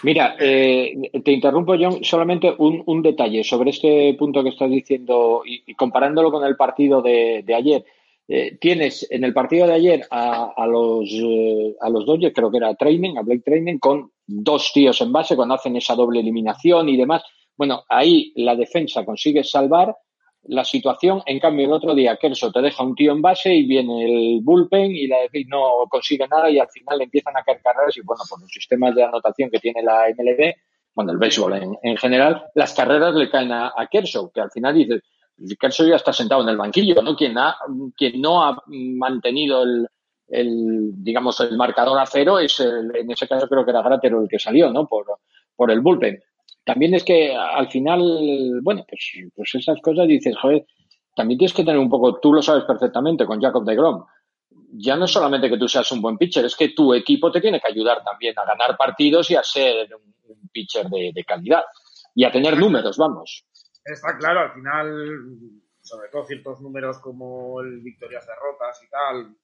Mira, 0.03 0.37
te 0.37 1.33
interrumpo, 1.33 1.75
John, 1.79 2.03
solamente 2.03 2.53
un, 2.59 3.03
detalle 3.03 3.45
sobre 3.45 3.71
este 3.71 4.15
punto 4.19 4.43
que 4.43 4.49
estás 4.49 4.69
diciendo 4.69 5.43
y, 5.45 5.75
comparándolo 5.75 6.33
con 6.33 6.45
el 6.45 6.57
partido 6.57 7.01
de 7.01 7.55
ayer. 7.55 7.85
Eh, 8.29 8.57
tienes 8.59 9.07
en 9.11 9.25
el 9.25 9.35
partido 9.35 9.67
de 9.67 9.75
ayer 9.75 10.07
a, 10.11 10.67
los, 10.67 11.11
eh, 11.12 11.75
a 11.81 11.91
los 11.91 12.07
Dodgers, 12.07 12.35
creo 12.35 12.51
que 12.51 12.59
era 12.59 12.75
Training, 12.75 13.17
a 13.17 13.23
Blake 13.23 13.43
Training, 13.45 13.79
con 13.79 14.12
dos 14.27 14.71
tíos 14.73 15.01
en 15.01 15.12
base 15.12 15.37
cuando 15.37 15.55
hacen 15.55 15.77
esa 15.77 15.95
doble 15.95 16.21
eliminación 16.21 16.88
y 16.88 16.97
demás. 16.97 17.23
Bueno, 17.57 17.83
ahí 17.88 18.33
la 18.37 18.55
defensa 18.55 19.05
consigue 19.05 19.45
salvar 19.45 19.95
la 20.44 20.64
situación. 20.64 21.22
En 21.26 21.38
cambio, 21.38 21.66
el 21.66 21.72
otro 21.72 21.94
día 21.94 22.16
Kerso 22.16 22.50
te 22.50 22.61
deja 22.61 22.83
un 22.83 22.94
tío 22.94 23.12
en 23.12 23.22
base 23.22 23.55
y 23.55 23.66
viene 23.66 24.05
el 24.05 24.40
bullpen 24.42 24.90
y 24.90 25.07
la 25.07 25.20
defensa 25.20 25.48
no 25.50 25.87
consigue 25.88 26.26
nada 26.28 26.50
y 26.50 26.59
al 26.59 26.68
final 26.68 27.00
empiezan 27.00 27.37
a 27.37 27.42
caer 27.42 27.61
carreras 27.62 27.96
y 27.96 28.00
bueno, 28.02 28.22
por 28.28 28.40
los 28.40 28.50
sistemas 28.50 28.94
de 28.94 29.05
anotación 29.05 29.50
que 29.50 29.59
tiene 29.59 29.83
la 29.83 30.07
MLB, 30.16 30.55
bueno, 30.94 31.12
el 31.12 31.18
béisbol 31.18 31.78
en, 31.83 31.96
general, 31.96 32.44
las 32.55 32.74
carreras 32.74 33.14
le 33.14 33.31
caen 33.31 33.52
a, 33.52 33.72
a 33.74 33.87
Kershaw, 33.87 34.31
que 34.31 34.40
al 34.40 34.50
final 34.50 34.74
dices, 34.74 35.02
Kershaw 35.59 35.87
ya 35.87 35.96
está 35.96 36.12
sentado 36.12 36.42
en 36.42 36.50
el 36.50 36.57
banquillo, 36.57 37.00
¿no? 37.02 37.16
Quien, 37.16 37.38
ha, 37.38 37.57
quien 37.96 38.20
no 38.20 38.44
ha 38.44 38.62
mantenido 38.66 39.62
el, 39.62 39.88
el, 40.28 41.02
digamos, 41.02 41.40
el 41.40 41.57
marcador 41.57 41.98
a 41.98 42.07
cero 42.07 42.38
es, 42.38 42.61
en 42.61 43.11
ese 43.11 43.26
caso 43.26 43.48
creo 43.48 43.64
que 43.64 43.70
era 43.70 43.83
Gratero 43.83 44.20
el 44.20 44.28
que 44.28 44.38
salió, 44.38 44.70
¿no? 44.70 44.87
Por, 44.87 45.07
por 45.57 45.70
el 45.70 45.81
bullpen. 45.81 46.22
También 46.64 46.94
es 46.94 47.05
que 47.05 47.35
al 47.35 47.68
final, 47.68 48.61
bueno, 48.62 48.85
pues, 48.88 49.12
pues 49.35 49.55
esas 49.55 49.81
cosas 49.81 50.07
dices, 50.07 50.37
joder, 50.40 50.64
también 51.14 51.38
tienes 51.38 51.55
que 51.55 51.64
tener 51.64 51.79
un 51.79 51.90
poco, 51.90 52.20
tú 52.20 52.33
lo 52.33 52.40
sabes 52.40 52.64
perfectamente 52.64 53.27
con 53.27 53.40
Jacob 53.40 53.64
de 53.64 53.75
Grom. 53.75 54.05
Ya 54.75 54.96
no 54.96 55.05
es 55.05 55.11
solamente 55.11 55.51
que 55.51 55.59
tú 55.59 55.68
seas 55.68 55.90
un 55.92 56.01
buen 56.01 56.16
pitcher, 56.16 56.44
es 56.44 56.57
que 56.57 56.70
tu 56.70 56.94
equipo 56.94 57.31
te 57.31 57.40
tiene 57.40 57.61
que 57.61 57.68
ayudar 57.68 58.03
también 58.03 58.38
a 58.38 58.44
ganar 58.44 58.77
partidos 58.77 59.31
y 59.31 59.37
a 59.37 59.42
ser 59.42 59.88
un, 59.94 60.12
pitcher 60.51 60.87
de, 60.88 61.12
de 61.14 61.25
calidad 61.25 61.62
y 62.14 62.25
a 62.25 62.33
tener 62.33 62.59
números, 62.59 62.96
vamos. 62.96 63.46
Está 63.85 64.16
claro, 64.18 64.40
al 64.40 64.53
final, 64.53 65.18
sobre 65.81 66.09
todo 66.11 66.25
ciertos 66.25 66.61
números 66.61 66.98
como 67.01 67.61
el 67.61 67.81
victorias 67.81 68.27
derrotas 68.27 68.81
y 68.83 68.88
tal, 68.88 69.37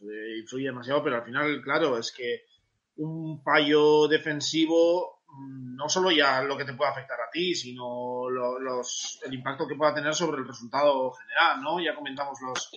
eh, 0.00 0.38
influye 0.38 0.66
demasiado, 0.66 1.02
pero 1.02 1.16
al 1.16 1.24
final, 1.24 1.60
claro, 1.62 1.98
es 1.98 2.12
que 2.12 2.44
un 2.96 3.42
fallo 3.42 4.08
defensivo 4.08 5.15
no 5.38 5.88
solo 5.88 6.10
ya 6.10 6.42
lo 6.42 6.56
que 6.56 6.64
te 6.64 6.72
puede 6.72 6.90
afectar 6.90 7.20
a 7.20 7.30
ti, 7.30 7.54
sino 7.54 8.28
los, 8.30 9.20
el 9.24 9.34
impacto 9.34 9.66
que 9.66 9.74
pueda 9.74 9.94
tener 9.94 10.14
sobre 10.14 10.38
el 10.40 10.48
resultado 10.48 11.12
general, 11.12 11.62
¿no? 11.62 11.80
Ya 11.80 11.94
comentamos 11.94 12.38
los, 12.40 12.70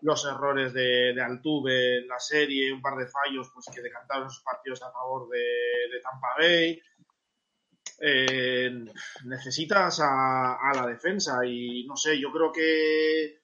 los 0.00 0.24
errores 0.24 0.72
de, 0.72 1.12
de, 1.14 1.22
Altuve 1.22 1.98
en 1.98 2.08
la 2.08 2.18
serie, 2.18 2.72
un 2.72 2.80
par 2.80 2.96
de 2.96 3.06
fallos 3.06 3.50
pues 3.52 3.66
que 3.74 3.82
decantaron 3.82 4.30
sus 4.30 4.42
partidos 4.42 4.82
a 4.82 4.90
favor 4.90 5.28
de, 5.28 5.38
de 5.38 6.00
Tampa 6.00 6.34
Bay. 6.38 6.82
Eh, 7.98 8.70
necesitas 9.24 10.00
a, 10.02 10.72
la 10.74 10.86
defensa 10.86 11.44
y 11.46 11.86
no 11.86 11.96
sé, 11.96 12.20
yo 12.20 12.30
creo 12.30 12.52
que 12.52 13.40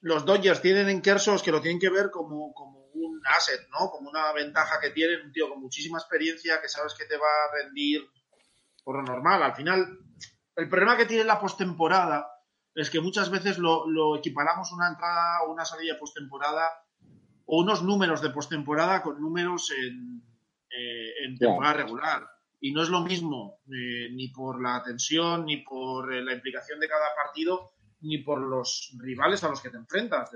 los 0.00 0.24
Dodgers 0.24 0.62
tienen 0.62 0.88
en 0.88 1.02
Kersos 1.02 1.42
que 1.42 1.50
lo 1.50 1.60
tienen 1.60 1.78
que 1.78 1.90
ver 1.90 2.10
como, 2.10 2.54
como 2.54 2.77
un 3.06 3.20
asset, 3.36 3.68
¿no? 3.70 3.90
Como 3.90 4.10
una 4.10 4.32
ventaja 4.32 4.80
que 4.80 4.90
tienen, 4.90 5.26
un 5.26 5.32
tío 5.32 5.48
con 5.48 5.60
muchísima 5.60 5.98
experiencia 5.98 6.60
que 6.60 6.68
sabes 6.68 6.94
que 6.94 7.04
te 7.04 7.16
va 7.16 7.26
a 7.26 7.62
rendir 7.62 8.02
por 8.84 8.96
lo 8.96 9.02
normal. 9.02 9.42
Al 9.42 9.54
final, 9.54 9.98
el 10.56 10.68
problema 10.68 10.96
que 10.96 11.06
tiene 11.06 11.24
la 11.24 11.40
postemporada 11.40 12.30
es 12.74 12.90
que 12.90 13.00
muchas 13.00 13.30
veces 13.30 13.58
lo, 13.58 13.88
lo 13.88 14.16
equiparamos 14.16 14.72
una 14.72 14.88
entrada 14.88 15.42
o 15.42 15.52
una 15.52 15.64
salida 15.64 15.98
postemporada 15.98 16.70
o 17.44 17.60
unos 17.60 17.82
números 17.82 18.20
de 18.22 18.30
postemporada 18.30 19.02
con 19.02 19.20
números 19.20 19.72
en, 19.72 20.22
eh, 20.70 21.24
en 21.24 21.38
temporada 21.38 21.74
regular. 21.74 22.28
Y 22.60 22.72
no 22.72 22.82
es 22.82 22.88
lo 22.88 23.00
mismo, 23.00 23.60
eh, 23.66 24.10
ni 24.12 24.28
por 24.28 24.60
la 24.60 24.82
tensión, 24.82 25.46
ni 25.46 25.58
por 25.58 26.12
eh, 26.12 26.22
la 26.22 26.34
implicación 26.34 26.78
de 26.78 26.88
cada 26.88 27.14
partido, 27.14 27.72
ni 28.00 28.18
por 28.18 28.40
los 28.40 28.94
rivales 28.98 29.42
a 29.44 29.48
los 29.48 29.60
que 29.62 29.70
te 29.70 29.76
enfrentas. 29.76 30.30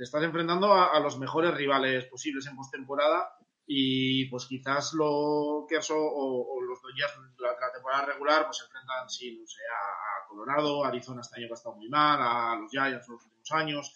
Te, 0.00 0.04
estás 0.04 0.22
enfrentando 0.22 0.72
a, 0.72 0.98
los 1.00 1.18
mejores 1.18 1.54
rivales 1.54 2.06
posibles 2.06 2.46
en 2.46 2.56
postemporada 2.56 3.36
y 3.66 4.24
pues 4.30 4.46
quizás 4.46 4.94
lo 4.94 5.66
que 5.68 5.76
o, 5.76 5.94
o 5.94 6.62
los 6.62 6.80
Dodgers 6.80 7.18
la, 7.38 7.72
temporada 7.72 8.06
regular 8.06 8.46
pues 8.46 8.56
se 8.56 8.64
enfrentan 8.64 9.10
sí, 9.10 9.38
no 9.38 9.46
sé, 9.46 9.60
a, 9.62 10.26
Colorado, 10.28 10.84
Arizona 10.84 11.20
este 11.20 11.40
año 11.40 11.48
ha 11.50 11.54
estado 11.54 11.76
muy 11.76 11.88
mal, 11.88 12.18
a 12.22 12.56
los 12.56 12.70
Giants 12.70 13.06
en 13.08 13.14
los 13.14 13.24
últimos 13.24 13.50
años. 13.52 13.92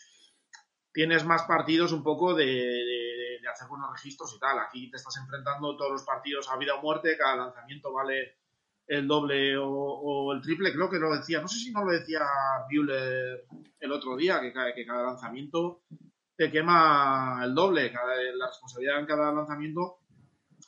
Tienes 0.93 1.25
más 1.25 1.45
partidos 1.45 1.93
un 1.93 2.03
poco 2.03 2.35
de 2.35 3.25
de 3.45 3.51
hacer 3.51 3.69
buenos 3.69 3.93
registros 3.93 4.35
y 4.35 4.41
tal. 4.41 4.59
Aquí 4.59 4.91
te 4.91 4.97
estás 4.97 5.17
enfrentando 5.19 5.77
todos 5.77 5.93
los 5.93 6.03
partidos 6.03 6.49
a 6.49 6.57
vida 6.57 6.75
o 6.75 6.83
muerte, 6.83 7.17
cada 7.17 7.37
lanzamiento 7.37 7.93
vale 7.93 8.39
el 8.87 9.09
doble 9.09 9.57
o, 9.57 10.33
el 10.33 10.43
triple, 10.43 10.73
creo 10.73 10.91
que 10.91 10.99
lo 10.99 11.15
decía, 11.17 11.41
no 11.41 11.49
sé 11.49 11.59
si 11.59 11.73
no 11.73 11.85
lo 11.85 11.93
decía 11.93 12.21
Bueller 12.71 13.45
el 13.81 13.93
otro 13.93 14.17
día, 14.17 14.41
que, 14.41 14.53
cada 14.53 15.05
lanzamiento 15.05 15.83
te 16.37 16.51
quema 16.51 17.41
el 17.45 17.55
doble, 17.55 17.93
cada, 17.93 18.17
la 18.35 18.47
responsabilidad 18.47 19.01
en 19.01 19.07
cada 19.07 19.33
lanzamiento 19.33 19.99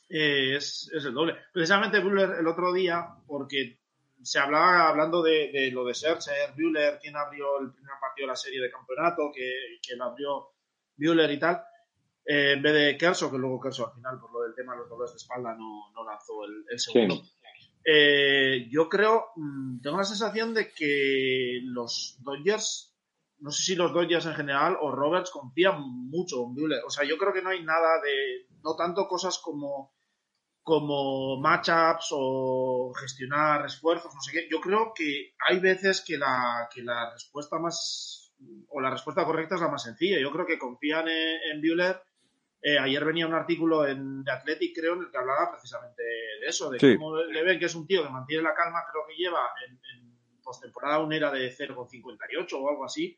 es, 0.09 0.89
el 0.93 1.13
doble. 1.13 1.35
Precisamente 1.53 1.99
Bueller 1.99 2.39
el 2.39 2.47
otro 2.47 2.73
día, 2.73 3.05
porque 3.27 3.79
se 4.21 4.39
hablaba 4.39 4.89
hablando 4.89 5.21
de, 5.21 5.69
lo 5.71 5.85
de 5.85 5.93
Scherzer, 5.93 6.53
Bueller, 6.55 6.99
quien 6.99 7.15
abrió 7.15 7.59
el 7.59 7.71
primer 7.71 7.95
partido 8.01 8.25
de 8.25 8.31
la 8.31 8.35
serie 8.35 8.61
de 8.61 8.71
campeonato, 8.71 9.31
que, 9.33 9.77
que 9.81 9.95
lo 9.95 10.05
abrió 10.05 10.49
Bueller 10.95 11.31
y 11.31 11.39
tal, 11.39 11.61
eh, 12.29 12.53
en 12.53 12.61
vez 12.61 12.73
de 12.73 12.97
Kerso, 12.97 13.31
que 13.31 13.37
luego 13.37 13.57
Kerso 13.57 13.87
al 13.87 13.93
final, 13.93 14.19
por 14.19 14.33
lo 14.33 14.41
del 14.41 14.53
tema 14.53 14.73
de 14.73 14.79
los 14.79 14.89
dolores 14.89 15.13
de 15.13 15.17
espalda, 15.17 15.55
no, 15.55 15.89
no 15.93 16.03
lanzó 16.03 16.43
el, 16.43 16.77
segundo. 16.77 17.21
Eh, 17.89 18.67
yo 18.69 18.89
creo, 18.89 19.27
mm, 19.37 19.79
tengo 19.79 19.97
la 19.97 20.03
sensación 20.03 20.53
de 20.53 20.73
que 20.73 21.61
los 21.63 22.17
Dodgers, 22.19 22.93
no 23.39 23.49
sé 23.49 23.63
si 23.63 23.75
los 23.75 23.93
Dodgers 23.93 24.25
en 24.25 24.33
general 24.33 24.77
o 24.81 24.91
Roberts 24.91 25.31
confían 25.31 25.81
mucho 26.09 26.43
en 26.43 26.53
Buehler. 26.53 26.83
O 26.85 26.89
sea, 26.89 27.05
yo 27.07 27.17
creo 27.17 27.31
que 27.31 27.41
no 27.41 27.49
hay 27.49 27.63
nada 27.63 28.01
de, 28.01 28.47
no 28.61 28.75
tanto 28.75 29.07
cosas 29.07 29.39
como 29.39 29.93
como 30.63 31.39
matchups 31.39 32.09
o 32.11 32.91
gestionar 32.99 33.65
esfuerzos, 33.65 34.13
no 34.13 34.19
sé 34.19 34.33
qué. 34.33 34.49
Yo 34.51 34.59
creo 34.59 34.91
que 34.93 35.33
hay 35.47 35.59
veces 35.61 36.03
que 36.05 36.17
la, 36.17 36.67
que 36.73 36.83
la 36.83 37.09
respuesta 37.13 37.57
más 37.57 38.33
o 38.67 38.81
la 38.81 38.89
respuesta 38.89 39.23
correcta 39.23 39.55
es 39.55 39.61
la 39.61 39.69
más 39.69 39.83
sencilla. 39.83 40.19
Yo 40.19 40.29
creo 40.29 40.45
que 40.45 40.59
confían 40.59 41.07
en, 41.07 41.53
en 41.53 41.61
eh, 42.67 42.77
ayer 42.77 43.05
venía 43.05 43.25
un 43.25 43.33
artículo 43.33 43.87
en 43.87 44.25
The 44.25 44.31
Athletic, 44.31 44.75
creo, 44.75 44.95
en 44.95 45.03
el 45.03 45.09
que 45.09 45.17
hablaba 45.17 45.51
precisamente 45.51 46.03
de 46.03 46.45
eso, 46.45 46.69
de 46.69 46.97
cómo 46.97 47.15
le 47.15 47.41
ven 47.41 47.57
que 47.57 47.67
es 47.67 47.75
un 47.75 47.87
tío 47.87 48.03
que 48.03 48.09
mantiene 48.09 48.43
la 48.43 48.53
calma, 48.53 48.83
creo 48.91 49.05
que 49.07 49.15
lleva 49.15 49.39
en, 49.65 49.71
en 49.71 50.41
postemporada 50.43 50.99
una 50.99 51.15
era 51.15 51.31
de 51.31 51.49
0,58 51.49 52.53
o 52.59 52.69
algo 52.69 52.83
así. 52.83 53.17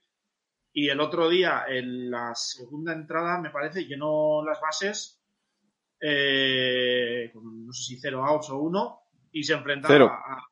Y 0.72 0.90
el 0.90 1.00
otro 1.00 1.28
día, 1.30 1.66
en 1.68 2.12
la 2.12 2.36
segunda 2.36 2.94
entrada, 2.94 3.42
me 3.42 3.50
parece, 3.50 3.86
llenó 3.86 4.46
las 4.46 4.62
bases, 4.62 5.20
eh, 6.00 7.32
con 7.34 7.66
no 7.66 7.74
sé 7.74 7.84
si 7.86 8.00
0 8.00 8.24
outs 8.24 8.52
o 8.52 8.58
1, 8.60 9.02
y 9.32 9.44
se 9.44 9.54
enfrentaba 9.54 10.48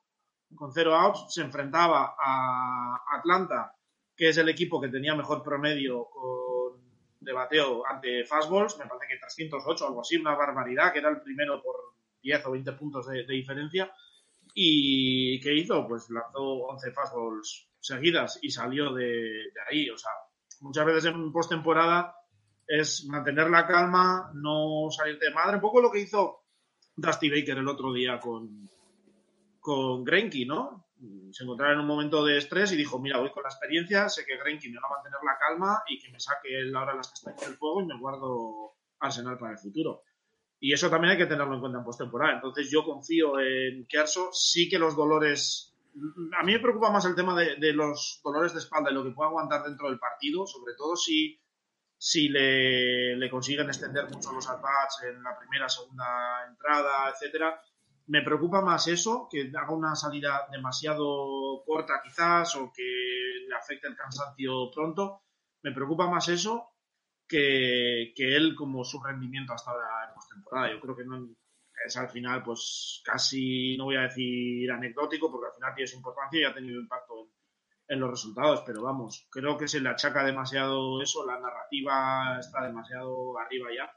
con 0.55 0.73
0 0.73 0.95
outs, 0.95 1.35
se 1.35 1.41
enfrentaba 1.41 2.15
a 2.19 2.99
Atlanta 3.19 3.77
que 4.17 4.29
es 4.29 4.37
el 4.39 4.49
equipo 4.49 4.81
que 4.81 4.89
tenía 4.89 5.13
mejor 5.13 5.43
promedio 5.43 6.09
con, 6.09 6.46
de 7.19 7.33
bateo 7.33 7.83
ante 7.87 8.25
fastballs, 8.25 8.77
me 8.77 8.85
parece 8.85 9.07
que 9.07 9.19
308 9.19 9.83
o 9.83 9.87
algo 9.87 10.01
así, 10.01 10.17
una 10.17 10.35
barbaridad, 10.35 10.93
que 10.93 10.99
era 10.99 11.09
el 11.09 11.21
primero 11.21 11.61
por 11.61 11.75
10 12.21 12.45
o 12.45 12.51
20 12.51 12.71
puntos 12.73 13.07
de, 13.07 13.25
diferencia. 13.25 13.91
¿Y 14.53 15.39
qué 15.41 15.53
hizo? 15.53 15.87
Pues 15.87 16.09
lanzó 16.09 16.41
11 16.41 16.91
fastballs 16.91 17.67
seguidas 17.79 18.39
y 18.41 18.49
salió 18.49 18.93
de, 18.93 19.05
de 19.05 19.61
ahí. 19.69 19.89
O 19.89 19.97
sea, 19.97 20.11
muchas 20.61 20.85
veces 20.85 21.05
en 21.05 21.31
postemporada 21.31 22.15
es 22.67 23.05
mantener 23.05 23.49
la 23.49 23.65
calma, 23.65 24.31
no 24.33 24.89
salirte 24.89 25.27
de 25.27 25.33
madre. 25.33 25.55
Un 25.55 25.61
poco 25.61 25.81
lo 25.81 25.91
que 25.91 26.01
hizo 26.01 26.43
Dusty 26.95 27.29
Baker 27.29 27.57
el 27.57 27.67
otro 27.67 27.93
día 27.93 28.19
con, 28.19 28.69
con 29.59 30.03
Greinke, 30.03 30.45
¿no? 30.45 30.86
Se 31.31 31.43
encontraba 31.43 31.73
en 31.73 31.79
un 31.79 31.87
momento 31.87 32.25
de 32.25 32.37
estrés 32.37 32.71
y 32.71 32.75
dijo, 32.75 32.99
mira, 32.99 33.19
voy 33.19 33.31
con 33.31 33.43
la 33.43 33.49
experiencia, 33.49 34.09
sé 34.09 34.25
que 34.25 34.37
Greinke 34.37 34.69
me 34.69 34.79
va 34.79 34.87
a 34.87 34.95
mantener 34.95 35.19
la 35.23 35.37
calma 35.37 35.83
y 35.87 35.99
que 35.99 36.11
me 36.11 36.19
saque 36.19 36.59
él 36.59 36.75
ahora 36.75 36.95
las 36.95 37.09
castañas 37.09 37.41
del 37.41 37.57
fuego 37.57 37.81
y 37.81 37.85
me 37.85 37.99
guardo 37.99 38.75
Arsenal 38.99 39.37
para 39.37 39.53
el 39.53 39.59
futuro. 39.59 40.03
Y 40.59 40.73
eso 40.73 40.89
también 40.89 41.11
hay 41.11 41.17
que 41.17 41.27
tenerlo 41.27 41.53
en 41.53 41.59
cuenta 41.59 41.77
en 41.77 41.83
postemporada. 41.83 42.35
Entonces 42.35 42.71
yo 42.71 42.83
confío 42.83 43.39
en 43.39 43.85
Kerso. 43.85 44.29
Sí 44.31 44.69
que 44.69 44.79
los 44.79 44.95
dolores... 44.95 45.75
A 46.39 46.43
mí 46.43 46.53
me 46.53 46.59
preocupa 46.59 46.91
más 46.91 47.05
el 47.05 47.15
tema 47.15 47.35
de, 47.35 47.73
los 47.73 48.21
dolores 48.23 48.53
de 48.53 48.59
espalda 48.59 48.91
y 48.91 48.93
lo 48.93 49.03
que 49.03 49.11
puede 49.11 49.29
aguantar 49.29 49.63
dentro 49.63 49.89
del 49.89 49.99
partido, 49.99 50.45
sobre 50.45 50.73
todo 50.75 50.95
si 50.95 51.39
si 51.99 52.29
le, 52.29 53.27
consiguen 53.29 53.67
extender 53.67 54.07
mucho 54.09 54.31
los 54.31 54.47
at 54.47 54.61
en 55.03 55.23
la 55.23 55.35
primera, 55.37 55.67
segunda 55.67 56.45
entrada, 56.47 57.09
etcétera. 57.09 57.59
Me 58.07 58.21
preocupa 58.21 58.61
más 58.61 58.87
eso, 58.87 59.27
que 59.29 59.51
haga 59.55 59.73
una 59.73 59.95
salida 59.95 60.47
demasiado 60.51 61.63
corta 61.65 62.01
quizás 62.03 62.55
o 62.55 62.71
que 62.73 62.83
le 63.47 63.55
afecte 63.55 63.87
el 63.87 63.95
cansancio 63.95 64.71
pronto. 64.73 65.23
Me 65.63 65.73
preocupa 65.73 66.09
más 66.09 66.29
eso 66.29 66.69
que, 67.27 68.13
él 68.17 68.55
como 68.55 68.83
su 68.83 69.01
rendimiento 69.01 69.53
hasta 69.53 69.73
la 69.73 70.13
postemporada. 70.13 70.71
Yo 70.71 70.79
creo 70.79 70.95
que 70.95 71.03
es 71.85 71.97
al 71.97 72.09
final 72.09 72.43
pues 72.43 73.01
casi, 73.05 73.77
no 73.77 73.85
voy 73.85 73.97
a 73.97 74.01
decir 74.03 74.71
anecdótico, 74.71 75.31
porque 75.31 75.47
al 75.47 75.55
final 75.55 75.75
tiene 75.75 75.87
su 75.87 75.97
importancia 75.97 76.39
y 76.39 76.43
ha 76.45 76.53
tenido 76.53 76.79
impacto 76.79 77.19
en, 77.19 77.29
en 77.89 77.99
los 77.99 78.09
resultados, 78.09 78.63
pero 78.65 78.81
vamos, 78.81 79.27
creo 79.29 79.57
que 79.57 79.67
se 79.67 79.79
le 79.79 79.89
achaca 79.89 80.23
demasiado 80.23 81.01
eso, 81.01 81.25
la 81.25 81.39
narrativa 81.39 82.37
está 82.39 82.65
demasiado 82.65 83.37
arriba 83.39 83.69
ya 83.75 83.91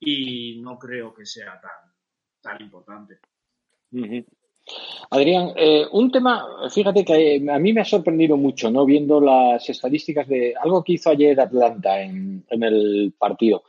y 0.00 0.60
no 0.62 0.78
creo 0.78 1.12
que 1.12 1.26
sea 1.26 1.60
tan, 1.60 1.94
tan 2.40 2.60
importante. 2.62 3.20
Adrián, 5.10 5.52
eh, 5.56 5.86
un 5.90 6.12
tema, 6.12 6.46
fíjate 6.70 7.04
que 7.04 7.44
a 7.50 7.58
mí 7.58 7.72
me 7.72 7.80
ha 7.80 7.84
sorprendido 7.84 8.36
mucho, 8.36 8.70
¿no? 8.70 8.84
Viendo 8.84 9.20
las 9.20 9.68
estadísticas 9.68 10.28
de 10.28 10.54
algo 10.60 10.84
que 10.84 10.92
hizo 10.92 11.10
ayer 11.10 11.40
Atlanta 11.40 12.00
en, 12.00 12.44
el 12.48 13.12
partido. 13.18 13.64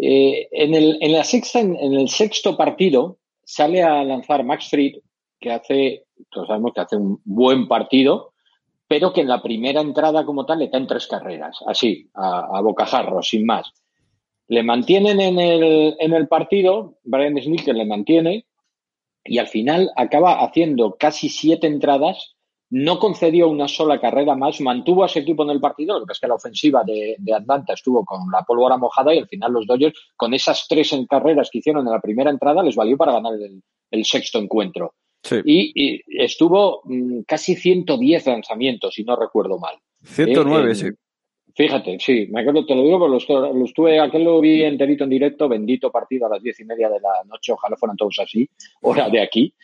Eh, 0.00 0.48
en, 0.52 0.74
el, 0.74 0.98
en 1.00 1.12
la 1.12 1.24
sexta, 1.24 1.60
en, 1.60 1.76
el 1.76 2.08
sexto 2.08 2.56
partido, 2.56 3.18
sale 3.42 3.82
a 3.82 4.04
lanzar 4.04 4.44
Max 4.44 4.68
Fried, 4.68 4.96
que 5.40 5.50
hace, 5.50 6.04
todos 6.30 6.48
sabemos 6.48 6.72
que 6.74 6.80
hace 6.82 6.96
un 6.96 7.20
buen 7.24 7.66
partido, 7.68 8.32
pero 8.86 9.12
que 9.12 9.22
en 9.22 9.28
la 9.28 9.42
primera 9.42 9.80
entrada 9.80 10.26
como 10.26 10.44
tal 10.44 10.58
le 10.58 10.70
caen 10.70 10.86
tres 10.86 11.06
carreras, 11.06 11.58
así, 11.66 12.10
a, 12.14 12.60
bocajarro, 12.60 13.22
sin 13.22 13.46
más. 13.46 13.72
Le 14.48 14.62
mantienen 14.62 15.20
en 15.20 15.38
el, 15.38 15.96
en 15.98 16.12
el 16.12 16.28
partido, 16.28 16.98
Brian 17.04 17.40
Smith 17.40 17.66
le 17.68 17.86
mantiene, 17.86 18.44
y 19.24 19.38
al 19.38 19.48
final 19.48 19.90
acaba 19.96 20.44
haciendo 20.44 20.96
casi 20.98 21.28
siete 21.28 21.66
entradas, 21.66 22.34
no 22.70 22.98
concedió 22.98 23.48
una 23.48 23.68
sola 23.68 24.00
carrera 24.00 24.34
más, 24.34 24.60
mantuvo 24.60 25.02
a 25.02 25.06
ese 25.06 25.20
equipo 25.20 25.42
en 25.42 25.50
el 25.50 25.60
partido, 25.60 25.98
lo 25.98 26.06
que 26.06 26.12
es 26.12 26.20
que 26.20 26.28
la 26.28 26.34
ofensiva 26.34 26.82
de, 26.84 27.16
Atlanta 27.34 27.74
estuvo 27.74 28.04
con 28.04 28.30
la 28.32 28.42
pólvora 28.42 28.78
mojada 28.78 29.14
y 29.14 29.18
al 29.18 29.28
final 29.28 29.52
los 29.52 29.66
Dodgers, 29.66 29.98
con 30.16 30.32
esas 30.32 30.66
tres 30.68 30.92
en 30.92 31.06
carreras 31.06 31.50
que 31.50 31.58
hicieron 31.58 31.86
en 31.86 31.92
la 31.92 32.00
primera 32.00 32.30
entrada, 32.30 32.62
les 32.62 32.74
valió 32.74 32.96
para 32.96 33.12
ganar 33.12 33.34
el 33.90 34.04
sexto 34.04 34.38
encuentro. 34.38 34.94
Y, 35.44 36.02
estuvo 36.22 36.82
mm, 36.84 37.22
casi 37.26 37.54
110 37.54 38.26
lanzamientos, 38.26 38.94
si 38.94 39.04
no 39.04 39.16
recuerdo 39.16 39.58
mal. 39.58 39.76
109, 40.04 40.70
eh, 40.70 40.74
sí. 40.74 40.86
Fíjate, 41.54 41.98
sí, 42.00 42.26
me 42.30 42.40
acuerdo, 42.40 42.64
te 42.64 42.74
lo 42.74 42.82
digo, 42.82 42.98
porque 42.98 43.32
lo, 43.32 43.64
estuve, 43.64 44.00
aquel 44.00 44.24
lo 44.24 44.40
vi 44.40 44.62
enterito 44.62 45.04
en 45.04 45.10
directo, 45.10 45.48
bendito 45.48 45.90
partido 45.90 46.26
a 46.26 46.30
las 46.30 46.42
diez 46.42 46.58
y 46.60 46.64
media 46.64 46.88
de 46.88 47.00
la 47.00 47.22
noche, 47.26 47.52
ojalá 47.52 47.76
fueran 47.76 47.96
todos 47.96 48.18
así, 48.20 48.48
hora 48.82 49.10
de 49.10 49.20
aquí. 49.20 49.54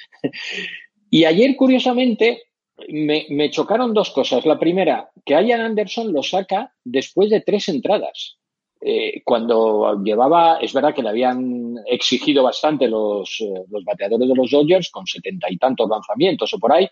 Y 1.11 1.25
ayer, 1.25 1.57
curiosamente, 1.57 2.43
me, 2.89 3.27
me 3.31 3.51
chocaron 3.51 3.95
dos 3.95 4.11
cosas. 4.11 4.45
La 4.45 4.59
primera, 4.59 5.11
que 5.25 5.33
Ian 5.33 5.63
Anderson 5.63 6.13
lo 6.13 6.23
saca 6.23 6.73
después 6.85 7.31
de 7.31 7.41
tres 7.41 7.69
entradas. 7.69 8.39
Eh, 8.81 9.23
cuando 9.25 10.01
llevaba, 10.05 10.59
es 10.59 10.73
verdad 10.73 10.95
que 10.95 11.03
le 11.03 11.09
habían 11.09 11.77
exigido 11.87 12.45
bastante 12.45 12.87
los, 12.87 13.41
eh, 13.41 13.65
los 13.71 13.85
bateadores 13.85 14.29
de 14.29 14.35
los 14.35 14.51
Dodgers 14.51 14.91
con 14.91 15.05
setenta 15.05 15.51
y 15.51 15.57
tantos 15.57 15.89
lanzamientos 15.89 16.53
o 16.55 16.59
por 16.59 16.73
ahí, 16.73 16.89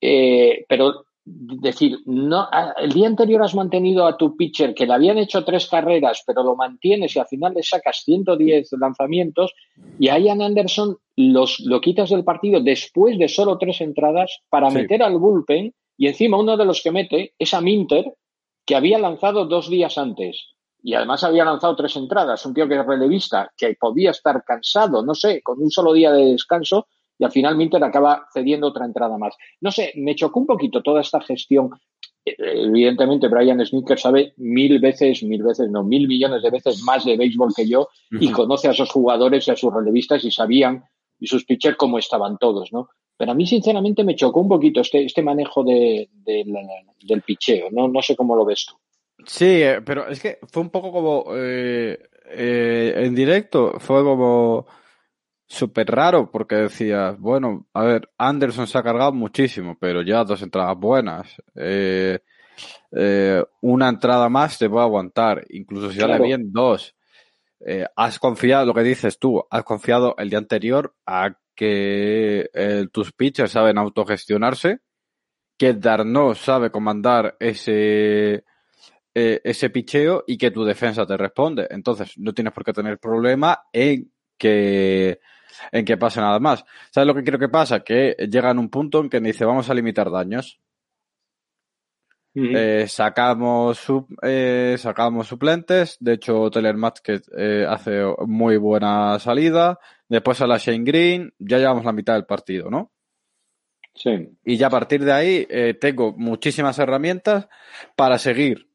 eh, 0.00 0.64
pero 0.68 1.06
decir, 1.24 1.98
no, 2.06 2.48
el 2.78 2.92
día 2.92 3.06
anterior 3.06 3.42
has 3.42 3.54
mantenido 3.54 4.06
a 4.06 4.16
tu 4.16 4.36
pitcher 4.36 4.74
que 4.74 4.86
le 4.86 4.94
habían 4.94 5.18
hecho 5.18 5.44
tres 5.44 5.68
carreras, 5.68 6.22
pero 6.26 6.42
lo 6.42 6.56
mantienes 6.56 7.14
y 7.14 7.18
al 7.18 7.26
final 7.26 7.54
le 7.54 7.62
sacas 7.62 8.02
110 8.04 8.72
lanzamientos 8.80 9.52
y 9.98 10.08
a 10.08 10.18
Ian 10.18 10.42
Anderson 10.42 10.96
los, 11.16 11.60
lo 11.60 11.80
quitas 11.80 12.10
del 12.10 12.24
partido 12.24 12.60
después 12.60 13.18
de 13.18 13.28
solo 13.28 13.58
tres 13.58 13.80
entradas 13.80 14.40
para 14.48 14.70
meter 14.70 15.02
al 15.02 15.18
bullpen 15.18 15.74
y 15.96 16.08
encima 16.08 16.38
uno 16.38 16.56
de 16.56 16.64
los 16.64 16.82
que 16.82 16.90
mete 16.90 17.34
es 17.38 17.52
a 17.52 17.60
Minter 17.60 18.14
que 18.64 18.76
había 18.76 18.98
lanzado 18.98 19.44
dos 19.44 19.68
días 19.68 19.98
antes 19.98 20.54
y 20.82 20.94
además 20.94 21.24
había 21.24 21.44
lanzado 21.44 21.76
tres 21.76 21.94
entradas, 21.96 22.44
un 22.46 22.54
tío 22.54 22.66
que 22.66 22.78
es 22.78 22.86
relevista, 22.86 23.52
que 23.56 23.76
podía 23.78 24.12
estar 24.12 24.42
cansado, 24.44 25.04
no 25.04 25.14
sé, 25.14 25.42
con 25.42 25.60
un 25.60 25.70
solo 25.70 25.92
día 25.92 26.10
de 26.12 26.32
descanso, 26.32 26.86
y 27.20 27.24
al 27.24 27.30
final 27.30 27.54
Minter 27.54 27.84
acaba 27.84 28.26
cediendo 28.32 28.68
otra 28.68 28.86
entrada 28.86 29.18
más. 29.18 29.36
No 29.60 29.70
sé, 29.70 29.92
me 29.96 30.14
chocó 30.14 30.40
un 30.40 30.46
poquito 30.46 30.82
toda 30.82 31.02
esta 31.02 31.20
gestión. 31.20 31.68
Eh, 32.24 32.34
evidentemente, 32.38 33.28
Brian 33.28 33.64
Snicker 33.64 33.98
sabe 33.98 34.32
mil 34.38 34.78
veces, 34.78 35.22
mil 35.22 35.42
veces, 35.42 35.70
no, 35.70 35.84
mil 35.84 36.08
millones 36.08 36.42
de 36.42 36.50
veces 36.50 36.82
más 36.82 37.04
de 37.04 37.18
béisbol 37.18 37.52
que 37.54 37.68
yo 37.68 37.88
y 38.10 38.32
conoce 38.32 38.68
a 38.68 38.70
esos 38.70 38.90
jugadores 38.90 39.46
y 39.46 39.50
a 39.50 39.56
sus 39.56 39.70
relevistas 39.72 40.24
y 40.24 40.30
sabían, 40.30 40.82
y 41.18 41.26
sus 41.26 41.44
pitchers, 41.44 41.76
cómo 41.76 41.98
estaban 41.98 42.38
todos, 42.38 42.72
¿no? 42.72 42.88
Pero 43.18 43.32
a 43.32 43.34
mí, 43.34 43.46
sinceramente, 43.46 44.02
me 44.02 44.16
chocó 44.16 44.40
un 44.40 44.48
poquito 44.48 44.80
este, 44.80 45.04
este 45.04 45.20
manejo 45.20 45.62
de, 45.62 46.08
del 46.24 47.20
picheo. 47.20 47.68
No, 47.70 47.86
no 47.86 48.00
sé 48.00 48.16
cómo 48.16 48.34
lo 48.34 48.46
ves 48.46 48.64
tú. 48.66 48.76
Sí, 49.26 49.62
eh, 49.62 49.82
pero 49.84 50.08
es 50.08 50.22
que 50.22 50.38
fue 50.50 50.62
un 50.62 50.70
poco 50.70 50.90
como 50.90 51.24
eh, 51.36 51.98
eh, 52.30 52.94
en 52.96 53.14
directo, 53.14 53.74
fue 53.78 54.02
como 54.02 54.66
súper 55.50 55.90
raro 55.90 56.30
porque 56.30 56.54
decías, 56.54 57.18
bueno, 57.18 57.66
a 57.74 57.82
ver, 57.82 58.08
Anderson 58.16 58.66
se 58.66 58.78
ha 58.78 58.82
cargado 58.82 59.12
muchísimo, 59.12 59.76
pero 59.78 60.02
ya 60.02 60.24
dos 60.24 60.40
entradas 60.42 60.76
buenas. 60.78 61.36
una 63.60 63.88
entrada 63.88 64.28
más 64.28 64.58
te 64.58 64.68
va 64.68 64.82
a 64.82 64.84
aguantar, 64.84 65.44
incluso 65.50 65.90
si 65.90 65.98
sale 65.98 66.20
bien 66.20 66.52
dos. 66.52 66.94
has 67.96 68.18
confiado, 68.18 68.66
lo 68.66 68.74
que 68.74 68.82
dices 68.82 69.18
tú, 69.18 69.44
has 69.50 69.64
confiado 69.64 70.14
el 70.18 70.30
día 70.30 70.38
anterior 70.38 70.94
a 71.04 71.36
que 71.54 72.48
tus 72.92 73.12
pitchers 73.12 73.50
saben 73.50 73.76
autogestionarse, 73.76 74.78
que 75.58 75.74
Darno 75.74 76.34
sabe 76.34 76.70
comandar 76.70 77.36
ese 77.40 78.44
eh, 79.12 79.40
ese 79.42 79.70
picheo 79.70 80.22
y 80.24 80.38
que 80.38 80.52
tu 80.52 80.64
defensa 80.64 81.04
te 81.04 81.16
responde. 81.16 81.66
Entonces, 81.70 82.16
no 82.16 82.32
tienes 82.32 82.52
por 82.52 82.64
qué 82.64 82.72
tener 82.72 82.98
problema 82.98 83.60
en 83.72 84.12
que 84.38 85.18
en 85.72 85.84
que 85.84 85.96
pase 85.96 86.20
nada 86.20 86.38
más. 86.38 86.64
¿Sabes 86.90 87.06
lo 87.06 87.14
que 87.14 87.24
creo 87.24 87.38
que 87.38 87.48
pasa? 87.48 87.80
Que 87.80 88.16
llega 88.30 88.50
en 88.50 88.58
un 88.58 88.70
punto 88.70 89.00
en 89.00 89.08
que 89.08 89.20
dice 89.20 89.44
vamos 89.44 89.68
a 89.70 89.74
limitar 89.74 90.10
daños. 90.10 90.60
Eh, 92.32 92.86
sacamos 92.86 93.84
eh, 94.22 94.76
sacamos 94.78 95.26
suplentes. 95.26 95.96
De 95.98 96.14
hecho, 96.14 96.48
Taylor 96.50 96.92
que 97.02 97.20
hace 97.68 98.02
muy 98.26 98.56
buena 98.56 99.18
salida. 99.18 99.78
Después 100.08 100.40
a 100.40 100.46
la 100.46 100.58
Shane 100.58 100.84
Green. 100.84 101.34
Ya 101.38 101.58
llevamos 101.58 101.84
la 101.84 101.92
mitad 101.92 102.14
del 102.14 102.26
partido, 102.26 102.70
¿no? 102.70 102.92
Sí. 103.94 104.10
Y 104.44 104.56
ya 104.56 104.68
a 104.68 104.70
partir 104.70 105.04
de 105.04 105.12
ahí 105.12 105.48
tengo 105.80 106.14
muchísimas 106.16 106.78
herramientas 106.78 107.48
para 107.96 108.18
seguir 108.18 108.70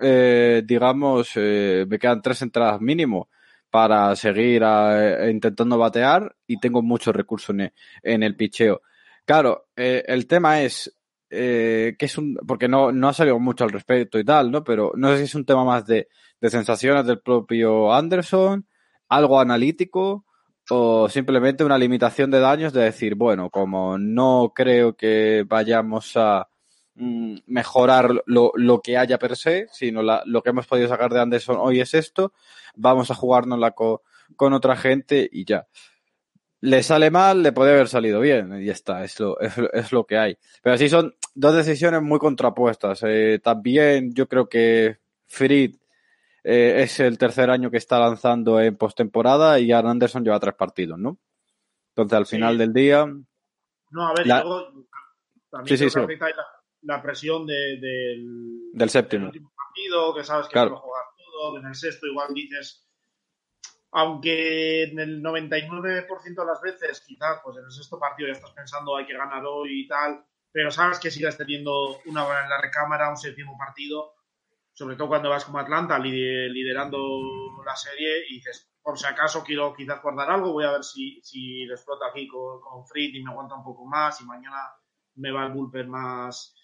eh, 0.00 0.62
digamos, 0.64 1.32
eh, 1.36 1.84
me 1.88 1.98
quedan 1.98 2.22
tres 2.22 2.42
entradas 2.42 2.80
mínimo 2.80 3.28
para 3.74 4.14
seguir 4.14 4.62
eh, 4.64 5.28
intentando 5.32 5.76
batear 5.76 6.36
y 6.46 6.60
tengo 6.60 6.80
muchos 6.80 7.12
recursos 7.12 7.56
en, 8.04 8.22
el 8.22 8.36
picheo. 8.36 8.82
Claro, 9.24 9.66
el 9.74 10.28
tema 10.28 10.60
es 10.62 10.96
que 11.28 11.96
es 11.98 12.16
un, 12.16 12.36
porque 12.46 12.68
no, 12.68 12.92
no 12.92 13.08
ha 13.08 13.12
salido 13.12 13.40
mucho 13.40 13.64
al 13.64 13.72
respecto 13.72 14.20
y 14.20 14.24
tal, 14.24 14.52
¿no? 14.52 14.62
Pero 14.62 14.92
no 14.94 15.08
sé 15.08 15.18
si 15.18 15.22
es 15.24 15.34
un 15.34 15.44
tema 15.44 15.64
más 15.64 15.84
de, 15.86 16.06
de 16.40 16.50
sensaciones 16.50 17.04
del 17.04 17.18
propio 17.18 17.92
Anderson, 17.92 18.64
algo 19.08 19.40
analítico 19.40 20.24
o 20.70 21.08
simplemente 21.08 21.64
una 21.64 21.76
limitación 21.76 22.30
de 22.30 22.38
daños 22.38 22.72
de 22.72 22.84
decir, 22.84 23.16
bueno, 23.16 23.50
como 23.50 23.98
no 23.98 24.52
creo 24.54 24.94
que 24.94 25.44
vayamos 25.48 26.12
a 26.14 26.46
mm, 26.94 27.36
mejorar 27.46 28.22
lo, 28.26 28.52
lo, 28.54 28.80
que 28.80 28.96
haya 28.96 29.18
per 29.18 29.36
se, 29.36 29.66
sino 29.70 30.02
la, 30.02 30.22
lo 30.26 30.42
que 30.42 30.50
hemos 30.50 30.66
podido 30.66 30.88
sacar 30.88 31.12
de 31.12 31.20
Anderson 31.20 31.56
hoy 31.58 31.80
es 31.80 31.94
esto, 31.94 32.32
vamos 32.74 33.10
a 33.10 33.14
jugárnosla 33.14 33.72
con, 33.72 33.98
con 34.36 34.52
otra 34.52 34.76
gente 34.76 35.28
y 35.30 35.44
ya. 35.44 35.66
Le 36.60 36.82
sale 36.82 37.10
mal, 37.10 37.42
le 37.42 37.52
puede 37.52 37.72
haber 37.72 37.88
salido 37.88 38.20
bien, 38.20 38.62
y 38.62 38.66
ya 38.66 38.72
está, 38.72 39.04
es 39.04 39.20
lo, 39.20 39.38
es, 39.38 39.52
es 39.72 39.92
lo 39.92 40.04
que 40.06 40.16
hay. 40.16 40.38
Pero 40.62 40.74
así 40.74 40.88
son 40.88 41.14
dos 41.34 41.54
decisiones 41.54 42.00
muy 42.00 42.18
contrapuestas. 42.18 43.02
Eh, 43.04 43.38
también 43.42 44.14
yo 44.14 44.28
creo 44.28 44.48
que 44.48 44.98
Fried 45.26 45.76
eh, 46.42 46.82
es 46.82 47.00
el 47.00 47.18
tercer 47.18 47.50
año 47.50 47.70
que 47.70 47.78
está 47.78 47.98
lanzando 47.98 48.60
en 48.60 48.76
postemporada 48.76 49.58
y 49.58 49.72
Aaron 49.72 49.92
Anderson 49.92 50.24
lleva 50.24 50.40
tres 50.40 50.54
partidos, 50.54 50.98
¿no? 50.98 51.18
Entonces, 51.90 52.18
al 52.18 52.26
final 52.26 52.58
del 52.58 52.72
día. 52.72 53.06
No, 53.90 54.06
a 54.08 54.14
ver, 54.14 54.26
la... 54.26 54.42
luego 54.42 54.86
también 55.50 55.78
sí, 55.78 55.88
sí, 55.88 55.98
la, 55.98 56.06
la, 56.84 57.02
presión 57.02 57.46
de, 57.46 57.78
del, 57.80 58.70
del 58.72 58.90
séptimo 58.90 59.30
del 59.30 59.42
partido, 59.42 60.14
que 60.14 60.24
sabes 60.24 60.46
que 60.46 60.52
claro. 60.52 60.76
a 60.76 60.80
jugar 60.80 61.04
todo, 61.16 61.58
en 61.58 61.66
el 61.66 61.74
sexto 61.74 62.06
igual 62.06 62.32
dices. 62.32 62.80
Aunque 63.96 64.84
en 64.84 64.98
el 64.98 65.22
99% 65.22 66.34
de 66.34 66.44
las 66.44 66.60
veces, 66.60 67.04
quizás, 67.06 67.40
pues 67.44 67.56
en 67.58 67.64
el 67.64 67.70
sexto 67.70 67.98
partido 67.98 68.28
ya 68.28 68.32
estás 68.32 68.50
pensando 68.50 68.96
hay 68.96 69.06
que 69.06 69.16
ganar 69.16 69.44
hoy 69.46 69.82
y 69.82 69.86
tal, 69.86 70.24
pero 70.50 70.70
sabes 70.70 70.98
que 70.98 71.12
sigas 71.12 71.36
teniendo 71.36 72.00
una 72.06 72.26
hora 72.26 72.42
en 72.42 72.50
la 72.50 72.60
recámara, 72.60 73.10
un 73.10 73.16
séptimo 73.16 73.56
partido, 73.56 74.14
sobre 74.72 74.96
todo 74.96 75.08
cuando 75.08 75.30
vas 75.30 75.44
como 75.44 75.60
Atlanta 75.60 75.98
liderando 75.98 76.98
la 77.64 77.76
serie 77.76 78.24
y 78.28 78.34
dices, 78.34 78.68
por 78.82 78.98
si 78.98 79.06
acaso 79.06 79.42
quiero 79.44 79.72
quizás 79.74 80.02
guardar 80.02 80.30
algo, 80.30 80.52
voy 80.52 80.64
a 80.64 80.72
ver 80.72 80.84
si, 80.84 81.20
si 81.22 81.64
lo 81.64 81.74
exploto 81.74 82.04
aquí 82.04 82.26
con, 82.26 82.60
con 82.60 82.86
Fritz 82.86 83.14
y 83.14 83.22
me 83.22 83.30
aguanta 83.30 83.54
un 83.54 83.64
poco 83.64 83.86
más 83.86 84.20
y 84.20 84.24
mañana 84.24 84.58
me 85.14 85.30
va 85.30 85.46
el 85.46 85.52
bullpen 85.52 85.88
más, 85.88 86.54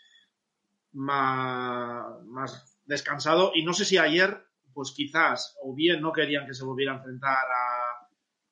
más, 0.93 2.05
más 2.25 2.81
descansado. 2.85 3.53
Y 3.55 3.65
no 3.65 3.73
sé 3.73 3.85
si 3.85 3.99
ayer, 3.99 4.45
pues 4.73 4.93
quizás, 4.95 5.57
o 5.63 5.75
bien 5.75 6.01
no 6.01 6.13
querían 6.13 6.47
que 6.47 6.55
se 6.55 6.65
volviera 6.65 6.93
a 6.93 6.97
enfrentar 6.97 7.47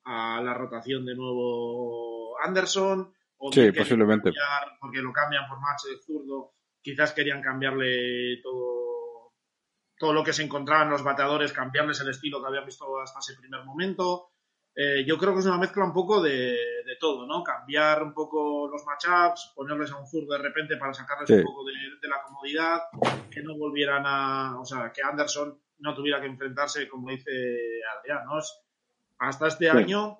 a, 0.04 0.36
a 0.36 0.42
la 0.42 0.54
rotación 0.54 1.04
de 1.04 1.14
nuevo 1.14 2.38
Anderson, 2.40 3.12
o 3.36 3.52
sí, 3.52 3.70
posiblemente. 3.72 4.32
Cambiar, 4.32 4.78
porque 4.80 4.98
lo 4.98 5.12
cambian 5.12 5.48
por 5.48 5.60
match 5.60 5.84
de 5.90 5.98
zurdo, 6.02 6.54
quizás 6.82 7.12
querían 7.12 7.42
cambiarle 7.42 8.40
todo 8.42 8.78
todo 9.98 10.12
lo 10.12 10.24
que 10.24 10.32
se 10.32 10.44
encontraba 10.44 10.84
en 10.84 10.90
los 10.90 11.02
bateadores, 11.02 11.52
cambiarles 11.52 12.00
el 12.00 12.10
estilo 12.10 12.40
que 12.40 12.46
habían 12.46 12.64
visto 12.64 12.86
hasta 13.00 13.18
ese 13.18 13.38
primer 13.38 13.64
momento. 13.64 14.30
Eh, 14.74 15.04
yo 15.04 15.18
creo 15.18 15.34
que 15.34 15.40
es 15.40 15.46
una 15.46 15.58
mezcla 15.58 15.84
un 15.84 15.92
poco 15.92 16.22
de 16.22 16.56
todo, 16.98 17.26
¿no? 17.26 17.42
Cambiar 17.42 18.02
un 18.02 18.12
poco 18.12 18.68
los 18.68 18.84
matchups, 18.84 19.52
ponerles 19.54 19.90
a 19.92 19.96
un 19.96 20.06
zurdo 20.06 20.34
de 20.34 20.42
repente 20.42 20.76
para 20.76 20.94
sacarles 20.94 21.28
sí. 21.28 21.34
un 21.34 21.44
poco 21.44 21.64
de, 21.64 21.72
de, 22.00 22.08
la 22.08 22.22
comodidad, 22.22 22.82
que 23.30 23.42
no 23.42 23.56
volvieran 23.56 24.04
a. 24.06 24.60
O 24.60 24.64
sea, 24.64 24.92
que 24.92 25.02
Anderson 25.02 25.58
no 25.78 25.94
tuviera 25.94 26.20
que 26.20 26.26
enfrentarse, 26.26 26.88
como 26.88 27.10
dice 27.10 27.30
Adrián, 27.98 28.24
¿no? 28.26 28.38
hasta 29.18 29.48
este 29.48 29.70
sí. 29.70 29.76
año 29.76 30.18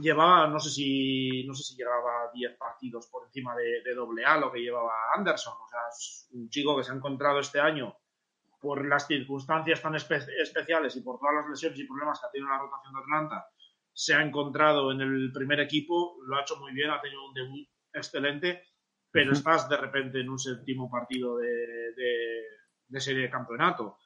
llevaba, 0.00 0.46
no 0.46 0.60
sé 0.60 0.70
si 0.70 1.44
no 1.46 1.54
sé 1.54 1.62
si 1.62 1.76
llevaba 1.76 2.30
10 2.34 2.56
partidos 2.56 3.06
por 3.06 3.26
encima 3.26 3.56
de, 3.56 3.82
de 3.82 3.94
doble 3.94 4.24
A 4.24 4.36
lo 4.36 4.52
que 4.52 4.60
llevaba 4.60 4.92
Anderson. 5.16 5.54
O 5.54 5.68
sea, 5.68 5.80
es 5.90 6.28
un 6.32 6.48
chico 6.50 6.76
que 6.76 6.84
se 6.84 6.92
ha 6.92 6.94
encontrado 6.94 7.40
este 7.40 7.60
año 7.60 7.96
por 8.60 8.86
las 8.86 9.06
circunstancias 9.06 9.82
tan 9.82 9.94
espe 9.94 10.16
especiales 10.40 10.96
y 10.96 11.00
por 11.02 11.18
todas 11.18 11.36
las 11.36 11.48
lesiones 11.48 11.78
y 11.78 11.84
problemas 11.84 12.20
que 12.20 12.26
ha 12.26 12.30
tenido 12.30 12.50
la 12.50 12.58
rotación 12.58 12.94
de 12.94 13.00
Atlanta, 13.00 13.48
se 13.96 14.14
ha 14.14 14.22
encontrado 14.22 14.92
en 14.92 15.00
el 15.00 15.32
primer 15.32 15.58
equipo, 15.58 16.18
lo 16.26 16.36
ha 16.36 16.42
hecho 16.42 16.56
muy 16.58 16.72
bien, 16.74 16.90
ha 16.90 17.00
tenido 17.00 17.26
un 17.26 17.32
debut 17.32 17.66
excelente, 17.94 18.62
pero 19.10 19.30
uh 19.30 19.32
-huh. 19.32 19.38
estás 19.38 19.68
de 19.70 19.76
repente 19.78 20.20
en 20.20 20.28
un 20.28 20.38
séptimo 20.38 20.90
partido 20.90 21.38
de, 21.38 21.48
de, 21.96 22.42
de, 22.88 23.00
serie 23.00 23.22
de 23.22 23.30
campeonato. 23.30 23.96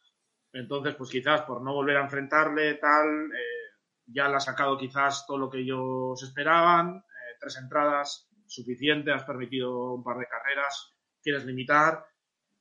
Entonces, 0.53 0.95
pues 0.95 1.11
quizás 1.11 1.43
por 1.43 1.61
no 1.61 1.75
volver 1.75 1.97
a 1.97 2.05
enfrentarle, 2.05 2.75
tal, 2.75 3.33
eh, 3.33 3.61
ya 4.07 4.29
le 4.29 4.37
ha 4.37 4.41
sacado 4.41 4.79
quizás 4.79 5.27
todo 5.27 5.39
lo 5.39 5.51
que 5.51 5.59
ellos 5.59 6.23
esperaban, 6.23 6.99
eh, 6.99 7.37
tres 7.41 7.57
entradas, 7.57 8.31
suficiente, 8.47 9.11
has 9.13 9.25
permitido 9.25 9.95
un 9.95 10.05
par 10.05 10.19
de 10.19 10.29
carreras, 10.29 10.95
quieres 11.21 11.45
limitar, 11.45 12.05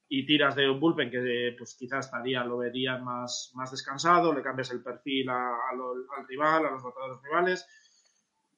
y 0.09 0.25
tiras 0.25 0.55
de 0.55 0.67
un 0.67 0.79
bullpen 0.79 1.11
que 1.11 1.55
pues 1.57 1.75
quizás 1.77 2.07
estaría, 2.07 2.43
lo 2.43 2.57
verían 2.57 3.03
más, 3.03 3.51
más 3.55 3.69
descansado, 3.69 4.33
le 4.33 4.41
cambias 4.41 4.71
el 4.71 4.81
perfil 4.81 5.29
a, 5.29 5.69
a 5.71 5.75
lo, 5.75 5.91
al 6.17 6.27
rival, 6.27 6.65
a 6.65 6.71
los 6.71 6.83
bateadores 6.83 7.21
rivales 7.23 7.67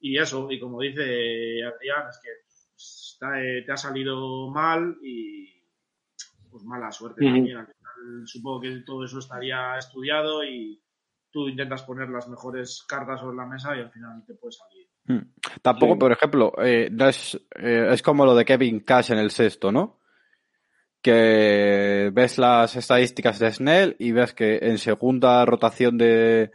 y 0.01 0.17
eso, 0.17 0.49
y 0.49 0.59
como 0.59 0.81
dice 0.81 1.63
Adrián, 1.63 2.09
es 2.09 2.19
que 2.23 2.29
está, 2.75 3.39
eh, 3.39 3.63
te 3.63 3.71
ha 3.71 3.77
salido 3.77 4.49
mal 4.49 4.97
y 5.03 5.47
pues 6.49 6.63
mala 6.63 6.91
suerte 6.91 7.23
mm 7.23 7.27
-hmm. 7.27 7.35
también. 7.35 7.57
Al 7.57 7.67
final, 7.67 8.27
supongo 8.27 8.61
que 8.61 8.83
todo 8.85 9.05
eso 9.05 9.19
estaría 9.19 9.77
estudiado 9.77 10.43
y 10.43 10.81
tú 11.29 11.47
intentas 11.47 11.83
poner 11.83 12.09
las 12.09 12.27
mejores 12.27 12.83
cartas 12.87 13.19
sobre 13.19 13.37
la 13.37 13.45
mesa 13.45 13.75
y 13.75 13.81
al 13.81 13.91
final 13.91 14.23
te 14.25 14.33
puede 14.33 14.53
salir. 14.53 14.87
Mm. 15.05 15.33
Tampoco, 15.61 15.93
sí. 15.93 15.99
por 15.99 16.11
ejemplo, 16.11 16.53
eh, 16.57 16.89
no 16.91 17.07
es, 17.07 17.35
eh, 17.55 17.87
es 17.91 18.01
como 18.01 18.25
lo 18.25 18.35
de 18.35 18.45
Kevin 18.45 18.81
Cash 18.81 19.11
en 19.11 19.19
el 19.19 19.29
sexto, 19.29 19.71
¿no? 19.71 20.00
Que 21.01 22.11
ves 22.13 22.37
las 22.37 22.75
estadísticas 22.75 23.39
de 23.39 23.51
Snell 23.51 23.95
y 23.99 24.11
ves 24.11 24.33
que 24.33 24.59
en 24.61 24.77
segunda 24.77 25.43
rotación 25.45 25.97
de 25.97 26.51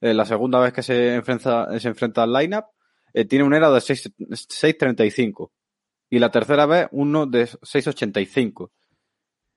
eh, 0.00 0.14
la 0.14 0.24
segunda 0.24 0.58
vez 0.58 0.72
que 0.72 0.82
se 0.82 1.14
enfrenta, 1.14 1.78
se 1.78 1.88
enfrenta 1.88 2.24
al 2.24 2.32
lineup 2.32 2.66
eh, 3.12 3.24
tiene 3.24 3.44
un 3.44 3.54
ERA 3.54 3.70
de 3.70 3.78
6.35 3.78 5.50
y 6.10 6.18
la 6.18 6.30
tercera 6.30 6.66
vez 6.66 6.88
uno 6.90 7.26
de 7.26 7.44
6.85 7.44 8.70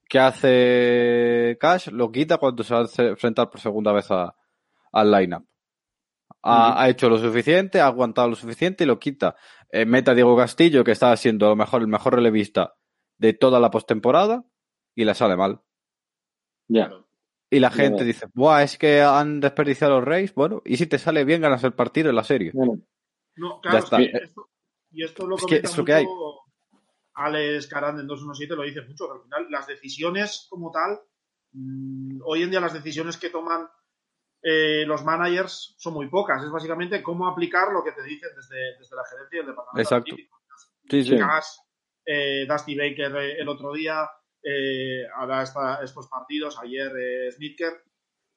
que 0.08 0.20
hace 0.20 1.58
Cash 1.60 1.90
lo 1.90 2.12
quita 2.12 2.38
cuando 2.38 2.64
se 2.64 2.74
va 2.74 2.82
a 2.82 3.02
enfrentar 3.02 3.50
por 3.50 3.60
segunda 3.60 3.92
vez 3.92 4.10
a, 4.12 4.34
al 4.92 5.12
lineup. 5.12 5.44
Ha, 6.44 6.70
uh 6.70 6.72
-huh. 6.72 6.74
ha, 6.78 6.90
hecho 6.90 7.10
lo 7.10 7.18
suficiente 7.18 7.82
ha 7.82 7.88
aguantado 7.88 8.30
lo 8.30 8.36
suficiente 8.36 8.84
y 8.84 8.88
lo 8.88 9.00
quita. 9.00 9.36
Eh, 9.70 9.86
meta 9.86 10.14
Diego 10.14 10.38
Castillo 10.38 10.84
que 10.84 10.92
está 10.92 11.16
siendo 11.18 11.48
a 11.48 11.50
lo 11.50 11.56
mejor 11.56 11.82
el 11.82 11.88
mejor 11.88 12.16
relevista 12.16 12.77
de 13.18 13.34
toda 13.34 13.60
la 13.60 13.72
postemporada 13.72 14.46
y 14.96 15.06
la 15.06 15.14
sale 15.14 15.36
mal. 15.36 15.62
Ya. 16.68 16.92
Y 17.50 17.60
la 17.60 17.72
gente 17.72 18.00
yeah. 18.00 18.06
dice, 18.06 18.26
Buah, 18.34 18.64
es 18.64 18.78
que 18.78 19.02
han 19.02 19.40
desperdiciado 19.40 20.00
los 20.00 20.06
Reyes. 20.08 20.34
Bueno, 20.34 20.62
y 20.66 20.78
si 20.78 20.88
te 20.88 20.98
sale 20.98 21.24
bien, 21.24 21.42
ganas 21.42 21.64
el 21.64 21.74
partido 21.74 22.10
en 22.10 22.16
la 22.16 22.24
serie. 22.24 22.52
Bueno. 22.54 22.82
No, 23.36 23.62
claro, 23.62 23.78
ya 23.78 23.84
está. 23.84 24.02
Esto, 24.02 24.50
y 24.92 25.04
esto 25.04 25.28
lo 25.28 25.38
es 25.38 25.46
que 25.46 25.56
es 25.58 25.78
lo 25.78 25.86
que 25.86 25.94
hay. 25.94 26.06
Alex 27.14 27.68
Carand 27.68 28.00
en 28.00 28.08
217 28.08 28.56
lo 28.56 28.64
dice 28.64 28.82
mucho, 28.82 29.08
que 29.08 29.14
al 29.14 29.24
final 29.24 29.48
las 29.50 29.68
decisiones 29.68 30.48
como 30.50 30.72
tal, 30.72 31.00
mmm, 31.54 32.20
hoy 32.26 32.44
en 32.44 32.52
día 32.52 32.60
las 32.60 32.74
decisiones 32.74 33.18
que 33.18 33.30
toman 33.30 33.68
eh, 34.42 34.86
los 34.86 35.04
managers 35.04 35.76
son 35.78 35.94
muy 35.94 36.10
pocas. 36.10 36.44
Es 36.44 36.52
básicamente 36.52 37.02
cómo 37.02 37.28
aplicar 37.28 37.72
lo 37.72 37.84
que 37.84 37.92
te 37.92 38.04
dicen 38.04 38.30
desde, 38.36 38.78
desde 38.78 38.96
la 38.96 39.04
gerencia 39.10 39.38
y 39.38 39.40
el 39.40 39.48
departamento. 39.48 39.82
Exacto. 39.82 40.16
Sí, 40.90 41.04
sí. 41.04 41.18
Cagas, 41.18 41.62
eh, 42.08 42.46
Dusty 42.48 42.76
Baker 42.76 43.16
eh, 43.18 43.42
el 43.42 43.50
otro 43.50 43.74
día, 43.74 44.10
eh, 44.42 45.06
ahora 45.14 45.44
esta, 45.44 45.84
estos 45.84 46.08
partidos, 46.08 46.58
ayer 46.58 46.90
eh, 46.98 47.32
Snitker, 47.34 47.84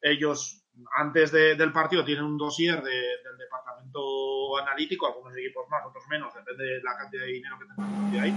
ellos 0.02 0.56
antes 0.96 1.30
de, 1.30 1.54
del 1.56 1.72
partido 1.72 2.04
tienen 2.04 2.24
un 2.24 2.38
dossier 2.38 2.82
de, 2.82 2.90
del 2.90 3.36
departamento 3.38 4.58
analítico, 4.58 5.06
algunos 5.06 5.36
equipos 5.36 5.68
más, 5.68 5.86
otros 5.86 6.04
menos, 6.08 6.34
depende 6.34 6.64
de 6.64 6.82
la 6.82 6.96
cantidad 6.96 7.22
de 7.22 7.28
dinero 7.28 7.58
que 7.58 7.66
tengan 7.66 8.20
ahí, 8.20 8.34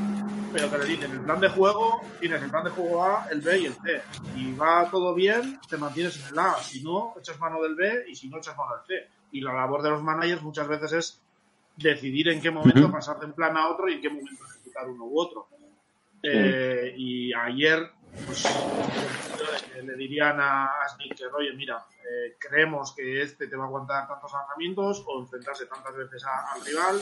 pero 0.51 0.69
que 0.69 0.77
le 0.77 0.85
dicen 0.85 1.11
el 1.11 1.21
plan 1.21 1.39
de 1.39 1.49
juego, 1.49 2.01
tienes 2.19 2.43
el 2.43 2.49
plan 2.51 2.63
de 2.65 2.69
juego 2.69 3.03
A, 3.03 3.27
el 3.31 3.41
B 3.41 3.59
y 3.59 3.65
el 3.65 3.73
C, 3.73 4.01
y 4.35 4.53
va 4.53 4.89
todo 4.91 5.15
bien, 5.15 5.59
te 5.67 5.77
mantienes 5.77 6.21
en 6.21 6.33
el 6.33 6.39
A, 6.39 6.55
si 6.57 6.83
no, 6.83 7.15
echas 7.17 7.39
mano 7.39 7.61
del 7.61 7.75
B 7.75 8.05
y 8.07 8.15
si 8.15 8.29
no, 8.29 8.37
echas 8.37 8.55
mano 8.57 8.75
del 8.75 8.85
C. 8.85 9.09
Y 9.31 9.41
la 9.41 9.53
labor 9.53 9.81
de 9.81 9.89
los 9.89 10.03
managers 10.03 10.43
muchas 10.43 10.67
veces 10.67 10.93
es 10.93 11.21
decidir 11.75 12.29
en 12.29 12.41
qué 12.41 12.51
momento 12.51 12.81
uh 12.81 12.89
-huh. 12.89 12.91
pasar 12.91 13.19
de 13.19 13.25
un 13.25 13.33
plan 13.33 13.57
a 13.57 13.69
otro 13.69 13.89
y 13.89 13.95
en 13.95 14.01
qué 14.01 14.09
momento 14.09 14.43
ejecutar 14.73 14.89
uno 14.89 15.05
u 15.05 15.19
otro. 15.19 15.47
Eh, 16.21 16.93
y 16.97 17.33
ayer, 17.33 17.91
pues, 18.25 18.45
le 19.83 19.95
dirían 19.95 20.37
a, 20.39 20.71
Sneaker, 20.95 21.27
oye, 21.33 21.53
mira, 21.53 21.85
eh, 21.99 22.37
creemos 22.39 22.93
que 22.95 23.21
este 23.21 23.47
te 23.47 23.55
va 23.55 23.65
a 23.65 23.67
aguantar 23.67 24.07
tantos 24.07 24.31
lanzamientos 24.31 25.03
o 25.05 25.21
enfrentarse 25.21 25.65
tantas 25.65 25.95
veces 25.95 26.23
a, 26.25 26.53
al 26.53 26.65
rival. 26.65 27.01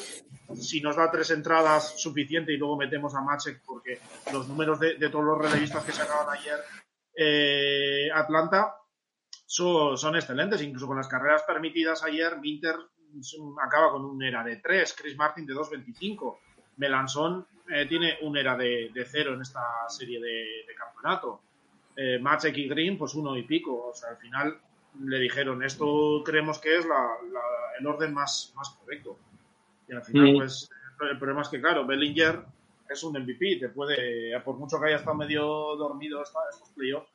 Si 0.56 0.82
nos 0.82 0.96
da 0.96 1.12
tres 1.12 1.30
entradas, 1.32 2.00
suficiente, 2.00 2.52
y 2.52 2.58
luego 2.58 2.78
metemos 2.78 3.14
a 3.16 3.22
Machek, 3.22 3.62
porque 3.64 4.00
los 4.34 4.48
números 4.48 4.80
de, 4.80 4.96
de 4.96 5.10
todos 5.10 5.26
los 5.26 5.38
relevistas 5.38 5.84
que 5.84 5.92
sacaban 5.92 6.36
ayer 6.36 6.60
eh, 7.16 8.10
Atlanta 8.14 8.76
son, 9.46 9.98
son, 9.98 10.16
excelentes, 10.16 10.62
incluso 10.62 10.88
con 10.88 10.98
las 10.98 11.08
carreras 11.08 11.44
permitidas 11.44 12.04
ayer, 12.04 12.40
Minter 12.40 12.76
acaba 13.62 13.92
con 13.92 14.06
un 14.06 14.24
era 14.24 14.44
de 14.44 14.58
3, 14.58 14.96
Chris 14.98 15.18
Martin 15.18 15.46
de 15.46 15.54
2.25. 15.54 16.38
Melanson 16.78 17.46
eh, 17.72 17.86
tiene 17.88 18.18
un 18.22 18.38
era 18.38 18.56
de, 18.56 18.92
de, 18.94 19.06
cero 19.06 19.34
en 19.34 19.42
esta 19.42 19.62
serie 19.88 20.20
de, 20.20 20.66
de 20.68 20.76
campeonato. 20.76 21.42
Eh, 21.96 22.20
Matzek 22.20 22.58
y 22.58 22.68
Green, 22.68 22.98
pues 22.98 23.14
uno 23.16 23.38
y 23.38 23.44
pico. 23.44 23.90
O 23.90 23.94
sea, 23.94 24.10
al 24.10 24.18
final 24.18 24.58
le 25.04 25.20
dijeron, 25.20 25.64
esto 25.64 26.22
creemos 26.26 26.60
que 26.60 26.78
es 26.78 26.86
la, 26.86 27.10
la, 27.32 27.42
el 27.80 27.88
orden 27.88 28.14
más, 28.14 28.54
más 28.56 28.70
correcto. 28.70 29.18
Y 29.88 29.94
al 29.94 30.04
final, 30.04 30.34
mm. 30.34 30.38
pues, 30.38 30.70
el 31.10 31.18
problema 31.18 31.42
es 31.42 31.50
que, 31.50 31.62
claro, 31.62 31.86
Bellinger 31.86 32.44
es 32.90 33.04
un 33.04 33.18
MVP, 33.18 33.58
te 33.60 33.70
puede, 33.70 34.40
por 34.42 34.58
mucho 34.58 34.80
que 34.80 34.88
haya 34.88 34.98
estado 34.98 35.16
medio 35.16 35.76
dormido 35.76 36.22
estos 36.22 36.70
playoffs, 36.76 37.10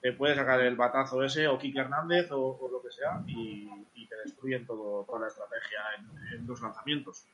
te 0.00 0.12
puede 0.12 0.34
sacar 0.34 0.60
el 0.60 0.76
batazo 0.76 1.22
ese 1.22 1.48
o 1.48 1.58
Kike 1.58 1.78
Hernández 1.78 2.30
o, 2.30 2.68
lo 2.70 2.82
que 2.82 2.90
sea 2.90 3.22
y, 3.26 3.68
te 4.06 4.16
destruyen 4.16 4.66
todo, 4.66 5.04
toda 5.04 5.20
la 5.20 5.28
estrategia 5.28 5.78
en, 5.98 6.40
en, 6.40 6.46
los 6.46 6.60
lanzamientos. 6.60 7.24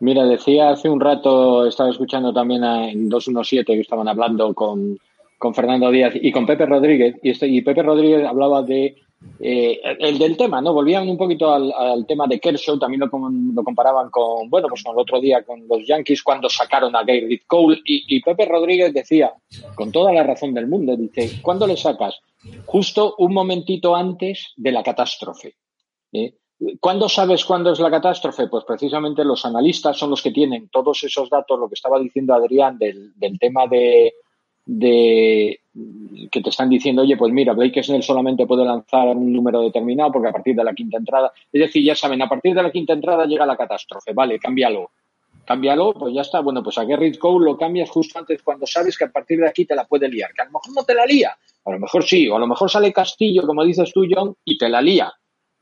Mira, 0.00 0.24
decía 0.24 0.70
hace 0.70 0.88
un 0.88 1.00
rato, 1.00 1.66
estaba 1.66 1.90
escuchando 1.90 2.32
también 2.32 2.64
en 2.64 3.08
217 3.08 3.74
que 3.74 3.80
estaban 3.80 4.08
hablando 4.08 4.52
con, 4.54 4.98
con 5.38 5.54
Fernando 5.54 5.90
Díaz 5.90 6.14
y 6.14 6.32
con 6.32 6.46
Pepe 6.46 6.66
Rodríguez, 6.66 7.16
y, 7.22 7.30
este, 7.30 7.46
y 7.46 7.62
Pepe 7.62 7.82
Rodríguez 7.82 8.26
hablaba 8.26 8.62
de 8.62 8.96
eh, 9.40 9.80
el 10.00 10.18
del 10.18 10.36
tema, 10.36 10.60
¿no? 10.60 10.72
Volvían 10.72 11.08
un 11.08 11.16
poquito 11.16 11.52
al, 11.52 12.06
tema 12.06 12.26
de 12.26 12.38
Kershaw, 12.38 12.78
también 12.78 13.00
lo, 13.00 13.06
lo, 13.06 13.64
comparaban 13.64 14.10
con, 14.10 14.48
bueno, 14.48 14.68
pues 14.68 14.82
con 14.82 14.94
el 14.94 15.00
otro 15.00 15.20
día 15.20 15.42
con 15.42 15.66
los 15.66 15.86
Yankees 15.86 16.22
cuando 16.22 16.48
sacaron 16.48 16.94
a 16.94 17.00
Gary 17.00 17.40
Cole 17.46 17.80
y, 17.84 18.20
Pepe 18.22 18.46
Rodríguez 18.46 18.92
decía, 18.92 19.32
con 19.74 19.90
toda 19.92 20.12
la 20.12 20.22
razón 20.22 20.54
del 20.54 20.66
mundo, 20.66 20.96
dice, 20.96 21.40
¿cuándo 21.42 21.66
le 21.66 21.76
sacas? 21.76 22.20
Justo 22.66 23.14
un 23.18 23.32
momentito 23.32 23.96
antes 23.96 24.52
de 24.56 24.72
la 24.72 24.82
catástrofe. 24.82 25.54
¿eh? 26.12 26.34
¿Cuándo 26.80 27.08
sabes 27.08 27.44
cuándo 27.44 27.72
es 27.72 27.80
la 27.80 27.90
catástrofe? 27.90 28.46
Pues 28.46 28.64
precisamente 28.64 29.24
los 29.24 29.44
analistas 29.44 29.98
son 29.98 30.10
los 30.10 30.22
que 30.22 30.30
tienen 30.30 30.68
todos 30.68 31.02
esos 31.02 31.28
datos, 31.28 31.58
lo 31.58 31.68
que 31.68 31.74
estaba 31.74 31.98
diciendo 31.98 32.32
Adrián 32.34 32.78
del 32.78 33.38
tema 33.38 33.66
de, 33.66 34.14
de 34.66 35.60
que 36.30 36.40
te 36.40 36.50
están 36.50 36.70
diciendo, 36.70 37.02
oye, 37.02 37.16
pues 37.16 37.32
mira, 37.32 37.52
Blake 37.52 37.82
Snell 37.82 38.02
solamente 38.02 38.46
puede 38.46 38.64
lanzar 38.64 39.08
un 39.08 39.32
número 39.32 39.60
determinado 39.60 40.12
porque 40.12 40.28
a 40.28 40.32
partir 40.32 40.54
de 40.54 40.64
la 40.64 40.74
quinta 40.74 40.96
entrada, 40.98 41.32
es 41.52 41.60
decir, 41.60 41.84
ya 41.84 41.94
saben, 41.94 42.22
a 42.22 42.28
partir 42.28 42.54
de 42.54 42.62
la 42.62 42.70
quinta 42.70 42.92
entrada 42.92 43.26
llega 43.26 43.46
la 43.46 43.56
catástrofe, 43.56 44.12
vale, 44.12 44.38
cámbialo. 44.38 44.90
Cámbialo, 45.44 45.92
pues 45.92 46.14
ya 46.14 46.22
está. 46.22 46.40
Bueno, 46.40 46.62
pues 46.62 46.78
a 46.78 46.84
Garrett 46.84 47.18
Cole 47.18 47.44
lo 47.44 47.58
cambias 47.58 47.90
justo 47.90 48.18
antes 48.18 48.42
cuando 48.42 48.66
sabes 48.66 48.96
que 48.96 49.04
a 49.04 49.12
partir 49.12 49.38
de 49.40 49.48
aquí 49.48 49.66
te 49.66 49.74
la 49.74 49.84
puede 49.84 50.08
liar. 50.08 50.32
Que 50.32 50.40
a 50.40 50.46
lo 50.46 50.52
mejor 50.52 50.74
no 50.74 50.84
te 50.84 50.94
la 50.94 51.04
lía, 51.04 51.36
a 51.66 51.70
lo 51.70 51.78
mejor 51.78 52.02
sí, 52.02 52.26
o 52.28 52.36
a 52.36 52.38
lo 52.38 52.46
mejor 52.46 52.70
sale 52.70 52.94
Castillo, 52.94 53.42
como 53.46 53.62
dices 53.62 53.92
tú, 53.92 54.06
John, 54.10 54.34
y 54.42 54.56
te 54.56 54.70
la 54.70 54.80
lía. 54.80 55.12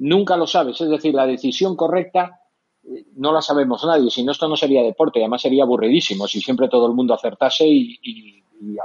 Nunca 0.02 0.36
lo 0.36 0.46
sabes. 0.46 0.80
Es 0.80 0.88
decir, 0.88 1.14
la 1.14 1.26
decisión 1.26 1.76
correcta 1.76 2.40
eh, 2.84 3.06
no 3.16 3.32
la 3.32 3.42
sabemos 3.42 3.84
nadie. 3.84 4.10
Si 4.10 4.22
no, 4.22 4.32
esto 4.32 4.48
no 4.48 4.56
sería 4.56 4.82
deporte. 4.82 5.20
Además, 5.20 5.42
sería 5.42 5.64
aburridísimo 5.64 6.26
si 6.26 6.40
siempre 6.40 6.68
todo 6.68 6.86
el 6.86 6.94
mundo 6.94 7.14
acertase 7.14 7.66
y 7.66 7.98
y 8.62 8.76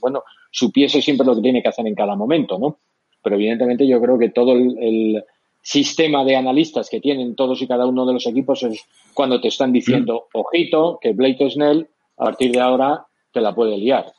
bueno, 0.00 0.24
supiese 0.50 1.00
siempre 1.00 1.26
lo 1.26 1.34
que 1.34 1.42
tiene 1.42 1.62
que 1.62 1.68
hacer 1.68 1.86
en 1.86 1.94
cada 1.94 2.14
momento, 2.14 2.58
¿no? 2.58 2.78
Pero 3.22 3.36
evidentemente 3.36 3.86
yo 3.86 4.00
creo 4.00 4.18
que 4.18 4.30
todo 4.30 4.52
el, 4.52 5.24
sistema 5.64 6.24
de 6.24 6.34
analistas 6.34 6.90
que 6.90 7.00
tienen 7.00 7.36
todos 7.36 7.62
y 7.62 7.68
cada 7.68 7.86
uno 7.86 8.04
de 8.04 8.14
los 8.14 8.26
equipos 8.26 8.64
es 8.64 8.84
cuando 9.14 9.40
te 9.40 9.46
están 9.46 9.72
diciendo, 9.72 10.26
mm. 10.34 10.38
ojito, 10.38 10.98
que 11.00 11.12
Blake 11.12 11.48
Snell 11.50 11.88
a 12.18 12.24
partir 12.24 12.50
de 12.50 12.58
ahora 12.58 13.06
te 13.32 13.40
la 13.40 13.54
puede 13.54 13.78
liar. 13.78 14.12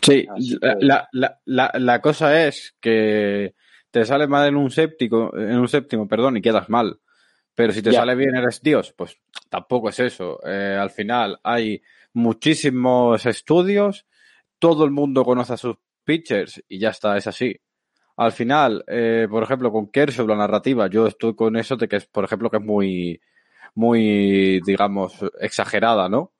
Sí, 0.00 0.26
la, 0.80 1.06
la, 1.12 1.38
la, 1.44 1.70
la, 1.74 2.00
cosa 2.00 2.46
es 2.46 2.74
que 2.80 3.52
te 3.90 4.04
sale 4.04 4.26
mal 4.26 4.48
en 4.48 4.56
un 4.56 4.70
séptimo, 4.70 5.30
en 5.34 5.58
un 5.58 5.68
séptimo, 5.68 6.06
perdón, 6.06 6.36
y 6.36 6.42
quedas 6.42 6.68
mal. 6.68 7.00
Pero 7.54 7.72
si 7.72 7.80
te 7.82 7.92
sale 7.92 8.14
bien 8.14 8.36
eres 8.36 8.60
Dios, 8.60 8.92
pues 8.96 9.18
tampoco 9.48 9.88
es 9.88 9.98
eso. 10.00 10.40
Eh, 10.46 10.76
al 10.78 10.90
final 10.90 11.40
hay 11.42 11.82
muchísimos 12.12 13.24
estudios 13.24 14.06
todo 14.58 14.84
el 14.84 14.90
mundo 14.90 15.24
conoce 15.24 15.54
a 15.54 15.56
sus 15.56 15.76
pitchers 16.04 16.62
y 16.68 16.78
ya 16.78 16.90
está, 16.90 17.16
es 17.16 17.26
así. 17.26 17.56
Al 18.16 18.32
final, 18.32 18.84
eh, 18.86 19.26
por 19.30 19.42
ejemplo, 19.42 19.70
con 19.70 19.90
Kershaw, 19.90 20.26
la 20.26 20.36
narrativa, 20.36 20.88
yo 20.88 21.06
estoy 21.06 21.34
con 21.34 21.56
eso 21.56 21.76
de 21.76 21.88
que 21.88 21.96
es, 21.96 22.06
por 22.06 22.24
ejemplo, 22.24 22.50
que 22.50 22.56
es 22.56 22.62
muy, 22.62 23.20
muy, 23.74 24.60
digamos, 24.64 25.14
exagerada, 25.40 26.08
¿no? 26.08 26.20
O 26.20 26.32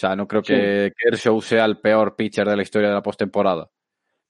sea, 0.00 0.16
no 0.16 0.26
creo 0.26 0.42
que 0.42 0.92
Kershaw 0.96 1.40
sea 1.42 1.64
el 1.66 1.78
peor 1.78 2.16
pitcher 2.16 2.48
de 2.48 2.56
la 2.56 2.62
historia 2.62 2.88
de 2.88 2.94
la 2.94 3.02
postemporada. 3.02 3.70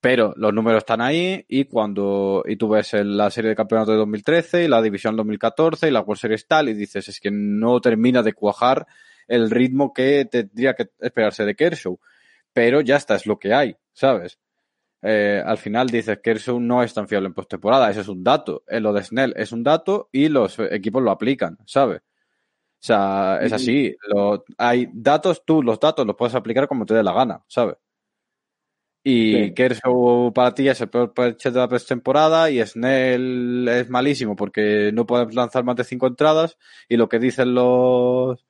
Pero 0.01 0.33
los 0.37 0.55
números 0.55 0.79
están 0.79 1.01
ahí 1.03 1.45
y 1.49 1.67
cuando 1.67 2.43
y 2.47 2.57
tú 2.57 2.69
ves 2.71 2.95
la 2.95 3.31
serie 3.31 3.51
de 3.51 3.57
campeonatos 3.57 3.93
de 3.95 3.99
2013 3.99 4.65
y 4.65 4.69
la 4.69 4.81
división 4.81 5.15
2014 5.17 5.89
y 5.89 5.91
la 5.91 6.01
World 6.01 6.21
Series 6.21 6.47
tal 6.47 6.71
y 6.71 6.75
dices 6.75 7.09
es 7.09 7.21
que 7.21 7.31
no 7.31 7.81
termina 7.81 8.23
de 8.23 8.33
cuajar 8.33 8.87
el 9.29 9.51
ritmo 9.51 9.93
que 9.93 10.25
tendría 10.25 10.75
que 10.75 10.89
esperarse 11.01 11.45
de 11.45 11.55
Kershaw 11.55 11.99
pero 12.53 12.81
ya 12.81 12.97
está, 12.97 13.15
es 13.15 13.27
lo 13.27 13.39
que 13.39 13.55
hay, 13.55 13.77
¿sabes? 13.93 14.39
Eh, 15.03 15.43
al 15.45 15.57
final 15.57 15.87
dices 15.89 16.17
que 16.17 16.23
Kershaw 16.23 16.61
no 16.61 16.83
es 16.83 16.93
tan 16.93 17.09
fiable 17.09 17.29
en 17.29 17.35
postemporada, 17.35 17.91
eso 17.91 18.01
es 18.01 18.09
un 18.09 18.23
dato. 18.23 18.65
En 18.67 18.83
lo 18.83 18.93
de 18.93 19.03
Snell 19.03 19.35
es 19.37 19.53
un 19.53 19.63
dato 19.63 20.09
y 20.13 20.29
los 20.29 20.59
equipos 20.59 21.03
lo 21.03 21.11
aplican, 21.11 21.59
¿sabes? 21.67 22.01
O 22.01 22.83
sea, 22.83 23.39
es 23.43 23.53
así. 23.53 23.95
Lo, 24.09 24.45
hay 24.59 24.89
datos, 24.93 25.45
tú 25.45 25.63
los 25.63 25.79
datos 25.79 26.07
los 26.07 26.17
puedes 26.17 26.35
aplicar 26.35 26.67
como 26.67 26.87
te 26.87 26.95
dé 26.95 27.03
la 27.03 27.13
gana, 27.13 27.43
¿sabes? 27.47 27.77
Y 29.03 29.55
Kershaw 29.55 30.33
para 30.35 30.55
ti 30.55 30.69
es 30.69 30.81
el 30.83 30.91
peor 30.91 31.15
de 31.15 31.51
la 31.53 31.69
postemporada 31.69 32.51
y 32.51 32.65
Snell 32.65 33.67
es 33.67 33.89
malísimo 33.89 34.37
porque 34.37 34.91
no 34.93 35.07
puedes 35.07 35.35
lanzar 35.35 35.65
más 35.65 35.77
de 35.77 35.85
cinco 35.85 36.07
entradas 36.07 36.59
y 36.87 36.99
lo 36.99 37.09
que 37.09 37.19
dicen 37.19 37.55
los 37.55 38.45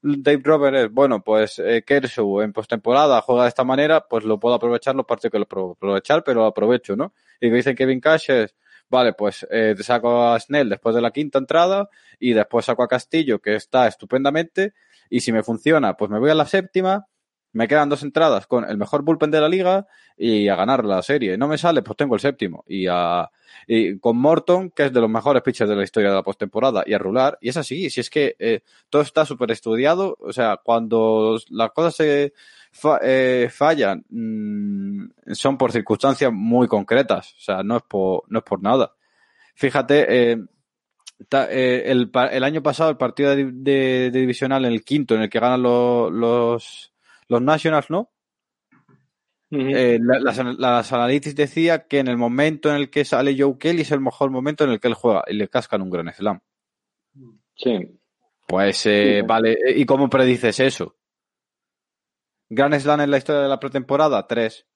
Dave 0.00 0.40
Robert 0.44 0.76
es, 0.76 0.92
bueno, 0.92 1.24
pues 1.24 1.58
eh, 1.58 1.82
Kershaw 1.84 2.42
en 2.42 2.52
postemporada 2.52 3.20
juega 3.20 3.42
de 3.42 3.48
esta 3.48 3.64
manera, 3.64 4.06
pues 4.08 4.24
lo 4.24 4.38
puedo 4.38 4.54
aprovechar 4.54 4.94
los 4.94 5.06
partidos 5.06 5.32
que 5.32 5.38
lo 5.40 5.48
puedo 5.48 5.72
aprovechar, 5.72 6.22
pero 6.22 6.40
lo 6.40 6.46
aprovecho, 6.46 6.94
¿no? 6.94 7.12
Y 7.40 7.48
que 7.48 7.56
dicen 7.56 7.74
Kevin 7.74 8.00
Cash 8.00 8.30
es, 8.30 8.54
vale, 8.88 9.14
pues 9.14 9.44
eh, 9.50 9.74
te 9.76 9.82
saco 9.82 10.22
a 10.22 10.38
Snell 10.38 10.68
después 10.68 10.94
de 10.94 11.00
la 11.00 11.10
quinta 11.10 11.38
entrada 11.38 11.88
y 12.20 12.32
después 12.32 12.64
saco 12.64 12.84
a 12.84 12.88
Castillo, 12.88 13.40
que 13.40 13.56
está 13.56 13.88
estupendamente, 13.88 14.74
y 15.10 15.20
si 15.20 15.32
me 15.32 15.42
funciona, 15.42 15.96
pues 15.96 16.10
me 16.12 16.20
voy 16.20 16.30
a 16.30 16.34
la 16.34 16.46
séptima, 16.46 17.06
me 17.52 17.68
quedan 17.68 17.88
dos 17.88 18.02
entradas 18.02 18.46
con 18.46 18.64
el 18.68 18.76
mejor 18.76 19.02
bullpen 19.02 19.30
de 19.30 19.40
la 19.40 19.48
liga 19.48 19.86
y 20.16 20.48
a 20.48 20.56
ganar 20.56 20.84
la 20.84 21.02
serie. 21.02 21.36
No 21.38 21.48
me 21.48 21.58
sale, 21.58 21.82
pues 21.82 21.96
tengo 21.96 22.14
el 22.14 22.20
séptimo. 22.20 22.64
Y 22.66 22.86
a 22.88 23.30
y 23.66 23.98
con 23.98 24.16
Morton, 24.16 24.70
que 24.70 24.86
es 24.86 24.92
de 24.92 25.00
los 25.00 25.10
mejores 25.10 25.42
pitchers 25.42 25.68
de 25.68 25.76
la 25.76 25.84
historia 25.84 26.08
de 26.08 26.16
la 26.16 26.22
postemporada, 26.22 26.82
y 26.86 26.94
a 26.94 26.98
Rular. 26.98 27.38
Y 27.40 27.50
es 27.50 27.56
así, 27.58 27.90
si 27.90 28.00
es 28.00 28.08
que 28.08 28.34
eh, 28.38 28.60
todo 28.88 29.02
está 29.02 29.26
súper 29.26 29.50
estudiado, 29.50 30.16
o 30.20 30.32
sea, 30.32 30.58
cuando 30.62 31.38
las 31.50 31.70
cosas 31.72 31.94
se 31.94 32.32
eh, 33.02 33.48
fallan, 33.52 34.04
mm, 34.08 35.32
son 35.32 35.58
por 35.58 35.70
circunstancias 35.70 36.32
muy 36.32 36.66
concretas, 36.66 37.34
o 37.34 37.40
sea, 37.40 37.62
no 37.62 37.76
es 37.76 37.82
por, 37.82 38.22
no 38.28 38.38
es 38.38 38.44
por 38.44 38.62
nada. 38.62 38.94
Fíjate, 39.54 40.32
eh, 40.32 40.38
el, 41.40 42.10
el, 42.14 42.44
año 42.44 42.62
pasado 42.62 42.90
el 42.90 42.96
partido 42.96 43.34
de, 43.36 44.10
divisional 44.10 44.64
en 44.64 44.72
el 44.72 44.84
quinto, 44.84 45.14
en 45.14 45.22
el 45.22 45.28
que 45.28 45.40
ganan 45.40 45.62
los, 45.62 46.92
los 47.28 47.42
Nationals, 47.42 47.90
¿no? 47.90 48.10
Eh, 49.50 49.98
las, 50.02 50.36
las 50.58 51.34
decía 51.34 51.86
que 51.86 52.00
en 52.00 52.08
el 52.08 52.18
momento 52.18 52.68
en 52.68 52.76
el 52.76 52.90
que 52.90 53.06
sale 53.06 53.34
Joe 53.38 53.56
Kelly 53.58 53.80
es 53.80 53.92
el 53.92 54.00
mejor 54.00 54.30
momento 54.30 54.64
en 54.64 54.70
el 54.70 54.80
que 54.80 54.88
él 54.88 54.94
juega 54.94 55.24
y 55.26 55.34
le 55.34 55.48
cascan 55.48 55.80
un 55.80 55.90
gran 55.90 56.12
slam. 56.12 56.40
Sí. 57.54 57.98
Pues 58.46 58.84
eh, 58.86 59.22
vale, 59.26 59.56
¿y 59.74 59.86
cómo 59.86 60.08
predices 60.08 60.60
eso? 60.60 60.96
¿Gran 62.50 62.78
slam 62.78 63.00
en 63.00 63.10
la 63.10 63.18
historia 63.18 63.42
de 63.42 63.48
la 63.48 63.60
pretemporada? 63.60 64.26
Tres. 64.26 64.66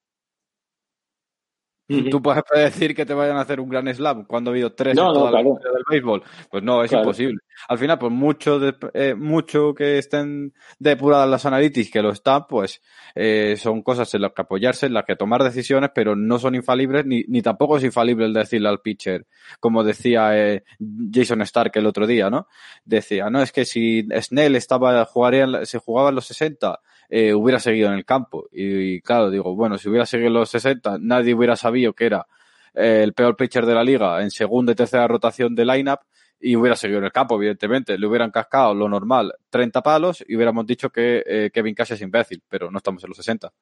¿Tú 1.87 2.21
puedes 2.21 2.43
decir 2.51 2.95
que 2.95 3.05
te 3.05 3.13
vayan 3.13 3.37
a 3.37 3.41
hacer 3.41 3.59
un 3.59 3.69
gran 3.69 3.93
slam 3.93 4.25
cuando 4.25 4.49
ha 4.49 4.53
habido 4.53 4.73
tres 4.73 4.97
en 4.97 5.03
toda 5.03 5.31
la 5.31 5.41
historia 5.41 5.71
del 5.71 5.83
béisbol? 5.87 6.23
Pues 6.49 6.63
no, 6.63 6.83
es 6.83 6.91
imposible. 6.91 7.39
Al 7.67 7.77
final, 7.77 7.99
pues 7.99 8.11
mucho, 8.11 8.59
eh, 8.93 9.15
mucho 9.15 9.73
que 9.73 9.97
estén 9.97 10.53
depuradas 10.79 11.29
las 11.29 11.45
analytics, 11.45 11.91
que 11.91 12.01
lo 12.01 12.11
están, 12.11 12.47
pues 12.47 12.81
eh, 13.15 13.55
son 13.57 13.81
cosas 13.81 14.13
en 14.13 14.21
las 14.21 14.33
que 14.33 14.41
apoyarse, 14.41 14.85
en 14.87 14.93
las 14.93 15.05
que 15.05 15.15
tomar 15.15 15.43
decisiones, 15.43 15.91
pero 15.93 16.15
no 16.15 16.39
son 16.39 16.55
infalibles, 16.55 17.05
ni, 17.05 17.23
ni 17.27 17.41
tampoco 17.41 17.77
es 17.77 17.83
infalible 17.83 18.25
el 18.25 18.33
decirle 18.33 18.69
al 18.69 18.81
pitcher, 18.81 19.27
como 19.59 19.83
decía 19.83 20.37
eh, 20.37 20.63
Jason 21.11 21.41
Stark 21.41 21.71
el 21.75 21.85
otro 21.85 22.07
día, 22.07 22.29
¿no? 22.29 22.47
Decía, 22.85 23.29
no, 23.29 23.41
es 23.41 23.51
que 23.51 23.65
si 23.65 24.07
Snell 24.19 24.55
estaba, 24.55 25.05
jugaría, 25.05 25.65
se 25.65 25.79
jugaba 25.79 26.09
en 26.09 26.15
los 26.15 26.25
60, 26.25 26.79
eh, 27.09 27.33
hubiera 27.33 27.59
seguido 27.59 27.89
en 27.89 27.95
el 27.95 28.05
campo. 28.05 28.47
Y, 28.51 29.01
claro, 29.01 29.29
digo, 29.29 29.55
bueno, 29.55 29.77
si 29.77 29.89
hubiera 29.89 30.05
seguido 30.05 30.29
en 30.29 30.33
los 30.33 30.49
60, 30.49 30.97
nadie 30.99 31.33
hubiera 31.33 31.55
sabido 31.55 31.93
que 31.93 32.07
era 32.07 32.25
eh, 32.73 33.01
el 33.03 33.13
peor 33.13 33.35
pitcher 33.35 33.65
de 33.65 33.75
la 33.75 33.83
liga 33.83 34.21
en 34.21 34.31
segunda 34.31 34.71
y 34.71 34.75
tercera 34.75 35.07
rotación 35.07 35.53
de 35.53 35.65
lineup 35.65 35.99
y 36.45 36.57
hubiera 36.57 36.75
seguido 36.75 36.99
en 36.99 37.05
el 37.05 37.11
campo, 37.13 37.35
evidentemente. 37.35 37.97
Le 37.97 38.05
hubieran 38.05 38.29
cascado 38.29 38.73
lo 38.73 38.89
normal 38.89 39.33
30 39.49 39.81
palos 39.81 40.23
y 40.27 40.35
hubiéramos 40.35 40.67
dicho 40.67 40.89
que 40.89 41.23
eh, 41.25 41.51
Kevin 41.53 41.73
Cash 41.73 41.93
es 41.93 42.01
imbécil, 42.01 42.43
pero 42.49 42.69
no 42.69 42.77
estamos 42.77 43.01
en 43.03 43.09
los 43.09 43.17
60. 43.17 43.53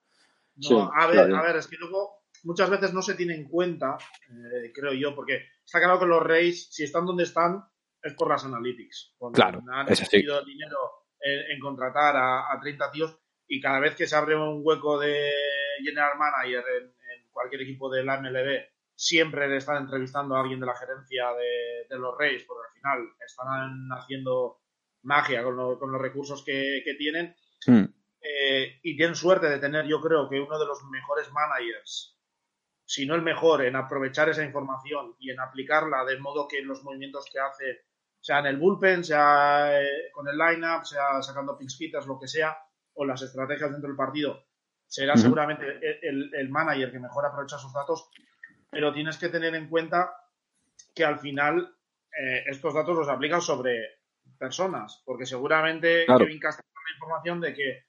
No, 0.70 0.92
a 0.92 1.06
ver, 1.06 1.34
a 1.34 1.42
ver, 1.44 1.58
es 1.58 1.68
que 1.68 1.78
luego 1.78 2.24
muchas 2.44 2.72
veces 2.72 2.92
no 2.92 3.04
se 3.04 3.14
tiene 3.14 3.36
en 3.36 3.48
cuenta, 3.48 3.98
creo 4.74 4.94
yo, 4.94 5.16
porque 5.16 5.46
está 5.64 5.80
claro 5.80 6.00
que 6.00 6.08
los 6.08 6.24
Reyes, 6.24 6.70
si 6.72 6.84
están 6.84 7.06
donde 7.06 7.24
están, 7.24 7.64
es 8.02 8.14
por 8.16 8.30
las 8.30 8.44
analytics. 8.46 9.16
claro, 9.32 9.62
han 9.72 9.88
es 9.92 10.10
dinero 10.10 10.78
en, 11.20 11.60
contratar 11.60 12.16
a, 12.16 12.52
a, 12.52 12.60
30 12.60 12.92
tíos, 12.92 13.18
y 13.48 13.62
cada 13.62 13.80
vez 13.80 13.96
que 13.96 14.08
se 14.08 14.16
abre 14.16 14.36
un 14.36 14.62
hueco 14.64 15.00
de 15.00 15.32
general 15.84 16.18
manager 16.18 16.64
en, 16.82 16.92
cualquier 17.32 17.62
equipo 17.62 17.90
de 17.90 18.04
la 18.04 18.20
MLB, 18.20 18.60
siempre 19.02 19.48
le 19.48 19.58
están 19.58 19.78
entrevistando 19.78 20.36
a 20.36 20.42
alguien 20.42 20.60
de 20.60 20.68
la 20.68 20.76
gerencia 20.76 21.26
de, 21.90 21.98
los 21.98 22.16
Reyes, 22.16 22.44
porque 22.44 22.68
al 22.68 22.74
final 22.76 23.14
están 23.26 23.90
haciendo 23.98 24.62
magia 25.02 25.44
con, 25.44 25.58
los 25.58 26.02
recursos 26.02 26.46
que, 26.46 26.84
tienen. 27.00 27.36
Eh, 27.66 28.80
y 28.84 28.96
tienen 28.96 29.16
suerte 29.16 29.50
de 29.50 29.58
tener, 29.58 29.88
yo 29.88 30.00
creo 30.00 30.30
que 30.30 30.40
uno 30.40 30.60
de 30.60 30.68
los 30.68 30.84
mejores 30.84 31.32
managers, 31.32 32.16
si 32.86 33.08
no 33.08 33.16
el 33.16 33.24
mejor, 33.24 33.66
en 33.66 33.76
aprovechar 33.76 34.30
esa 34.30 34.46
información 34.46 35.16
y 35.18 35.32
en 35.32 35.40
aplicarla 35.40 36.06
de 36.06 36.20
modo 36.20 36.48
que 36.48 36.62
los 36.62 36.84
movimientos 36.84 37.26
que 37.34 37.40
hace, 37.40 37.86
sea 38.20 38.38
en 38.40 38.46
el 38.46 38.58
bullpen, 38.58 39.04
sea 39.04 39.82
eh, 39.82 40.12
con 40.14 40.28
el 40.28 40.38
lineup, 40.38 40.84
sea 40.84 41.24
sacando 41.24 41.58
pinch 41.58 41.76
lo 42.06 42.20
que 42.20 42.28
sea, 42.28 42.56
o 42.94 43.04
las 43.04 43.24
estrategias 43.24 43.72
dentro 43.72 43.88
del 43.88 43.98
partido, 43.98 44.46
será 44.86 45.18
seguramente 45.18 45.66
el, 46.04 46.50
manager 46.50 46.92
que 46.92 47.00
mejor 47.00 47.26
aprovecha 47.26 47.58
sus 47.58 47.74
datos, 47.74 48.12
pero 48.72 48.94
tienes 48.94 49.18
que 49.18 49.30
tener 49.30 49.54
en 49.54 49.68
cuenta 49.68 50.16
que 50.96 51.04
al 51.06 51.20
final 51.20 51.76
eh, 52.18 52.44
estos 52.48 52.74
datos 52.74 52.96
los 52.96 53.10
aplican 53.10 53.42
sobre 53.42 54.00
personas, 54.40 55.04
porque 55.06 55.26
seguramente 55.26 56.06
Kevin 56.06 56.40
Castro 56.40 56.66
la 56.74 56.96
información 56.96 57.42
de 57.42 57.54
que 57.54 57.86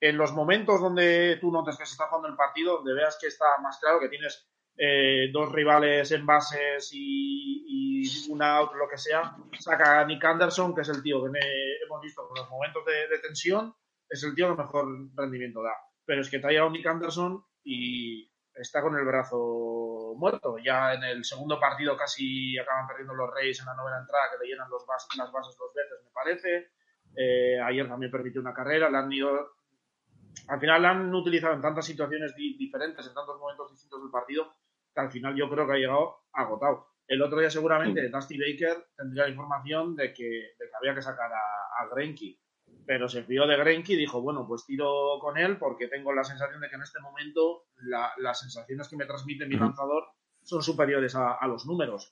en 0.00 0.16
los 0.16 0.32
momentos 0.32 0.80
donde 0.80 1.38
tú 1.40 1.50
notes 1.50 1.76
que 1.76 1.86
se 1.86 1.92
está 1.92 2.06
jugando 2.06 2.28
el 2.28 2.36
partido, 2.36 2.76
donde 2.76 2.94
veas 2.94 3.18
que 3.20 3.26
está 3.26 3.46
más 3.60 3.78
claro, 3.80 3.98
que 3.98 4.08
tienes 4.08 4.48
eh, 4.76 5.30
dos 5.32 5.50
rivales 5.50 6.12
en 6.12 6.24
bases 6.24 6.90
y, 6.92 7.64
y, 7.66 8.30
una 8.30 8.58
out, 8.58 8.74
lo 8.74 8.88
que 8.88 8.96
sea, 8.96 9.34
saca 9.58 10.00
a 10.00 10.06
Nick 10.06 10.24
Anderson, 10.24 10.72
que 10.72 10.82
es 10.82 10.88
el 10.88 11.02
tío 11.02 11.24
que 11.24 11.40
hemos 11.84 12.00
visto 12.00 12.28
con 12.28 12.38
los 12.38 12.48
momentos 12.48 12.84
de 12.84 13.18
tensión, 13.18 13.74
es 14.08 14.22
el 14.22 14.34
tío 14.34 14.54
que 14.54 14.62
mejor 14.62 14.86
rendimiento 15.14 15.62
da. 15.62 15.74
Pero 16.04 16.20
es 16.20 16.30
que 16.30 16.38
trae 16.38 16.58
a 16.58 16.68
Nick 16.68 16.86
Anderson 16.86 17.44
y 17.64 18.30
está 18.60 18.82
con 18.82 18.96
el 18.96 19.04
brazo 19.04 20.14
muerto. 20.16 20.56
Ya 20.58 20.94
en 20.94 21.04
el 21.04 21.24
segundo 21.24 21.58
partido 21.58 21.96
casi 21.96 22.58
acaban 22.58 22.86
perdiendo 22.86 23.14
los 23.14 23.32
Reyes 23.32 23.60
en 23.60 23.66
la 23.66 23.74
novena 23.74 23.98
entrada, 23.98 24.30
que 24.30 24.44
le 24.44 24.50
llenan 24.50 24.70
los 24.70 24.84
las 25.16 25.32
bases 25.32 25.56
dos 25.56 25.72
veces, 25.74 26.04
me 26.04 26.10
parece. 26.12 26.70
Eh, 27.16 27.60
ayer 27.60 27.88
también 27.88 28.12
permitió 28.12 28.40
una 28.40 28.54
carrera, 28.54 28.90
le 28.90 28.98
han 28.98 29.12
ido... 29.12 29.52
Al 30.48 30.60
final 30.60 30.82
la 30.82 30.90
han 30.90 31.14
utilizado 31.14 31.54
en 31.54 31.60
tantas 31.60 31.84
situaciones 31.84 32.34
diferentes, 32.34 33.06
en 33.06 33.14
tantos 33.14 33.38
momentos 33.38 33.70
distintos 33.70 34.00
del 34.02 34.10
partido, 34.10 34.54
que 34.94 35.00
al 35.00 35.10
final 35.10 35.34
yo 35.34 35.48
creo 35.50 35.66
que 35.66 35.72
ha 35.72 35.76
llegado 35.76 36.20
agotado. 36.32 36.88
El 37.06 37.22
otro 37.22 37.40
día 37.40 37.50
seguramente 37.50 38.08
Dusty 38.08 38.38
Baker 38.38 38.88
tendría 38.96 39.24
la 39.24 39.30
información 39.30 39.96
de 39.96 40.12
que, 40.12 40.24
de 40.58 40.68
que 40.68 40.76
había 40.78 40.94
que 40.94 41.02
sacar 41.02 41.30
a, 41.32 41.82
a 41.82 41.88
Grenky 41.88 42.38
pero 42.88 43.06
se 43.06 43.22
fió 43.22 43.46
de 43.46 43.58
Grenky 43.58 43.92
y 43.92 43.96
dijo, 43.98 44.22
bueno, 44.22 44.46
pues 44.48 44.64
tiro 44.64 45.18
con 45.20 45.36
él 45.36 45.58
porque 45.58 45.88
tengo 45.88 46.10
la 46.14 46.24
sensación 46.24 46.58
de 46.58 46.70
que 46.70 46.76
en 46.76 46.82
este 46.82 46.98
momento 47.00 47.66
las 48.16 48.40
sensaciones 48.40 48.88
que 48.88 48.96
me 48.96 49.04
transmite 49.04 49.44
mi 49.44 49.56
lanzador 49.56 50.04
son 50.42 50.62
superiores 50.62 51.14
a, 51.14 51.46
los 51.48 51.66
números. 51.66 52.10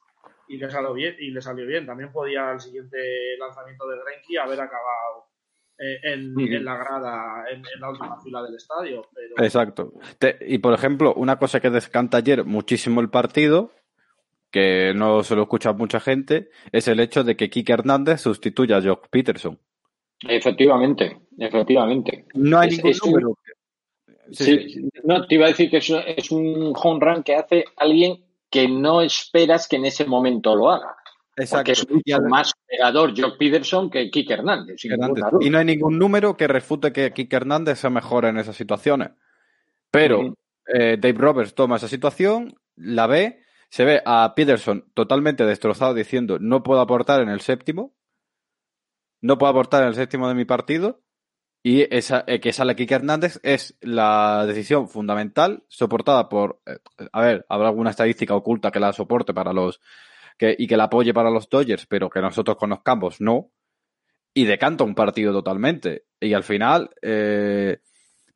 Y 0.49 0.59
le, 0.59 0.69
salió 0.69 0.93
bien, 0.93 1.17
y 1.19 1.31
le 1.31 1.41
salió 1.41 1.67
bien. 1.67 1.87
También 1.87 2.13
podía 2.13 2.53
el 2.53 2.61
siguiente 2.61 2.99
lanzamiento 3.39 3.89
de 3.89 3.97
Grenky 4.05 4.37
haber 4.37 4.61
acabado 4.61 5.25
eh, 5.79 5.99
en, 6.03 6.35
la 6.63 6.77
grada, 6.77 7.47
en, 7.51 7.63
la 7.81 7.89
última 7.89 8.21
fila 8.21 8.43
del 8.43 8.57
estadio. 8.57 9.09
Exacto. 9.39 9.95
y 10.43 10.59
por 10.59 10.75
ejemplo, 10.75 11.15
una 11.15 11.39
cosa 11.39 11.59
que 11.59 11.71
descanta 11.71 12.19
ayer 12.19 12.45
muchísimo 12.45 13.01
el 13.01 13.09
partido, 13.09 13.71
que 14.51 14.93
no 14.95 15.23
se 15.23 15.37
lo 15.37 15.45
escucha 15.45 15.73
mucha 15.73 16.01
gente, 16.01 16.51
es 16.71 16.87
el 16.87 17.01
hecho 17.01 17.25
de 17.25 17.35
que 17.35 17.49
Kike 17.49 17.73
Hernández 17.73 18.21
sustituya 18.21 18.77
a 18.77 18.83
Jock 18.83 19.09
Peterson. 19.09 19.59
Efectivamente, 20.23 21.19
efectivamente. 21.39 22.27
No 22.35 22.59
hay 22.59 22.71
ningún 22.71 22.93
número. 23.05 23.39
sí, 24.31 24.89
no, 25.05 25.27
te 25.27 25.35
iba 25.35 25.47
a 25.47 25.49
decir 25.49 25.71
que 25.71 25.79
es, 25.79 26.31
un 26.31 26.73
home 26.75 27.01
run 27.01 27.23
que 27.23 27.35
hace 27.35 27.65
alguien 27.77 28.25
que 28.51 28.69
no 28.69 29.03
esperas 29.03 29.69
que 29.69 29.77
en 29.77 29.87
ese 29.87 30.05
momento 30.07 30.55
lo 30.57 30.71
haga. 30.71 30.97
Exacto. 31.37 31.59
Porque 31.59 31.73
es 31.73 31.91
mucho 31.91 32.29
más 32.29 32.53
pegador 32.67 33.13
Jock 33.15 33.37
Peterson 33.37 33.91
que 33.91 34.11
Kike 34.11 34.33
Hernández. 34.33 34.83
Y 35.41 35.51
no 35.51 35.59
hay 35.59 35.65
ningún 35.65 35.99
número 35.99 36.37
que 36.37 36.49
refute 36.49 36.93
que 36.93 37.13
Kike 37.13 37.37
Hernández 37.37 37.81
sea 37.81 37.91
mejor 37.91 38.25
en 38.25 38.39
esas 38.39 38.57
situaciones. 38.57 39.11
Pero 39.91 40.35
eh, 40.67 40.97
Dave 40.99 41.19
Roberts 41.19 41.55
toma 41.55 41.77
esa 41.77 41.89
situación, 41.89 42.55
la 42.77 43.07
ve, 43.07 43.43
se 43.69 43.85
ve 43.85 44.03
a 44.05 44.33
Peterson 44.35 44.91
totalmente 44.95 45.45
destrozado 45.45 45.95
diciendo 45.95 46.39
no 46.41 46.63
puedo 46.63 46.81
aportar 46.81 47.21
en 47.21 47.29
el 47.29 47.41
séptimo, 47.41 47.96
no 49.27 49.39
puedo 49.39 49.51
aportar 49.51 49.83
en 49.83 49.89
el 49.89 49.95
séptimo 49.95 50.29
de 50.29 50.35
mi 50.35 50.45
partido 50.45 51.03
y 51.63 51.81
eh, 51.81 52.41
que 52.41 52.53
sale 52.53 52.77
Kike 52.77 52.95
Hernández 52.95 53.41
es 53.43 53.77
la 53.81 54.47
decisión 54.47 54.89
fundamental 54.89 55.65
soportada 55.67 56.29
por, 56.29 56.61
eh, 56.65 56.79
a 57.11 57.21
ver, 57.21 57.45
habrá 57.49 57.69
alguna 57.69 57.91
estadística 57.91 58.37
oculta 58.37 58.71
que 58.71 58.79
la 58.79 58.93
soporte 58.93 59.35
para 59.35 59.53
los, 59.53 59.81
que, 60.39 60.55
y 60.57 60.69
que 60.69 60.77
la 60.77 60.85
apoye 60.85 61.13
para 61.13 61.31
los 61.31 61.49
Dodgers, 61.49 61.87
pero 61.87 62.09
que 62.09 62.21
nosotros 62.21 62.57
conozcamos, 62.57 63.21
no. 63.21 63.51
Y 64.33 64.45
decanta 64.45 64.85
un 64.85 64.95
partido 64.95 65.33
totalmente. 65.33 66.05
Y 66.21 66.35
al 66.35 66.45
final, 66.45 66.91
eh, 67.03 67.79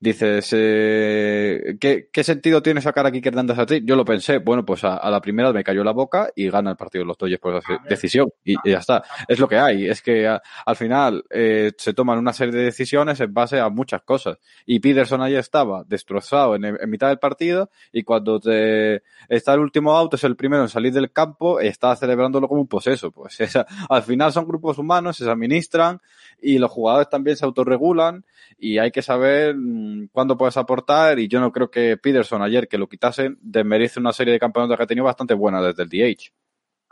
dices, 0.00 0.48
eh, 0.52 1.76
¿qué, 1.78 2.08
¿qué, 2.10 2.24
sentido 2.24 2.62
tiene 2.62 2.80
sacar 2.80 3.06
a 3.06 3.12
Kike 3.12 3.28
Hernández 3.28 3.58
a 3.58 3.66
ti? 3.66 3.82
Yo 3.84 3.96
lo 3.96 4.04
pensé, 4.04 4.38
bueno, 4.38 4.64
pues 4.64 4.82
a, 4.82 5.10
la 5.10 5.20
primera 5.20 5.52
me 5.52 5.62
cayó 5.62 5.84
la 5.84 5.92
boca 5.92 6.30
y 6.34 6.48
gana 6.48 6.70
el 6.70 6.76
partido 6.76 7.04
de 7.04 7.08
los 7.08 7.18
Dodgers 7.18 7.40
por 7.40 7.56
esa 7.56 7.78
decisión. 7.86 8.30
Y, 8.42 8.56
ya 8.64 8.78
está. 8.78 9.04
Es 9.28 9.38
lo 9.38 9.46
que 9.46 9.58
hay. 9.58 9.86
Es 9.86 10.00
que 10.00 10.26
al 10.26 10.76
final 10.76 11.24
eh, 11.28 11.72
se 11.76 11.92
toman 11.92 12.18
una 12.18 12.32
serie 12.32 12.54
de 12.54 12.64
decisiones 12.64 13.20
en 13.20 13.32
base 13.34 13.60
a 13.60 13.68
muchas 13.68 14.00
cosas. 14.02 14.38
Y 14.64 14.80
Peterson 14.80 15.20
ahí 15.20 15.34
estaba 15.36 15.84
destrozado 15.86 16.56
en, 16.56 16.78
mitad 16.88 17.08
del 17.08 17.18
partido 17.18 17.70
y 17.92 18.02
cuando 18.02 18.40
te 18.40 19.02
está 19.28 19.52
el 19.52 19.60
último 19.60 19.92
auto, 19.92 20.16
es 20.16 20.24
el 20.24 20.34
primero 20.34 20.62
en 20.62 20.68
salir 20.70 20.94
del 20.94 21.12
campo, 21.12 21.60
está 21.60 21.94
celebrándolo 21.94 22.48
como 22.48 22.62
un 22.62 22.68
poseso. 22.68 23.10
Pues 23.10 23.38
esa, 23.40 23.66
al 23.88 24.02
final 24.02 24.32
son 24.32 24.46
grupos 24.46 24.78
humanos, 24.78 25.18
se 25.18 25.30
administran 25.30 26.00
y 26.40 26.58
los 26.58 26.70
jugadores 26.70 27.10
también 27.10 27.36
se 27.36 27.44
autorregulan 27.44 28.24
y 28.58 28.78
hay 28.78 28.90
que 28.90 29.02
saber 29.02 29.54
mm, 29.54 29.89
cuándo 30.12 30.36
puedes 30.36 30.56
aportar 30.56 31.18
y 31.18 31.28
yo 31.28 31.40
no 31.40 31.52
creo 31.52 31.70
que 31.70 31.96
Peterson 31.96 32.42
ayer 32.42 32.68
que 32.68 32.78
lo 32.78 32.88
quitasen 32.88 33.38
desmerece 33.40 34.00
una 34.00 34.12
serie 34.12 34.32
de 34.32 34.40
campeonatos 34.40 34.76
que 34.76 34.82
ha 34.82 34.86
tenido 34.86 35.04
bastante 35.04 35.34
buena 35.34 35.62
desde 35.62 35.82
el 35.82 35.88
DH. 35.88 36.32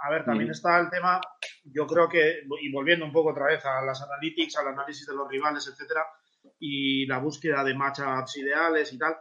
A 0.01 0.11
ver, 0.11 0.25
también 0.25 0.51
está 0.51 0.79
el 0.79 0.91
tema, 0.91 1.21
yo 1.65 1.85
creo 1.87 2.09
que, 2.09 2.43
y 2.61 2.71
volviendo 2.71 3.05
un 3.05 3.13
poco 3.13 3.31
otra 3.31 3.47
vez 3.47 3.65
a 3.65 3.83
las 3.83 4.01
analytics, 4.01 4.57
al 4.57 4.69
análisis 4.69 5.05
de 5.07 5.15
los 5.15 5.29
rivales, 5.29 5.67
etcétera, 5.67 6.03
y 6.61 7.05
la 7.07 7.19
búsqueda 7.19 7.65
de 7.65 7.75
matchups 7.75 8.37
ideales 8.37 8.93
y 8.93 8.99
tal, 8.99 9.17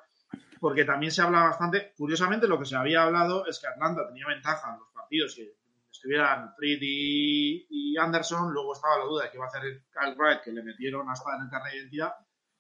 porque 0.60 0.86
también 0.86 1.12
se 1.12 1.24
habla 1.24 1.46
bastante, 1.46 1.94
curiosamente 1.98 2.48
lo 2.48 2.60
que 2.60 2.66
se 2.66 2.76
había 2.76 3.04
hablado 3.04 3.48
es 3.48 3.60
que 3.60 3.68
Atlanta 3.68 4.08
tenía 4.08 4.28
ventaja 4.28 4.72
en 4.72 4.80
los 4.80 4.90
partidos 4.94 5.34
que 5.36 5.56
estuvieran 5.92 6.54
Fried 6.56 6.80
y, 6.82 7.98
Anderson, 7.98 8.54
luego 8.54 8.74
estaba 8.74 9.00
la 9.00 9.06
duda 9.06 9.24
de 9.24 9.32
que 9.32 9.38
iba 9.38 9.46
a 9.46 9.50
hacer 9.50 9.64
Kyle 9.92 10.16
Wright, 10.16 10.42
que 10.42 10.52
le 10.52 10.62
metieron 10.62 11.10
hasta 11.10 11.36
en 11.36 11.44
el 11.44 11.50
carnet 11.50 11.72
de 11.72 11.80
identidad, 11.80 12.14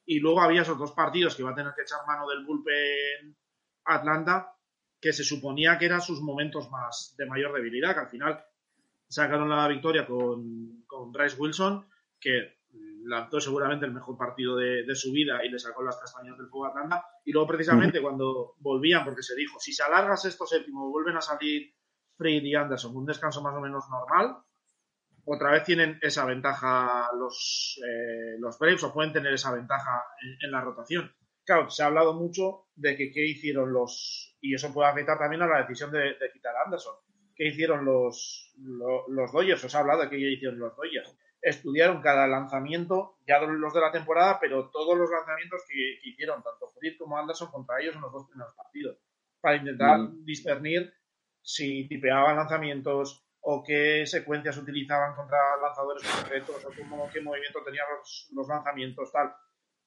y 0.08 0.20
luego 0.20 0.41
había 0.41 0.62
esos 0.62 0.80
dos 0.80 0.93
partidos 0.93 1.36
que 1.36 1.41
iba 1.41 1.51
a 1.51 1.55
tener 1.55 1.74
que 1.76 1.82
echar 1.82 1.99
mano 2.08 2.28
del 2.30 2.45
bullpen 2.45 3.36
Atlanta, 3.84 4.55
que 4.99 5.12
se 5.12 5.24
suponía 5.24 5.78
que 5.78 5.86
eran 5.86 6.01
sus 6.01 6.22
momentos 6.22 6.72
más 6.72 7.14
de 7.18 7.26
mayor 7.26 7.53
debilidad, 7.53 7.93
que 7.93 7.99
al 7.99 8.10
final 8.10 8.43
sacaron 9.08 9.49
la 9.49 9.68
victoria 9.68 10.08
con, 10.08 10.84
con 10.88 11.12
Bryce 11.12 11.36
Wilson, 11.38 11.88
que 12.20 12.58
lanzó 13.03 13.41
seguramente 13.41 13.86
el 13.86 13.93
mejor 13.93 14.18
partido 14.18 14.55
de, 14.55 14.95
su 14.95 15.12
vida 15.12 15.43
y 15.45 15.49
le 15.49 15.60
sacó 15.60 15.84
las 15.84 15.97
castañas 15.97 16.38
del 16.38 16.47
fuego 16.47 16.66
a 16.66 16.70
Atlanta. 16.70 17.05
Y 17.26 17.34
luego, 17.34 17.47
precisamente, 17.47 18.01
cuando 18.01 18.55
volvían, 18.60 19.03
porque 19.03 19.24
se 19.24 19.36
dijo, 19.36 19.60
si 19.60 19.74
se 19.74 19.84
alargas 19.84 20.24
estos 20.26 20.49
séptimos, 20.49 20.89
vuelven 20.89 21.18
a 21.18 21.22
salir 21.22 21.74
Fried 22.18 22.43
y 22.43 22.55
Anderson, 22.55 22.95
un 22.95 23.05
descanso 23.05 23.41
más 23.41 23.55
o 23.55 23.62
menos 23.62 23.86
normal, 23.89 24.38
otra 25.30 25.51
vez 25.51 25.63
tienen 25.65 25.99
esa 26.01 26.23
ventaja 26.25 27.09
los, 27.19 27.82
eh, 27.86 28.38
los 28.39 28.57
Braves 28.57 28.84
o 28.86 28.93
pueden 28.93 29.11
tener 29.11 29.34
esa 29.34 29.53
ventaja 29.53 30.05
en, 30.41 30.51
la 30.51 30.61
rotación. 30.61 31.13
Claro, 31.45 31.69
se 31.69 31.84
ha 31.84 31.88
hablado 31.88 32.13
mucho 32.13 32.67
de 32.75 32.95
que 32.95 33.11
qué 33.11 33.25
hicieron 33.25 33.73
los, 33.73 34.38
y 34.39 34.55
eso 34.55 34.73
puede 34.73 34.89
afectar 34.89 35.19
también 35.19 35.41
a 35.41 35.47
la 35.47 35.61
decisión 35.61 35.91
de, 35.91 36.15
quitar 36.32 36.55
a 36.55 36.63
Anderson. 36.63 36.95
¿Qué 37.36 37.49
hicieron 37.49 37.84
los, 37.84 38.53
los, 38.57 39.32
Dodgers? 39.34 39.65
Os 39.65 39.75
ha 39.75 39.80
hablado 39.80 40.03
de 40.03 40.09
qué 40.09 40.17
hicieron 40.17 40.59
los 40.59 40.75
Dodgers. 40.78 41.13
Estudiaron 41.41 42.01
cada 42.01 42.25
lanzamiento, 42.25 43.17
ya 43.28 43.39
los 43.41 43.73
de 43.73 43.82
la 43.82 43.91
temporada, 43.91 44.39
pero 44.39 44.69
todos 44.69 44.97
los 44.97 45.11
lanzamientos 45.11 45.61
que, 45.67 46.09
hicieron, 46.09 46.41
tanto 46.41 46.69
Fried 46.69 46.97
como 46.97 47.17
Anderson, 47.17 47.51
contra 47.51 47.82
ellos 47.82 47.95
en 47.95 48.01
los 48.01 48.13
dos 48.13 48.28
primeros 48.30 48.55
partidos, 48.55 48.97
para 49.41 49.57
intentar 49.57 49.99
mm. 49.99 50.23
discernir 50.23 50.93
si 51.41 51.86
tipeaban 51.88 52.38
lanzamientos, 52.38 53.26
o 53.50 53.64
qué 53.64 54.06
secuencias 54.06 54.58
utilizaban 54.58 55.16
contra 55.16 55.38
lanzadores 55.62 56.04
concretos 56.04 56.66
o 56.66 56.70
cómo, 56.78 57.10
qué 57.10 57.22
movimiento 57.22 57.64
tenían 57.64 57.86
los, 57.98 58.30
lanzamientos, 58.45 59.10
tal. 59.10 59.34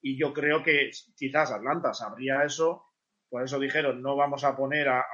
Y 0.00 0.18
yo 0.18 0.32
creo 0.32 0.62
que 0.62 0.90
quizás 1.14 1.52
Atlanta 1.52 1.92
sabría 1.92 2.42
eso, 2.42 2.86
por 3.28 3.44
eso 3.44 3.58
dijeron, 3.58 4.00
no 4.00 4.16
vamos 4.16 4.44
a 4.44 4.56
poner 4.56 4.88
a, 4.88 5.04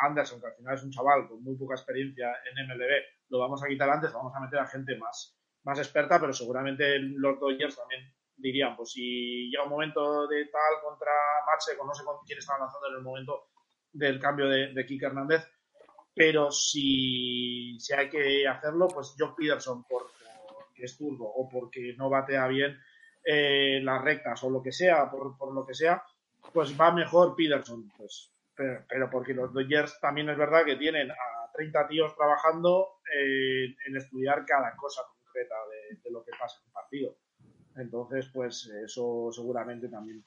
Anderson, 0.00 0.40
que 0.40 0.46
al 0.46 0.54
final 0.54 0.74
es 0.74 0.82
un 0.82 0.92
chaval 0.92 1.28
con 1.28 1.44
muy 1.44 1.56
poca 1.56 1.74
experiencia 1.74 2.32
en 2.50 2.66
MLB, 2.66 2.90
lo 3.28 3.38
vamos 3.38 3.62
a 3.62 3.68
quitar 3.68 3.90
antes, 3.90 4.14
vamos 4.14 4.34
a 4.34 4.40
meter 4.40 4.60
a 4.60 4.66
gente 4.66 4.96
más, 4.96 5.38
más 5.62 5.78
experta, 5.78 6.18
pero 6.18 6.32
seguramente 6.32 6.98
los 6.98 7.38
Dodgers 7.38 7.76
también 7.76 8.00
dirían, 8.34 8.76
pues 8.76 8.92
si 8.92 9.50
llega 9.50 9.64
un 9.64 9.70
momento 9.70 10.26
de 10.26 10.46
tal 10.46 10.80
contra 10.82 11.12
Matseco, 11.46 11.86
no 11.86 11.92
sé 11.92 12.02
quién 12.26 12.38
estaba 12.38 12.60
lanzando 12.60 12.88
en 12.88 12.94
el 12.94 13.02
momento 13.02 13.50
del 13.92 14.18
cambio 14.18 14.48
de, 14.48 14.72
de 14.72 14.86
Kike 14.86 15.04
Hernández, 15.04 15.46
pero 16.14 16.50
si, 16.50 17.76
si 17.80 17.92
hay 17.92 18.08
que 18.08 18.46
hacerlo, 18.46 18.88
pues 18.88 19.14
Jock 19.18 19.36
Peterson, 19.36 19.84
por, 19.84 20.10
porque 20.46 20.84
es 20.84 20.96
turbo 20.96 21.32
o 21.34 21.48
porque 21.48 21.94
no 21.96 22.08
batea 22.08 22.46
bien, 22.46 22.78
eh, 23.24 23.80
las 23.82 24.02
rectas 24.02 24.42
o 24.44 24.50
lo 24.50 24.62
que 24.62 24.72
sea, 24.72 25.10
por, 25.10 25.36
por, 25.36 25.52
lo 25.52 25.66
que 25.66 25.74
sea, 25.74 26.02
pues 26.52 26.78
va 26.78 26.92
mejor 26.92 27.34
Peterson. 27.34 27.90
Pues, 27.96 28.30
pero, 28.54 29.10
porque 29.10 29.34
los 29.34 29.52
Dodgers 29.52 29.98
también 30.00 30.28
es 30.28 30.38
verdad 30.38 30.64
que 30.64 30.76
tienen 30.76 31.10
a 31.10 31.50
30 31.52 31.88
tíos 31.88 32.14
trabajando 32.16 33.00
en 33.12 33.96
estudiar 33.96 34.44
cada 34.44 34.74
cosa 34.76 35.02
concreta 35.08 35.54
de, 36.02 36.10
lo 36.10 36.24
que 36.24 36.32
pasa 36.38 36.58
en 36.60 36.66
el 36.66 36.72
partido. 36.72 37.16
Entonces, 37.76 38.30
pues 38.32 38.66
eso 38.66 39.30
seguramente 39.32 39.88
también 39.88 40.24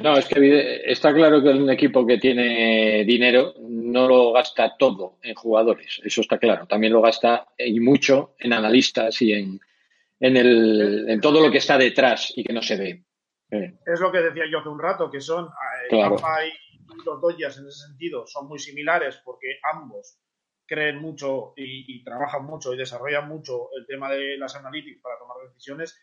no, 0.00 0.16
es 0.16 0.26
que 0.26 0.82
está 0.90 1.14
claro 1.14 1.42
que 1.42 1.50
un 1.50 1.70
equipo 1.70 2.04
que 2.04 2.18
tiene 2.18 3.04
dinero 3.04 3.54
no 3.60 4.08
lo 4.08 4.32
gasta 4.32 4.76
todo 4.76 5.18
en 5.22 5.34
jugadores, 5.34 6.00
eso 6.04 6.20
está 6.20 6.38
claro. 6.38 6.66
También 6.66 6.92
lo 6.92 7.00
gasta 7.00 7.48
y 7.56 7.78
mucho 7.78 8.34
en 8.38 8.52
analistas 8.52 9.22
y 9.22 9.32
en, 9.32 9.60
en, 10.18 10.36
el, 10.36 11.08
en 11.08 11.20
todo 11.20 11.40
lo 11.40 11.50
que 11.50 11.58
está 11.58 11.78
detrás 11.78 12.32
y 12.34 12.42
que 12.42 12.52
no 12.52 12.62
se 12.62 12.76
ve. 12.76 13.04
Es 13.50 14.00
lo 14.00 14.10
que 14.10 14.18
decía 14.18 14.44
yo 14.50 14.58
hace 14.58 14.68
un 14.68 14.80
rato, 14.80 15.10
que 15.10 15.20
son 15.20 15.48
eh, 15.90 15.96
y 15.96 17.04
los 17.04 17.20
Dodgers 17.20 17.58
en 17.58 17.68
ese 17.68 17.86
sentido 17.86 18.26
son 18.26 18.48
muy 18.48 18.58
similares 18.58 19.20
porque 19.24 19.58
ambos 19.72 20.18
creen 20.66 21.00
mucho 21.00 21.54
y, 21.56 22.04
trabajan 22.04 22.44
mucho 22.44 22.74
y 22.74 22.76
desarrollan 22.76 23.28
mucho 23.28 23.70
el 23.78 23.86
tema 23.86 24.10
de 24.10 24.36
las 24.36 24.54
analytics 24.54 25.00
para 25.00 25.18
tomar 25.18 25.36
decisiones. 25.46 25.98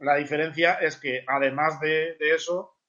La 0.00 0.16
diferencia 0.16 0.74
es 0.74 0.98
que 0.98 1.24
además 1.26 1.80
de 1.80 2.16
eso, 2.20 2.79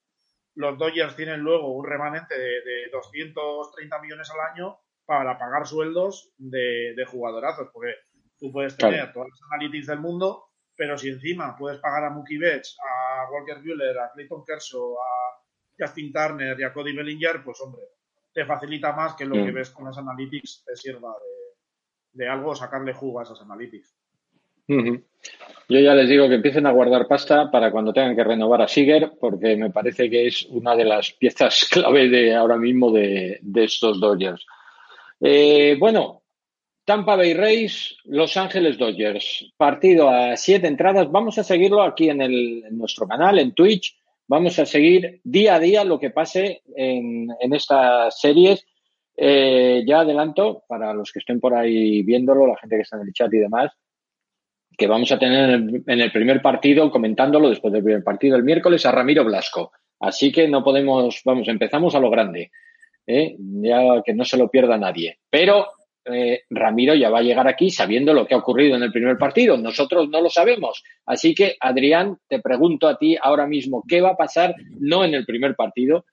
los 0.54 0.78
Dodgers 0.78 1.16
tienen 1.16 1.40
luego 1.40 1.74
un 1.74 1.86
remanente 1.86 2.38
de, 2.38 2.88
230 2.90 3.98
millones 4.00 4.30
al 4.30 4.52
año 4.52 4.78
para 5.04 5.38
pagar 5.38 5.66
sueldos 5.66 6.32
de, 6.38 6.94
jugadorazos, 7.06 7.68
porque 7.72 7.94
tú 8.38 8.52
puedes 8.52 8.76
tener 8.76 9.12
todas 9.12 9.28
las 9.28 9.40
analytics 9.50 9.86
del 9.86 10.00
mundo, 10.00 10.44
pero 10.76 10.96
si 10.96 11.08
encima 11.08 11.56
puedes 11.56 11.78
pagar 11.80 12.04
a 12.04 12.10
Mookie 12.10 12.38
Betts, 12.38 12.76
a 12.80 13.30
Walker 13.30 13.62
Buehler, 13.62 13.98
a 13.98 14.10
Clayton 14.12 14.44
Kershaw, 14.44 14.96
a 14.98 15.42
Justin 15.78 16.12
Turner 16.12 16.58
y 16.58 16.62
a 16.62 16.72
Cody 16.72 16.94
Bellinger, 16.94 17.42
pues 17.44 17.60
hombre, 17.60 17.82
te 18.32 18.44
facilita 18.44 18.92
más 18.92 19.14
que 19.14 19.24
lo 19.24 19.34
que 19.34 19.52
mm. 19.52 19.54
ves 19.54 19.70
con 19.70 19.84
las 19.86 19.98
analytics 19.98 20.64
te 20.64 20.76
sirva 20.76 21.12
de, 21.18 22.24
de 22.24 22.28
algo 22.28 22.54
sacarle 22.54 22.92
jugo 22.92 23.20
a 23.20 23.24
esas 23.24 23.40
analytics. 23.40 23.94
Yo 24.68 25.80
ya 25.80 25.94
les 25.94 26.08
digo 26.08 26.28
que 26.28 26.34
empiecen 26.34 26.66
a 26.66 26.72
guardar 26.72 27.08
pasta 27.08 27.50
para 27.50 27.70
cuando 27.70 27.92
tengan 27.92 28.14
que 28.14 28.24
renovar 28.24 28.60
a 28.62 28.68
Siger, 28.68 29.12
porque 29.18 29.56
me 29.56 29.70
parece 29.70 30.10
que 30.10 30.26
es 30.26 30.44
una 30.50 30.76
de 30.76 30.84
las 30.84 31.12
piezas 31.12 31.64
clave 31.70 32.08
de 32.08 32.34
ahora 32.34 32.56
mismo 32.56 32.90
de, 32.90 33.40
estos 33.54 34.00
Dodgers. 34.00 34.44
Eh, 35.20 35.76
bueno, 35.78 36.22
Tampa 36.84 37.16
Bay 37.16 37.32
Rays, 37.32 37.96
Los 38.04 38.36
Ángeles 38.36 38.76
Dodgers. 38.76 39.52
Partido 39.56 40.10
a 40.10 40.36
siete 40.36 40.66
entradas. 40.66 41.10
Vamos 41.10 41.38
a 41.38 41.44
seguirlo 41.44 41.82
aquí 41.82 42.08
en, 42.08 42.20
el, 42.20 42.64
nuestro 42.70 43.06
canal, 43.06 43.38
en 43.38 43.54
Twitch. 43.54 43.96
Vamos 44.26 44.58
a 44.58 44.66
seguir 44.66 45.20
día 45.24 45.54
a 45.54 45.60
día 45.60 45.84
lo 45.84 46.00
que 46.00 46.10
pase 46.10 46.62
en, 46.76 47.28
estas 47.52 48.20
series. 48.20 48.66
Eh, 49.16 49.84
ya 49.86 50.00
adelanto, 50.00 50.64
para 50.66 50.92
los 50.92 51.12
que 51.12 51.20
estén 51.20 51.38
por 51.38 51.54
ahí 51.54 52.02
viéndolo, 52.02 52.46
la 52.46 52.58
gente 52.58 52.76
que 52.76 52.82
está 52.82 52.96
en 52.96 53.06
el 53.06 53.12
chat 53.12 53.32
y 53.32 53.38
demás, 53.38 53.72
que 54.76 54.86
vamos 54.86 55.12
a 55.12 55.18
tener 55.18 55.50
en 55.86 56.00
el 56.00 56.12
primer 56.12 56.40
partido, 56.40 56.90
comentándolo 56.90 57.50
después 57.50 57.72
del 57.72 57.84
primer 57.84 58.04
partido 58.04 58.36
el 58.36 58.44
miércoles, 58.44 58.84
a 58.86 58.92
Ramiro 58.92 59.24
Blasco. 59.24 59.72
Así 60.00 60.32
que 60.32 60.48
no 60.48 60.64
podemos, 60.64 61.22
vamos, 61.24 61.46
empezamos 61.48 61.94
a 61.94 62.00
lo 62.00 62.10
grande, 62.10 62.50
¿eh? 63.06 63.36
ya 63.38 64.02
que 64.04 64.14
no 64.14 64.24
se 64.24 64.36
lo 64.36 64.48
pierda 64.48 64.76
nadie. 64.76 65.18
Pero 65.30 65.68
eh, 66.04 66.42
Ramiro 66.50 66.94
ya 66.94 67.10
va 67.10 67.20
a 67.20 67.22
llegar 67.22 67.46
aquí 67.46 67.70
sabiendo 67.70 68.12
lo 68.12 68.26
que 68.26 68.34
ha 68.34 68.38
ocurrido 68.38 68.76
en 68.76 68.82
el 68.82 68.92
primer 68.92 69.16
partido. 69.16 69.56
Nosotros 69.56 70.08
no 70.08 70.20
lo 70.20 70.28
sabemos. 70.28 70.82
Así 71.06 71.34
que, 71.34 71.56
Adrián, 71.60 72.18
te 72.28 72.40
pregunto 72.40 72.88
a 72.88 72.98
ti 72.98 73.16
ahora 73.20 73.46
mismo, 73.46 73.84
¿qué 73.86 74.00
va 74.00 74.10
a 74.10 74.16
pasar 74.16 74.54
no 74.80 75.04
en 75.04 75.14
el 75.14 75.24
primer 75.24 75.54
partido, 75.54 76.04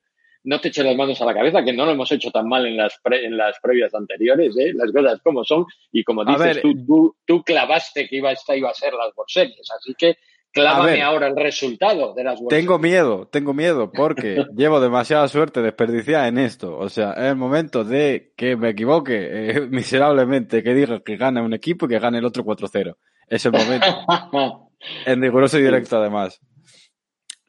no 0.44 0.60
te 0.60 0.70
eches 0.70 0.86
las 0.86 0.96
manos 0.96 1.22
a 1.22 1.26
la 1.26 1.34
cabeza, 1.34 1.64
que 1.64 1.74
no 1.74 1.86
lo 1.86 1.92
hemos 1.92 2.12
hecho 2.12 2.32
tan 2.32 2.48
mal 2.48 2.66
en 2.66 2.78
las, 2.78 3.00
en 3.12 3.38
las 3.38 3.60
previas 3.62 3.94
anteriores, 3.94 4.56
¿eh? 4.58 4.72
las 4.74 4.92
cosas 4.92 5.20
como 5.22 5.44
son, 5.44 5.66
y 5.92 6.04
como 6.04 6.24
dices, 6.24 6.62
tú, 6.62 7.16
tú, 7.26 7.44
clavaste 7.44 8.08
que 8.08 8.18
iba, 8.18 8.32
esta 8.32 8.56
iba 8.56 8.70
a 8.70 8.74
ser 8.74 8.94
las 8.94 9.16
World 9.16 9.30
Series, 9.30 9.70
así 9.76 9.94
que 9.98 10.18
clávame 10.52 11.02
ahora 11.02 11.28
el 11.28 11.36
resultado 11.36 12.14
de 12.14 12.24
las 12.24 12.40
World 12.40 12.50
Tengo 12.50 12.80
miedo, 12.80 13.28
tengo 13.28 13.54
miedo, 13.54 13.92
porque 13.92 14.46
llevo 14.56 14.80
demasiada 14.80 15.28
suerte 15.28 15.62
desperdiciada 15.62 16.28
en 16.28 16.38
esto, 16.38 16.78
o 16.78 16.90
sea, 16.90 17.12
es 17.14 17.26
el 17.26 17.36
momento 17.36 17.84
de 17.84 18.34
que 18.36 18.56
me 18.56 18.70
equivoque 18.70 19.28
eh, 19.32 19.62
miserablemente, 19.70 20.64
que 20.64 20.74
diga 20.74 21.02
que 21.02 21.18
gana 21.18 21.44
un 21.44 21.54
equipo 21.54 21.86
y 21.86 21.90
que 21.90 22.00
gane 22.00 22.20
el 22.20 22.26
otro 22.26 22.44
4-0. 22.44 22.96
Es 23.28 23.46
el 23.46 23.52
momento. 23.52 23.86
en 25.06 25.22
riguroso 25.22 25.60
y 25.60 25.62
directo, 25.62 25.98
además. 25.98 26.42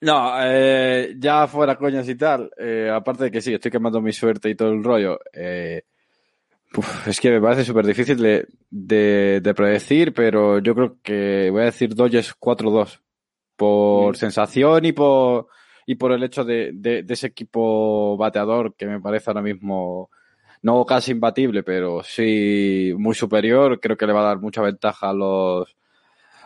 No, 0.03 0.33
eh, 0.43 1.15
ya 1.19 1.47
fuera 1.47 1.77
coñas 1.77 2.09
y 2.09 2.15
tal, 2.15 2.51
eh, 2.57 2.91
aparte 2.93 3.25
de 3.25 3.31
que 3.31 3.43
sí, 3.43 3.53
estoy 3.53 3.71
quemando 3.71 4.01
mi 4.01 4.13
suerte 4.13 4.49
y 4.49 4.55
todo 4.55 4.71
el 4.71 4.83
rollo, 4.83 5.19
eh, 5.33 5.83
es 7.07 7.21
que 7.21 7.31
me 7.31 7.41
parece 7.41 7.65
súper 7.65 7.87
difícil 7.87 8.17
de, 8.19 8.47
de, 9.41 9.55
predecir, 9.55 10.15
pero 10.15 10.59
yo 10.61 10.75
creo 10.75 10.97
que 11.03 11.51
voy 11.51 11.63
a 11.63 11.65
decir 11.67 11.95
Dodgers 11.95 12.35
4-2, 12.39 13.01
por 13.57 14.17
sensación 14.17 14.85
y 14.87 14.93
por, 14.93 15.49
y 15.85 15.97
por 15.97 16.13
el 16.13 16.23
hecho 16.23 16.45
de, 16.45 16.71
de, 16.73 17.05
ese 17.07 17.27
equipo 17.27 18.17
bateador 18.17 18.75
que 18.77 18.87
me 18.87 19.01
parece 19.01 19.29
ahora 19.29 19.43
mismo 19.43 20.11
no 20.63 20.85
casi 20.87 21.13
imbatible, 21.13 21.63
pero 21.63 22.03
sí 22.03 22.93
muy 22.97 23.15
superior. 23.15 23.81
Creo 23.81 23.97
que 23.97 24.07
le 24.07 24.13
va 24.13 24.21
a 24.21 24.29
dar 24.29 24.39
mucha 24.39 24.63
ventaja 24.63 25.11
a 25.11 25.15
los, 25.15 25.77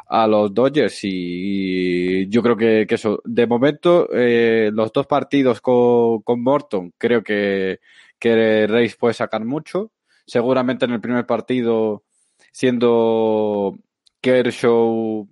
a 0.07 0.27
los 0.27 0.53
Dodgers 0.53 1.01
y, 1.03 2.29
yo 2.29 2.43
creo 2.43 2.57
que, 2.57 2.87
eso, 2.89 3.21
de 3.25 3.47
momento, 3.47 4.09
eh, 4.13 4.71
los 4.73 4.93
dos 4.93 5.07
partidos 5.07 5.61
con, 5.61 6.23
con 6.23 6.43
Morton, 6.43 6.93
creo 6.99 7.23
que, 7.23 7.81
que 8.19 8.67
Reyes 8.67 8.97
puede 8.97 9.15
sacar 9.15 9.45
mucho. 9.45 9.93
Seguramente 10.27 10.85
en 10.87 10.93
el 10.93 11.01
primer 11.01 11.27
partido, 11.27 12.05
siendo 12.53 13.77
Kershaw, 14.21 15.29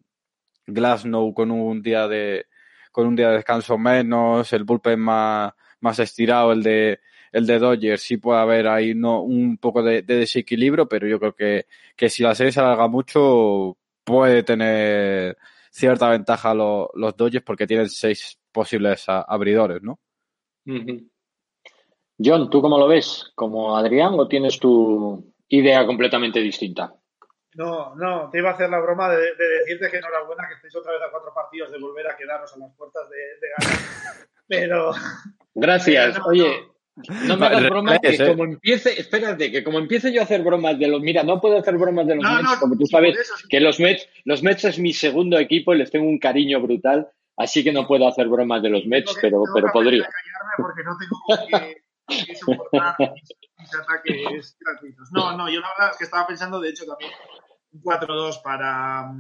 Glasnow 0.67 1.35
con 1.35 1.51
un 1.51 1.83
día 1.83 2.09
de, 2.09 2.47
con 2.93 3.07
un 3.07 3.17
día 3.17 3.29
de 3.31 3.37
descanso 3.37 3.79
menos, 3.79 4.53
el 4.53 4.65
bullpen 4.65 5.01
más, 5.01 5.53
más 5.81 5.99
estirado, 5.99 6.53
el 6.53 6.63
de, 6.63 7.01
el 7.33 7.47
de 7.47 7.59
Dodgers, 7.59 8.03
sí 8.03 8.19
puede 8.19 8.41
haber 8.41 8.69
ahí 8.69 8.95
no, 8.95 9.23
un 9.23 9.57
poco 9.59 9.83
de, 9.83 10.03
de 10.03 10.17
desequilibrio, 10.17 10.89
pero 10.89 11.07
yo 11.07 11.19
creo 11.19 11.35
que, 11.35 11.67
que 11.97 12.11
si 12.11 12.23
la 12.23 12.35
serie 12.35 12.53
se 12.53 12.61
alarga 12.61 12.89
mucho, 12.89 13.79
puede 14.05 14.43
tener 14.43 15.37
cierta 15.71 16.09
ventaja 16.11 16.55
los, 16.55 16.89
los 16.95 17.17
Dodgers 17.17 17.45
porque 17.45 17.67
tienen 17.67 17.89
seis 17.89 18.39
posibles 18.53 19.05
abridores, 19.09 19.83
¿no? 19.83 19.99
John, 22.19 22.51
¿tú 22.51 22.63
cómo 22.63 22.79
lo 22.79 22.87
ves? 22.87 23.33
¿Como 23.35 23.77
Adrián 23.77 24.15
o 24.15 24.29
tienes 24.29 24.59
tu 24.59 25.35
idea 25.49 25.87
completamente 25.87 26.41
distinta? 26.41 26.95
No, 27.55 27.95
no, 27.97 28.31
te 28.31 28.39
iba 28.39 28.51
a 28.51 28.53
hacer 28.55 28.71
la 28.71 28.81
broma 28.81 29.11
de, 29.11 29.35
decirte 29.61 29.91
que 29.91 29.99
enhorabuena 29.99 30.49
que 30.49 30.55
estéis 30.55 30.77
otra 30.77 30.93
vez 30.93 31.03
a 31.03 31.11
cuatro 31.11 31.35
partidos 31.35 31.71
de 31.71 31.79
volver 31.79 32.07
a 32.07 32.17
quedaros 32.17 32.55
a 32.55 32.59
las 32.59 32.75
puertas 32.77 33.09
de, 33.11 33.49
ganar. 33.49 34.29
Pero. 34.49 34.93
Gracias. 35.55 36.19
Oye, 36.27 36.72
no 36.97 37.37
me 37.37 37.47
hagas 37.47 37.71
bromas 37.71 37.99
que 38.01 38.15
¿eh? 38.15 38.29
como 38.29 38.45
empiece, 38.45 39.01
espérate, 39.01 39.51
que 39.51 39.65
como 39.65 39.79
empiece 39.79 40.13
yo 40.13 40.21
a 40.21 40.25
hacer 40.25 40.43
bromas 40.43 40.79
de 40.79 40.89
los, 40.89 41.01
mira, 41.01 41.23
no 41.23 41.41
puedo 41.41 41.59
hacer 41.59 41.79
bromas 41.79 42.07
de 42.07 42.17
los 42.17 42.25
Mets, 42.25 42.57
como 42.61 42.77
tú 42.77 42.87
sabes 42.87 43.33
que 43.49 43.61
los 43.61 43.81
Mets, 43.81 44.09
los 44.25 44.43
Mets 44.43 44.65
es 44.65 44.79
mi 44.79 44.93
segundo 44.93 45.39
equipo 45.39 45.75
y 45.75 45.79
les 45.79 45.91
tengo 45.91 46.07
un 46.07 46.19
cariño 46.19 46.61
brutal, 46.61 47.09
así 47.37 47.65
que 47.65 47.73
no 47.73 47.87
puedo 47.87 48.07
hacer 48.07 48.29
bromas 48.29 48.63
de 48.63 48.71
los 48.71 48.85
Mets, 48.85 49.17
pero, 49.21 49.43
pero 49.55 49.69
podría. 49.73 50.07
Porque 50.59 50.83
no 50.85 50.97
tengo 50.99 51.49
que, 51.49 52.27
que 52.27 52.35
soportar 52.35 52.95
mis, 53.59 53.75
ataques 53.75 54.57
gratuitos. 54.61 55.09
No, 55.13 55.35
no, 55.37 55.49
yo 55.49 55.61
la 55.61 55.69
verdad 55.77 55.93
es 55.93 55.97
que 55.97 56.05
estaba 56.05 56.27
pensando, 56.27 56.61
de 56.61 56.71
hecho, 56.71 56.85
también 56.85 57.11
un 57.73 57.83
4-2 57.83 58.43
para, 58.43 59.15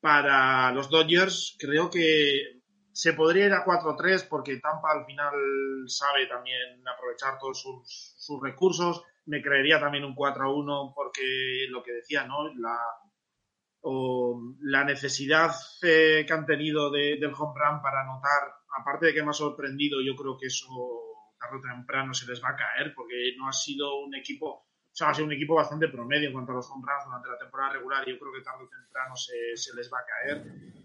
para 0.00 0.70
los 0.70 0.90
Dodgers. 0.90 1.56
Creo 1.58 1.90
que 1.90 2.61
se 2.92 3.14
podría 3.14 3.46
ir 3.46 3.52
a 3.52 3.64
4-3 3.64 4.28
porque 4.28 4.58
Tampa 4.58 4.92
al 4.92 5.06
final 5.06 5.34
sabe 5.86 6.26
también 6.26 6.86
aprovechar 6.86 7.38
todos 7.38 7.60
sus, 7.60 8.42
recursos. 8.42 9.02
Me 9.26 9.42
creería 9.42 9.80
también 9.80 10.04
un 10.04 10.14
4-1 10.14 10.92
porque 10.94 11.66
lo 11.70 11.82
que 11.82 11.92
decía, 11.92 12.26
¿no? 12.26 12.52
La, 12.54 12.78
la 14.60 14.84
necesidad 14.84 15.52
eh, 15.82 16.24
que 16.26 16.32
han 16.32 16.46
tenido 16.46 16.90
del 16.90 17.24
home 17.24 17.58
run 17.58 17.82
para 17.82 18.02
anotar, 18.02 18.54
aparte 18.78 19.06
de 19.06 19.14
que 19.14 19.22
me 19.22 19.30
ha 19.30 19.34
sorprendido, 19.34 20.00
yo 20.02 20.14
creo 20.14 20.36
que 20.36 20.46
eso 20.46 20.66
tarde 21.38 21.56
o 21.56 21.60
temprano 21.60 22.14
se 22.14 22.26
les 22.26 22.42
va 22.42 22.50
a 22.50 22.56
caer 22.56 22.94
porque 22.94 23.34
no 23.36 23.48
ha 23.48 23.52
sido 23.52 23.98
un 24.00 24.14
equipo, 24.14 24.46
o 24.46 24.94
sea, 24.94 25.10
ha 25.10 25.14
sido 25.14 25.26
un 25.26 25.32
equipo 25.32 25.54
bastante 25.54 25.88
promedio 25.88 26.28
en 26.28 26.32
cuanto 26.32 26.52
a 26.52 26.56
los 26.56 26.70
home 26.70 26.84
runs 26.86 27.04
durante 27.06 27.28
la 27.28 27.38
temporada 27.38 27.72
regular 27.72 28.06
y 28.06 28.12
yo 28.12 28.18
creo 28.20 28.32
que 28.32 28.42
tarde 28.42 28.64
o 28.64 28.68
temprano 28.68 29.16
se, 29.16 29.56
se 29.56 29.74
les 29.74 29.90
va 29.92 29.98
a 29.98 30.06
caer 30.06 30.81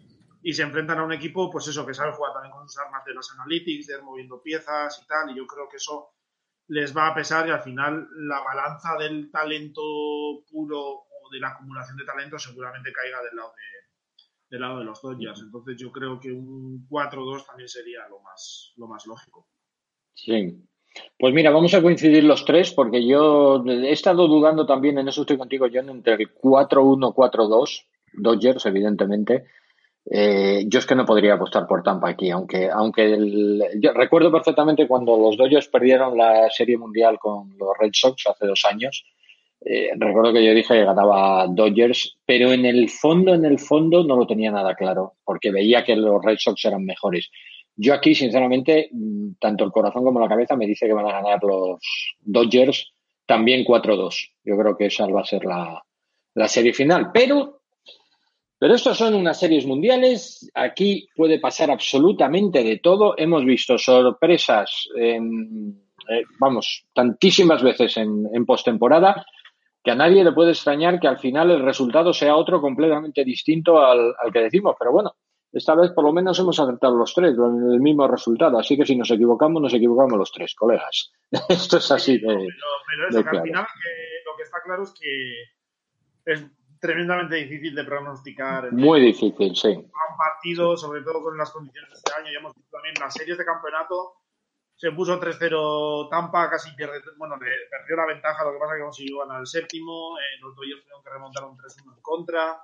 y 0.47 0.53
se 0.53 0.63
enfrentan 0.63 0.97
a 0.99 1.03
un 1.03 1.11
equipo, 1.11 1.51
pues 1.51 1.67
eso, 1.67 1.85
que 1.85 1.93
sabe 1.93 2.13
jugar 2.13 2.31
también 2.31 2.53
con 2.53 2.69
sus 2.69 2.79
armas 2.79 3.03
de 3.03 3.13
los 3.13 3.29
analytics, 3.33 3.85
de 3.85 3.95
ir 3.95 4.01
moviendo 4.01 4.41
piezas 4.41 4.97
y 5.03 5.05
tal, 5.05 5.29
y 5.29 5.35
yo 5.35 5.45
creo 5.45 5.67
que 5.67 5.75
eso 5.75 6.11
les 6.69 6.95
va 6.95 7.07
a 7.07 7.13
pesar 7.13 7.45
y 7.49 7.51
al 7.51 7.59
final 7.59 8.07
la 8.15 8.39
balanza 8.39 8.95
del 8.97 9.29
talento 9.29 9.81
puro 10.49 10.79
o 10.79 11.29
de 11.33 11.41
la 11.41 11.49
acumulación 11.49 11.97
de 11.97 12.05
talento 12.05 12.39
seguramente 12.39 12.93
caiga 12.93 13.21
del 13.23 13.35
lado 13.35 13.51
del 14.49 14.61
lado 14.61 14.79
de 14.79 14.85
los 14.85 15.01
Dodgers. 15.01 15.41
Entonces 15.41 15.75
yo 15.77 15.91
creo 15.91 16.17
que 16.17 16.31
un 16.31 16.87
4-2 16.87 17.45
también 17.45 17.67
sería 17.67 18.07
lo 18.07 18.21
más, 18.21 18.71
lo 18.77 18.87
más 18.87 19.05
lógico. 19.05 19.49
Sí. 20.13 20.63
Pues 21.19 21.33
mira, 21.33 21.51
vamos 21.51 21.73
a 21.73 21.81
coincidir 21.81 22.23
los 22.23 22.45
tres 22.45 22.71
porque 22.71 23.05
yo 23.05 23.65
he 23.65 23.91
estado 23.91 24.29
dudando 24.29 24.65
también, 24.65 24.97
en 24.97 25.09
eso 25.09 25.21
estoy 25.21 25.37
contigo, 25.37 25.67
John, 25.69 25.89
entre 25.89 26.13
el 26.13 26.33
4-1, 26.33 27.13
4-2, 27.13 27.85
Dodgers, 28.13 28.65
evidentemente. 28.65 29.43
Eh, 30.09 30.63
yo 30.67 30.79
es 30.79 30.85
que 30.85 30.95
no 30.95 31.05
podría 31.05 31.33
apostar 31.33 31.67
por 31.67 31.83
Tampa 31.83 32.09
aquí, 32.09 32.29
aunque, 32.29 32.69
aunque 32.69 33.17
recuerdo 33.93 34.31
perfectamente 34.31 34.87
cuando 34.87 35.17
los 35.17 35.35
Dodgers 35.35 35.67
perdieron 35.67 36.17
la 36.17 36.49
Serie 36.49 36.77
Mundial 36.77 37.19
con 37.19 37.57
los 37.57 37.77
Red 37.77 37.91
Sox 37.93 38.25
hace 38.27 38.47
dos 38.47 38.63
años. 38.69 39.03
Eh, 39.65 39.89
recuerdo 39.97 40.31
que 40.31 40.45
yo 40.45 40.53
dije 40.53 40.75
que 40.75 40.85
ganaba 40.85 41.47
Dodgers, 41.49 42.17
pero 42.25 42.53
en 42.53 42.65
el 42.65 42.89
fondo, 42.89 43.33
en 43.33 43.43
el 43.43 43.59
fondo 43.59 44.03
no 44.03 44.15
lo 44.15 44.25
tenía 44.25 44.51
nada 44.51 44.75
claro, 44.75 45.15
porque 45.25 45.51
veía 45.51 45.83
que 45.83 45.95
los 45.95 46.23
Red 46.23 46.37
Sox 46.39 46.63
eran 46.63 46.85
mejores. 46.85 47.29
Yo 47.75 47.93
aquí, 47.93 48.15
sinceramente, 48.15 48.89
mm, 48.91 49.33
tanto 49.39 49.65
el 49.65 49.71
corazón 49.71 50.03
como 50.03 50.19
la 50.19 50.29
cabeza 50.29 50.55
me 50.55 50.67
dice 50.67 50.87
que 50.87 50.93
van 50.93 51.07
a 51.07 51.21
ganar 51.21 51.43
los 51.43 51.79
Dodgers 52.21 52.93
también 53.25 53.65
4-2. 53.65 54.31
Yo 54.43 54.57
creo 54.57 54.77
que 54.77 54.85
esa 54.85 55.05
va 55.07 55.21
a 55.21 55.25
ser 55.25 55.43
la, 55.43 55.83
la 56.33 56.47
serie 56.47 56.73
final. 56.73 57.11
Pero, 57.13 57.56
pero 58.59 58.73
estos 58.75 58.97
son 58.97 59.13
unas 59.13 59.39
series 59.39 59.65
mundiales. 59.65 60.49
Aquí 60.53 61.07
puede 61.15 61.39
pasar 61.39 61.69
absolutamente 61.69 62.63
de 62.63 62.77
todo. 62.79 63.15
Hemos 63.17 63.45
visto 63.45 63.77
sorpresas, 63.77 64.89
en, 64.95 65.81
eh, 66.09 66.23
vamos, 66.39 66.85
tantísimas 66.93 67.61
veces 67.61 67.97
en, 67.97 68.27
en 68.33 68.45
postemporada 68.45 69.25
que 69.83 69.91
a 69.91 69.95
nadie 69.95 70.23
le 70.23 70.33
puede 70.33 70.51
extrañar 70.51 70.99
que 70.99 71.07
al 71.07 71.17
final 71.17 71.49
el 71.51 71.63
resultado 71.63 72.11
sea 72.13 72.35
otro 72.35 72.59
completamente 72.59 73.23
distinto 73.23 73.79
al, 73.79 74.13
al 74.21 74.33
que 74.33 74.41
decimos. 74.41 74.75
Pero 74.77 74.91
bueno, 74.91 75.15
esta 75.53 75.75
vez 75.75 75.91
por 75.91 76.03
lo 76.03 76.11
menos 76.11 76.37
hemos 76.39 76.59
acertado 76.59 76.97
los 76.97 77.13
tres, 77.13 77.35
el 77.37 77.79
mismo 77.79 78.07
resultado. 78.07 78.59
Así 78.59 78.75
que 78.75 78.85
si 78.85 78.95
nos 78.95 79.09
equivocamos, 79.11 79.61
nos 79.61 79.73
equivocamos 79.73 80.17
los 80.17 80.31
tres, 80.31 80.55
colegas. 80.55 81.13
Esto 81.49 81.77
es 81.77 81.91
así 81.91 82.17
de. 82.17 82.27
Pero, 82.27 83.09
eso, 83.09 83.23
que 83.23 83.37
al 83.37 83.43
final 83.43 83.65
lo 84.25 84.35
que 84.35 84.43
está 84.43 84.57
claro 84.63 84.83
es 84.83 84.93
que 84.99 86.31
es 86.31 86.45
tremendamente 86.79 87.35
difícil 87.35 87.75
de 87.75 87.83
pronosticar. 87.83 88.71
Muy 88.71 89.01
difícil, 89.01 89.55
sí. 89.55 89.69
Un 89.69 90.17
partido, 90.17 90.77
sobre 90.77 91.01
todo 91.01 91.21
con 91.23 91.37
las 91.37 91.51
condiciones 91.51 91.89
de 91.89 91.95
este 91.95 92.13
año. 92.13 92.31
Ya 92.31 92.39
hemos 92.39 92.53
visto 92.55 92.69
también 92.71 92.95
las 92.99 93.13
series 93.13 93.37
de 93.37 93.45
campeonato. 93.45 94.15
Se 94.75 94.91
puso 94.91 95.19
3-0 95.19 96.09
Tampa, 96.09 96.49
casi 96.49 96.71
pierde, 96.75 97.01
bueno, 97.17 97.35
perdió 97.39 97.95
la 97.95 98.05
ventaja, 98.05 98.45
lo 98.45 98.53
que 98.53 98.59
pasa 98.59 98.73
es 98.73 98.77
que 98.77 98.83
consiguió 98.83 99.19
ganar 99.19 99.39
el 99.39 99.47
séptimo. 99.47 100.17
Eh, 100.19 100.39
los 100.39 100.55
Dodgers 100.55 100.81
tuvieron 100.83 101.03
que 101.03 101.09
remontar 101.09 101.43
un 101.45 101.57
3-1 101.57 101.95
en 101.95 102.01
contra 102.01 102.61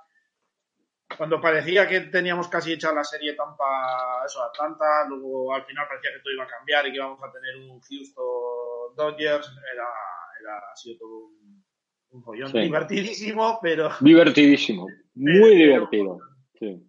cuando 1.16 1.40
parecía 1.40 1.86
que 1.88 2.00
teníamos 2.00 2.48
casi 2.48 2.72
hecha 2.72 2.92
la 2.92 3.04
serie 3.04 3.34
Tampa, 3.34 4.22
eso, 4.26 4.42
Atlanta, 4.42 5.06
luego 5.08 5.54
al 5.54 5.64
final 5.64 5.86
parecía 5.86 6.12
que 6.12 6.18
todo 6.20 6.32
iba 6.32 6.44
a 6.44 6.48
cambiar 6.48 6.86
y 6.86 6.90
que 6.90 6.96
íbamos 6.96 7.22
a 7.22 7.30
tener 7.30 7.56
un 7.56 7.80
Houston 7.80 8.96
Dodgers, 8.96 9.50
era, 9.72 9.88
era 10.40 10.58
ha 10.58 10.76
sido 10.76 10.98
todo 10.98 11.26
un, 11.26 11.63
un 12.14 12.22
follón 12.22 12.52
divertidísimo, 12.52 13.58
pero... 13.60 13.90
Divertidísimo, 14.00 14.86
muy 15.14 15.56
divertido. 15.56 16.18
Sí. 16.58 16.80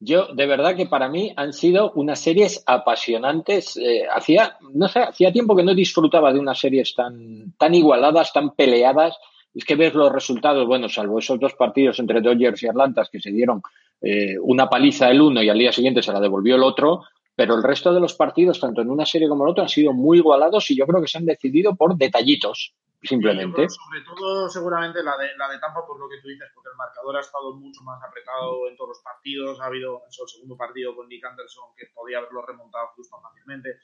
Yo, 0.00 0.34
de 0.34 0.46
verdad 0.46 0.76
que 0.76 0.86
para 0.86 1.08
mí 1.08 1.32
han 1.36 1.52
sido 1.52 1.92
unas 1.92 2.20
series 2.20 2.62
apasionantes. 2.66 3.76
Eh, 3.76 4.02
hacía, 4.10 4.56
no 4.72 4.88
sé, 4.88 5.00
hacía 5.00 5.32
tiempo 5.32 5.54
que 5.54 5.62
no 5.62 5.74
disfrutaba 5.74 6.32
de 6.32 6.40
unas 6.40 6.58
series 6.58 6.94
tan, 6.94 7.54
tan 7.56 7.74
igualadas, 7.74 8.32
tan 8.32 8.54
peleadas 8.54 9.16
es 9.54 9.64
que 9.64 9.76
ves 9.76 9.94
los 9.94 10.10
resultados, 10.10 10.66
bueno, 10.66 10.88
salvo 10.88 11.20
esos 11.20 11.38
dos 11.38 11.54
partidos 11.54 11.98
entre 12.00 12.20
Dodgers 12.20 12.62
y 12.62 12.66
Atlanta 12.66 13.06
que 13.10 13.20
se 13.20 13.30
dieron 13.30 13.62
eh, 14.02 14.36
una 14.42 14.68
paliza 14.68 15.10
el 15.10 15.20
uno 15.20 15.42
y 15.42 15.48
al 15.48 15.58
día 15.58 15.72
siguiente 15.72 16.02
se 16.02 16.12
la 16.12 16.20
devolvió 16.20 16.56
el 16.56 16.64
otro, 16.64 17.04
pero 17.36 17.54
el 17.54 17.62
resto 17.62 17.94
de 17.94 18.00
los 18.00 18.14
partidos, 18.14 18.58
tanto 18.58 18.82
en 18.82 18.90
una 18.90 19.06
serie 19.06 19.28
como 19.28 19.44
en 19.44 19.52
otra, 19.52 19.64
han 19.64 19.68
sido 19.68 19.92
muy 19.92 20.18
igualados 20.18 20.70
y 20.70 20.76
yo 20.76 20.86
creo 20.86 21.00
que 21.00 21.08
se 21.08 21.18
han 21.18 21.24
decidido 21.24 21.76
por 21.76 21.96
detallitos, 21.96 22.74
simplemente. 23.04 23.68
sobre 23.68 24.00
todo, 24.02 24.48
seguramente, 24.48 25.02
la 25.02 25.16
de, 25.16 25.36
la 25.36 25.48
de 25.48 25.58
Tampa, 25.58 25.86
por 25.86 25.98
lo 25.98 26.08
que 26.08 26.20
tú 26.20 26.28
dices, 26.28 26.48
porque 26.54 26.70
el 26.70 26.76
marcador 26.76 27.16
ha 27.16 27.20
estado 27.20 27.54
mucho 27.54 27.82
más 27.82 28.02
apretado 28.02 28.68
en 28.68 28.76
todos 28.76 28.90
los 28.90 29.02
partidos. 29.02 29.60
Ha 29.60 29.66
habido 29.66 30.02
eso, 30.08 30.24
el 30.24 30.28
segundo 30.28 30.56
partido 30.56 30.94
con 30.96 31.08
Nick 31.08 31.24
Anderson, 31.24 31.74
que 31.76 31.86
podía 31.94 32.18
haberlo 32.18 32.44
remontado 32.44 32.88
justo 32.96 33.20
fácilmente 33.20 33.78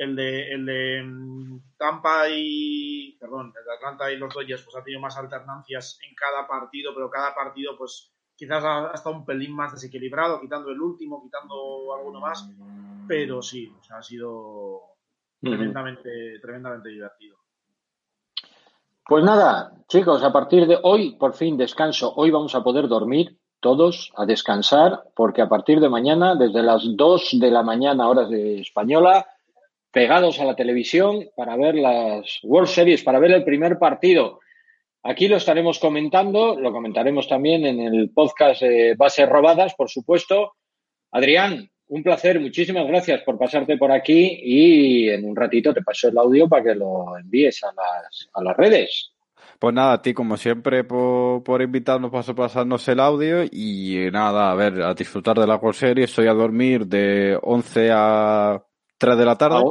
el 0.00 0.16
de, 0.16 0.52
el 0.52 0.64
de 0.64 1.02
mm, 1.04 1.76
Tampa 1.76 2.24
y, 2.30 3.18
perdón, 3.20 3.52
el 3.54 3.64
de 3.64 3.74
Atlanta 3.74 4.10
y 4.10 4.16
los 4.16 4.32
Dodgers, 4.32 4.62
pues 4.62 4.76
ha 4.76 4.82
tenido 4.82 5.00
más 5.00 5.18
alternancias 5.18 5.98
en 6.08 6.14
cada 6.14 6.46
partido, 6.46 6.94
pero 6.94 7.10
cada 7.10 7.34
partido, 7.34 7.76
pues 7.76 8.10
quizás 8.34 8.64
ha, 8.64 8.92
estado 8.94 9.16
un 9.16 9.26
pelín 9.26 9.54
más 9.54 9.72
desequilibrado, 9.72 10.40
quitando 10.40 10.70
el 10.70 10.80
último, 10.80 11.22
quitando 11.22 11.94
alguno 11.94 12.18
más, 12.18 12.48
pero 13.06 13.42
sí, 13.42 13.70
o 13.78 13.82
sea, 13.82 13.98
ha 13.98 14.02
sido 14.02 14.80
tremendamente, 15.38 16.38
tremendamente 16.40 16.88
divertido. 16.88 17.39
Pues 19.10 19.24
nada, 19.24 19.72
chicos, 19.88 20.22
a 20.22 20.32
partir 20.32 20.68
de 20.68 20.78
hoy, 20.84 21.16
por 21.16 21.34
fin 21.34 21.56
descanso. 21.56 22.14
Hoy 22.14 22.30
vamos 22.30 22.54
a 22.54 22.62
poder 22.62 22.86
dormir 22.86 23.38
todos 23.58 24.12
a 24.14 24.24
descansar, 24.24 25.02
porque 25.16 25.42
a 25.42 25.48
partir 25.48 25.80
de 25.80 25.88
mañana, 25.88 26.36
desde 26.36 26.62
las 26.62 26.84
2 26.96 27.40
de 27.40 27.50
la 27.50 27.64
mañana, 27.64 28.08
horas 28.08 28.30
de 28.30 28.60
española, 28.60 29.26
pegados 29.90 30.38
a 30.38 30.44
la 30.44 30.54
televisión 30.54 31.28
para 31.34 31.56
ver 31.56 31.74
las 31.74 32.38
World 32.44 32.68
Series, 32.68 33.02
para 33.02 33.18
ver 33.18 33.32
el 33.32 33.42
primer 33.42 33.80
partido. 33.80 34.38
Aquí 35.02 35.26
lo 35.26 35.38
estaremos 35.38 35.80
comentando, 35.80 36.54
lo 36.54 36.70
comentaremos 36.70 37.26
también 37.26 37.66
en 37.66 37.80
el 37.80 38.12
podcast 38.12 38.62
de 38.62 38.94
Bases 38.96 39.28
Robadas, 39.28 39.74
por 39.74 39.90
supuesto. 39.90 40.52
Adrián, 41.10 41.68
un 41.90 42.02
placer, 42.04 42.38
muchísimas 42.40 42.86
gracias 42.86 43.22
por 43.22 43.36
pasarte 43.36 43.76
por 43.76 43.90
aquí 43.90 44.40
y 44.42 45.08
en 45.08 45.24
un 45.24 45.34
ratito 45.34 45.74
te 45.74 45.82
paso 45.82 46.08
el 46.08 46.18
audio 46.18 46.48
para 46.48 46.62
que 46.62 46.74
lo 46.74 47.18
envíes 47.18 47.62
a 47.64 47.72
las, 47.74 48.28
a 48.32 48.42
las 48.42 48.56
redes. 48.56 49.12
Pues 49.58 49.74
nada, 49.74 49.94
a 49.94 50.02
ti 50.02 50.14
como 50.14 50.36
siempre 50.36 50.84
por, 50.84 51.42
por 51.42 51.60
invitarnos, 51.60 52.12
paso 52.12 52.34
pasarnos 52.34 52.86
el 52.88 53.00
audio 53.00 53.42
y 53.42 54.08
nada, 54.12 54.52
a 54.52 54.54
ver, 54.54 54.80
a 54.82 54.94
disfrutar 54.94 55.38
de 55.38 55.46
la 55.46 55.56
World 55.56 55.76
Series, 55.76 56.10
estoy 56.10 56.28
a 56.28 56.32
dormir 56.32 56.86
de 56.86 57.36
11 57.42 57.90
a 57.92 58.62
3 58.96 59.18
de 59.18 59.24
la 59.24 59.36
tarde. 59.36 59.62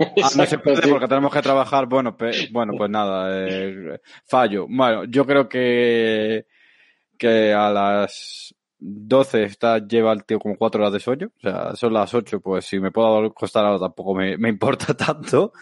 Ah, 0.00 0.30
no 0.36 0.46
se 0.46 0.58
puede 0.58 0.88
porque 0.88 1.06
tenemos 1.06 1.32
que 1.32 1.42
trabajar. 1.42 1.86
Bueno, 1.86 2.16
bueno 2.50 2.72
pues 2.76 2.90
nada, 2.90 3.28
eh, 3.30 4.00
fallo. 4.26 4.66
Bueno, 4.68 5.04
yo 5.04 5.24
creo 5.24 5.48
que, 5.48 6.46
que 7.16 7.52
a 7.52 7.70
las 7.70 8.53
12 8.86 9.44
está, 9.44 9.78
lleva 9.78 10.12
el 10.12 10.24
tío 10.24 10.38
como 10.38 10.56
4 10.56 10.82
horas 10.82 10.92
de 10.92 11.00
sueño. 11.00 11.28
O 11.38 11.40
sea, 11.40 11.74
son 11.74 11.94
las 11.94 12.12
8, 12.12 12.40
pues 12.40 12.66
si 12.66 12.78
me 12.78 12.90
puedo 12.90 13.32
costar 13.32 13.64
ahora 13.64 13.78
tampoco 13.78 14.14
me, 14.14 14.36
me 14.36 14.50
importa 14.50 14.94
tanto. 14.96 15.52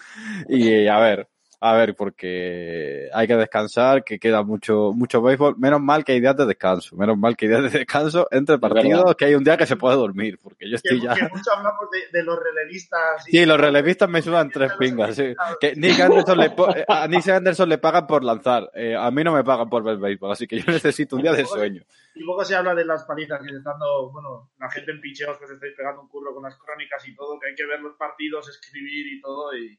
Y 0.49 0.87
a 0.89 0.99
ver, 0.99 1.29
a 1.65 1.75
ver, 1.75 1.95
porque 1.95 3.09
hay 3.15 3.29
que 3.29 3.37
descansar, 3.37 4.03
que 4.03 4.19
queda 4.19 4.43
mucho, 4.43 4.91
mucho 4.93 5.23
béisbol. 5.23 5.57
Menos 5.59 5.81
mal 5.81 6.05
que 6.05 6.11
hay 6.11 6.21
días 6.21 6.37
de 6.37 6.45
descanso, 6.45 6.97
menos 6.97 7.17
mal 7.17 7.37
que 7.37 7.45
hay 7.45 7.51
días 7.53 7.73
de 7.73 7.79
descanso 7.79 8.27
entre 8.33 8.59
partidos, 8.59 9.15
que 9.15 9.27
hay 9.27 9.37
un 9.37 9.45
día 9.45 9.57
que 9.57 9.67
se 9.67 9.77
puede 9.77 9.95
dormir, 9.95 10.41
porque 10.43 10.69
yo 10.69 10.75
estoy 10.75 11.01
ya. 11.01 11.15
Que 11.15 11.23
mucho 11.23 11.53
hablamos 11.57 11.89
de, 12.13 12.23
los 12.25 12.37
relevistas. 12.37 13.25
Sí, 13.27 13.47
los 13.47 13.61
relevistas 13.61 14.09
me 14.09 14.23
sudan 14.23 14.51
tres 14.51 14.73
pingas, 14.77 15.15
sí. 15.15 15.37
Que 15.61 15.77
Nick 15.77 16.01
Anderson 16.01 16.39
le, 16.39 16.53
a 16.89 17.07
Nick 17.07 17.29
Anderson 17.29 17.69
le 17.69 17.79
pagan 17.79 18.09
por 18.09 18.25
lanzar, 18.25 18.69
eh, 18.75 18.97
a 18.97 19.09
mí 19.13 19.23
no 19.23 19.33
me 19.33 19.45
pagan 19.45 19.71
por 19.71 19.85
ver 19.85 19.99
béisbol, 19.99 20.33
así 20.33 20.49
que 20.49 20.59
yo 20.59 20.65
necesito 20.67 21.15
un 21.15 21.23
día 21.23 21.33
de 21.33 21.47
sueño. 21.47 21.85
Y 22.17 22.25
luego 22.25 22.45
se 22.45 22.57
habla 22.57 22.75
de 22.75 22.85
las 22.85 23.05
palizas 23.05 23.41
que 23.41 23.51
se 23.51 23.59
están 23.59 23.75
dando, 23.75 24.11
bueno, 24.11 24.51
la 24.59 24.69
gente 24.69 24.91
en 24.91 25.01
picheos 25.01 25.39
que 25.39 25.47
se 25.47 25.55
estáis 25.55 25.75
pegando 25.77 26.03
un 26.03 26.09
curro 26.09 26.35
con 26.35 26.43
las 26.43 26.59
crónicas 26.59 27.07
y 27.07 27.15
todo, 27.15 27.39
que 27.39 27.51
hay 27.51 27.55
que 27.55 27.67
ver 27.67 27.79
los 27.79 27.95
partidos, 27.95 28.49
escribir 28.49 29.07
y 29.07 29.21
todo, 29.21 29.57
y 29.57 29.79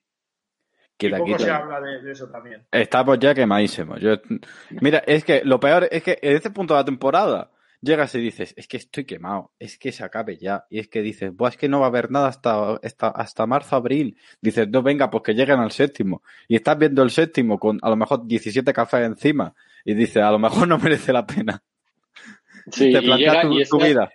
poco 0.98 1.39
se 1.39 1.52
habla 1.52 1.82
de, 1.82 2.12
eso 2.12 2.28
también. 2.30 2.66
Estamos 2.72 3.20
ya 3.20 3.34
quemadísimos. 3.34 4.00
Yo, 4.00 4.16
mira, 4.82 5.00
es 5.06 5.24
que 5.24 5.41
lo 5.44 5.60
peor 5.60 5.88
es 5.91 6.04
que 6.04 6.20
en 6.22 6.36
este 6.36 6.52
punto 6.52 6.74
de 6.74 6.80
la 6.80 6.86
temporada 6.86 7.52
llegas 7.82 8.16
y 8.16 8.20
dices, 8.20 8.54
es 8.56 8.68
que 8.68 8.78
estoy 8.78 9.04
quemado, 9.06 9.52
es 9.60 9.78
que 9.78 9.91
se 9.91 10.04
acabe 10.04 10.38
ya. 10.38 10.66
Y 10.70 10.80
es 10.80 10.88
que 10.88 11.02
dices, 11.02 11.36
Buah, 11.36 11.50
es 11.50 11.58
que 11.58 11.68
no 11.68 11.80
va 11.82 11.88
a 11.88 11.89
haber 11.89 12.10
nada 12.10 12.28
hasta, 12.28 12.76
hasta, 12.76 13.10
hasta 13.10 13.46
marzo, 13.46 13.76
abril. 13.76 14.18
Dices, 14.41 14.70
no, 14.70 14.82
venga, 14.82 15.10
pues 15.10 15.24
que 15.24 15.34
lleguen 15.34 15.60
al 15.60 15.72
séptimo. 15.72 16.24
Y 16.48 16.56
estás 16.56 16.78
viendo 16.78 17.04
el 17.04 17.12
séptimo 17.12 17.60
con 17.60 17.80
a 17.82 17.89
lo 17.89 17.96
mejor 17.96 18.26
17 18.26 18.72
cafés 18.74 19.06
encima. 19.06 19.54
Y 19.84 19.94
dices, 19.94 20.24
a 20.24 20.32
lo 20.32 20.39
mejor 20.39 20.68
no 20.68 20.78
merece 20.80 21.12
la 21.12 21.26
pena. 21.26 21.62
Sí, 22.72 22.94
Te 22.94 23.02
planteas 23.02 23.70
tu, 23.70 23.78
vida 23.78 24.10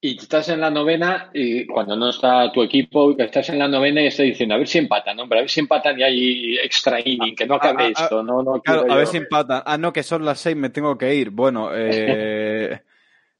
y 0.00 0.16
estás 0.16 0.48
en 0.48 0.60
la 0.60 0.70
novena 0.70 1.30
y 1.32 1.66
cuando 1.66 1.96
no 1.96 2.10
está 2.10 2.52
tu 2.52 2.62
equipo, 2.62 3.16
estás 3.18 3.48
en 3.48 3.58
la 3.58 3.66
novena 3.66 4.00
y 4.00 4.06
estás 4.06 4.26
diciendo, 4.26 4.54
a 4.54 4.58
ver 4.58 4.68
si 4.68 4.78
empatan, 4.78 5.18
hombre, 5.18 5.38
a 5.38 5.42
ver 5.42 5.50
si 5.50 5.60
empatan 5.60 5.98
y 5.98 6.02
hay 6.04 6.58
extra 6.58 7.00
inning, 7.00 7.34
que 7.34 7.46
no 7.46 7.56
acabe 7.56 7.90
esto, 7.90 8.22
no, 8.22 8.42
no 8.42 8.62
a 8.64 8.96
ver 8.96 9.06
si 9.08 9.16
empatan. 9.16 9.62
Ah, 9.66 9.76
no, 9.76 9.92
que 9.92 10.04
son 10.04 10.24
las 10.24 10.38
seis, 10.38 10.56
me 10.56 10.70
tengo 10.70 10.96
que 10.96 11.14
ir. 11.14 11.30
Bueno, 11.30 11.70
eh, 11.74 12.80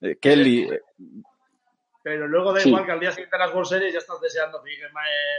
eh 0.01 0.17
Kelly. 0.21 0.69
Pero 2.03 2.27
luego 2.27 2.53
da 2.53 2.63
igual 2.63 2.87
que 2.87 2.93
al 2.93 3.01
día 3.01 3.13
siguiente 3.13 3.37
de 3.37 3.45
las 3.45 3.55
World 3.55 3.69
Series 3.69 3.93
ya 3.93 3.99
estás 3.99 4.21
deseando 4.21 4.63
que 4.63 4.73
eh, 4.73 4.87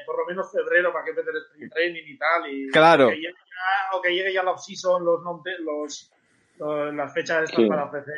por 0.06 0.20
lo 0.20 0.26
menos 0.26 0.52
febrero 0.52 0.94
para 0.94 1.04
que 1.04 1.12
empecé 1.12 1.32
el 1.60 1.70
training 1.70 2.04
y 2.06 2.18
tal. 2.18 2.50
Y 2.50 2.70
claro. 2.70 3.10
Que 3.10 3.16
llegue 3.16 3.34
ya, 3.34 3.98
o 3.98 4.02
que 4.02 4.14
llegue 4.14 4.34
ya 4.34 4.44
la 4.44 4.52
off-season, 4.52 5.04
los, 5.04 5.22
los 5.66 6.12
las 6.60 7.14
fechas 7.14 7.50
están 7.50 7.68
para 7.68 7.86
ofrecer 7.86 8.16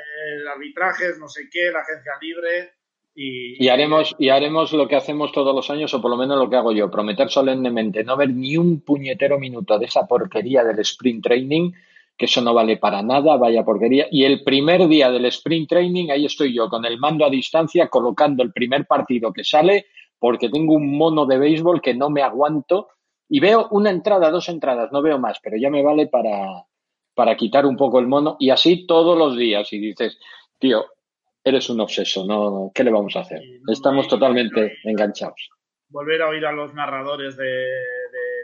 arbitrajes, 0.54 1.20
no 1.20 1.28
sé 1.28 1.48
qué, 1.52 1.72
la 1.72 1.80
agencia 1.80 2.14
libre. 2.20 2.74
Y, 3.14 3.68
haremos, 3.68 4.16
y 4.20 4.30
haremos 4.30 4.72
lo 4.72 4.88
que 4.88 4.96
hacemos 4.96 5.34
todos 5.34 5.54
los 5.54 5.70
años, 5.70 5.94
o 5.94 6.02
por 6.02 6.10
lo 6.10 6.18
menos 6.18 6.38
lo 6.38 6.50
que 6.50 6.56
hago 6.56 6.72
yo, 6.72 6.90
prometer 6.90 7.30
solemnemente 7.30 8.06
no 8.06 8.16
ver 8.16 8.30
ni 8.30 8.56
un 8.56 8.82
puñetero 8.82 9.38
minuto 9.38 9.78
de 9.78 9.86
esa 9.86 10.08
porquería 10.08 10.64
del 10.64 10.80
sprint 10.80 11.24
training, 11.24 11.72
que 12.18 12.26
eso 12.26 12.42
no 12.42 12.54
vale 12.54 12.78
para 12.78 13.02
nada, 13.02 13.36
vaya 13.36 13.66
porquería. 13.66 14.08
Y 14.12 14.24
el 14.24 14.44
primer 14.44 14.88
día 14.88 15.12
del 15.12 15.26
sprint 15.26 15.70
training, 15.70 16.10
ahí 16.10 16.26
estoy 16.26 16.54
yo 16.54 16.70
con 16.70 16.86
el 16.86 17.00
mando 17.00 17.26
a 17.26 17.30
distancia, 17.30 17.88
colocando 17.88 18.44
el 18.44 18.54
primer 18.54 18.86
partido 18.86 19.34
que 19.34 19.44
sale, 19.44 19.88
porque 20.18 20.50
tengo 20.50 20.76
un 20.76 20.98
mono 20.98 21.26
de 21.26 21.38
béisbol 21.38 21.82
que 21.82 21.94
no 21.94 22.10
me 22.10 22.22
aguanto. 22.22 22.90
Y 23.28 23.40
veo 23.40 23.68
una 23.72 23.90
entrada, 23.90 24.30
dos 24.30 24.50
entradas, 24.50 24.92
no 24.92 25.02
veo 25.02 25.18
más, 25.18 25.40
pero 25.42 25.58
ya 25.58 25.70
me 25.70 25.84
vale 25.84 26.08
para, 26.08 26.66
para 27.16 27.36
quitar 27.36 27.66
un 27.66 27.76
poco 27.76 28.00
el 28.00 28.08
mono 28.08 28.38
y 28.40 28.52
así 28.52 28.86
todos 28.86 29.18
los 29.18 29.36
días. 29.36 29.72
Y 29.74 29.80
dices, 29.80 30.20
tío, 30.60 30.86
eres 31.44 31.70
un 31.70 31.80
obseso, 31.80 32.26
¿no? 32.26 32.72
¿Qué 32.74 32.84
le 32.84 32.92
vamos 32.92 33.16
a 33.16 33.22
hacer? 33.22 33.42
Estamos 33.68 34.08
totalmente 34.08 34.78
enganchados. 34.84 35.50
Volver 35.90 36.22
a 36.22 36.30
oír 36.30 36.46
a 36.46 36.52
los 36.52 36.74
narradores 36.74 37.36
de, 37.36 37.66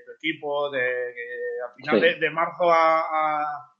tu 0.05 0.11
equipo, 0.13 0.69
de, 0.69 0.79
a 0.81 1.73
final 1.75 2.19
de, 2.19 2.29
marzo 2.29 2.69
a, 2.69 3.73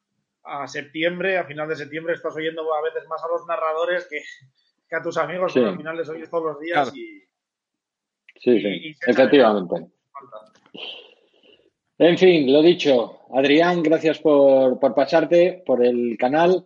a, 0.43 0.68
septiembre, 0.68 1.38
a 1.38 1.45
final 1.45 1.68
de 1.68 1.76
septiembre 1.76 2.13
estás 2.13 2.36
oyendo 2.36 2.74
a 2.74 2.82
veces 2.82 3.07
más 3.09 3.22
a 3.24 3.28
los 3.28 3.45
narradores 3.45 4.07
que, 4.07 4.22
a 4.95 5.01
tus 5.01 5.18
amigos, 5.18 5.53
que 5.53 5.65
al 5.65 5.78
final 5.78 5.97
les 5.97 6.09
oyes 6.09 6.30
todos 6.30 6.45
los 6.45 6.59
días 6.59 6.95
y... 6.95 7.24
Sí, 8.39 8.61
sí, 8.61 8.95
efectivamente. 9.05 9.88
En 11.97 12.18
fin, 12.18 12.53
lo 12.53 12.61
dicho, 12.61 13.22
Adrián, 13.34 13.82
gracias 13.82 14.20
por, 14.20 14.80
por 14.80 14.93
pasarte 14.93 15.63
por 15.65 15.84
el 15.84 16.15
canal. 16.20 16.63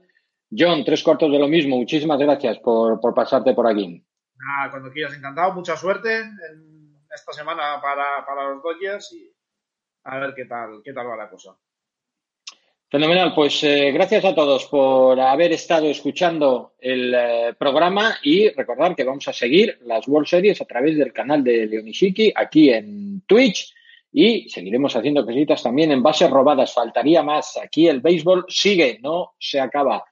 John, 0.52 0.84
tres 0.84 1.02
cuartos 1.04 1.32
de 1.32 1.39
lo 1.39 1.47
mismo. 1.47 1.78
Muchísimas 1.78 2.20
gracias 2.20 2.60
por, 2.60 2.99
por 2.99 3.14
pasarte 3.14 3.54
por 3.54 3.68
aquí. 3.68 4.04
Nada, 4.36 4.72
cuando 4.72 4.91
quieras, 4.91 5.16
encantado. 5.16 5.54
Mucha 5.54 5.78
suerte 5.78 6.18
en 6.18 7.02
esta 7.14 7.32
semana 7.34 7.80
para, 7.82 8.26
para 8.26 8.49
los 8.49 8.64
Dodgers 8.64 9.12
y 9.14 9.32
a 10.04 10.20
ver 10.20 10.34
qué 10.36 10.45
tal, 10.45 10.82
qué 10.84 10.93
tal 10.93 11.08
va 11.08 11.16
la 11.16 11.30
cosa. 11.30 11.56
Fenomenal, 12.89 13.34
pues 13.34 13.64
eh, 13.64 13.91
gracias 13.93 14.26
a 14.26 14.36
todos 14.36 14.66
por 14.66 15.18
haber 15.18 15.54
estado 15.54 15.86
escuchando 15.86 16.74
el 16.78 17.14
eh, 17.16 17.54
programa 17.58 18.18
y 18.22 18.49
recordar 18.49 18.97
que 18.97 19.06
vamos 19.06 19.26
a 19.30 19.34
seguir 19.34 19.80
las 19.84 20.06
World 20.10 20.28
Series 20.28 20.60
a 20.60 20.66
través 20.66 20.97
del 20.97 21.14
canal 21.14 21.41
de 21.41 21.68
Leonishiki 21.68 22.34
aquí 22.36 22.70
en 22.70 23.22
Twitch 23.22 23.74
y 24.12 24.49
seguiremos 24.49 24.93
haciendo 24.93 25.26
cositas 25.26 25.64
también 25.64 25.93
en 25.93 26.04
bases 26.04 26.30
robadas. 26.30 26.74
Faltaría 26.74 27.24
más. 27.24 27.56
Aquí 27.56 27.88
el 27.88 28.02
béisbol 28.02 28.45
sigue, 28.49 28.99
no 29.02 29.36
se 29.39 29.62
acaba. 29.62 30.04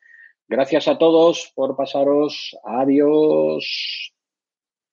Gracias 0.50 0.88
a 0.88 0.98
todos 0.98 1.52
por 1.56 1.76
pasaros. 1.76 2.58
Adiós. 2.64 4.12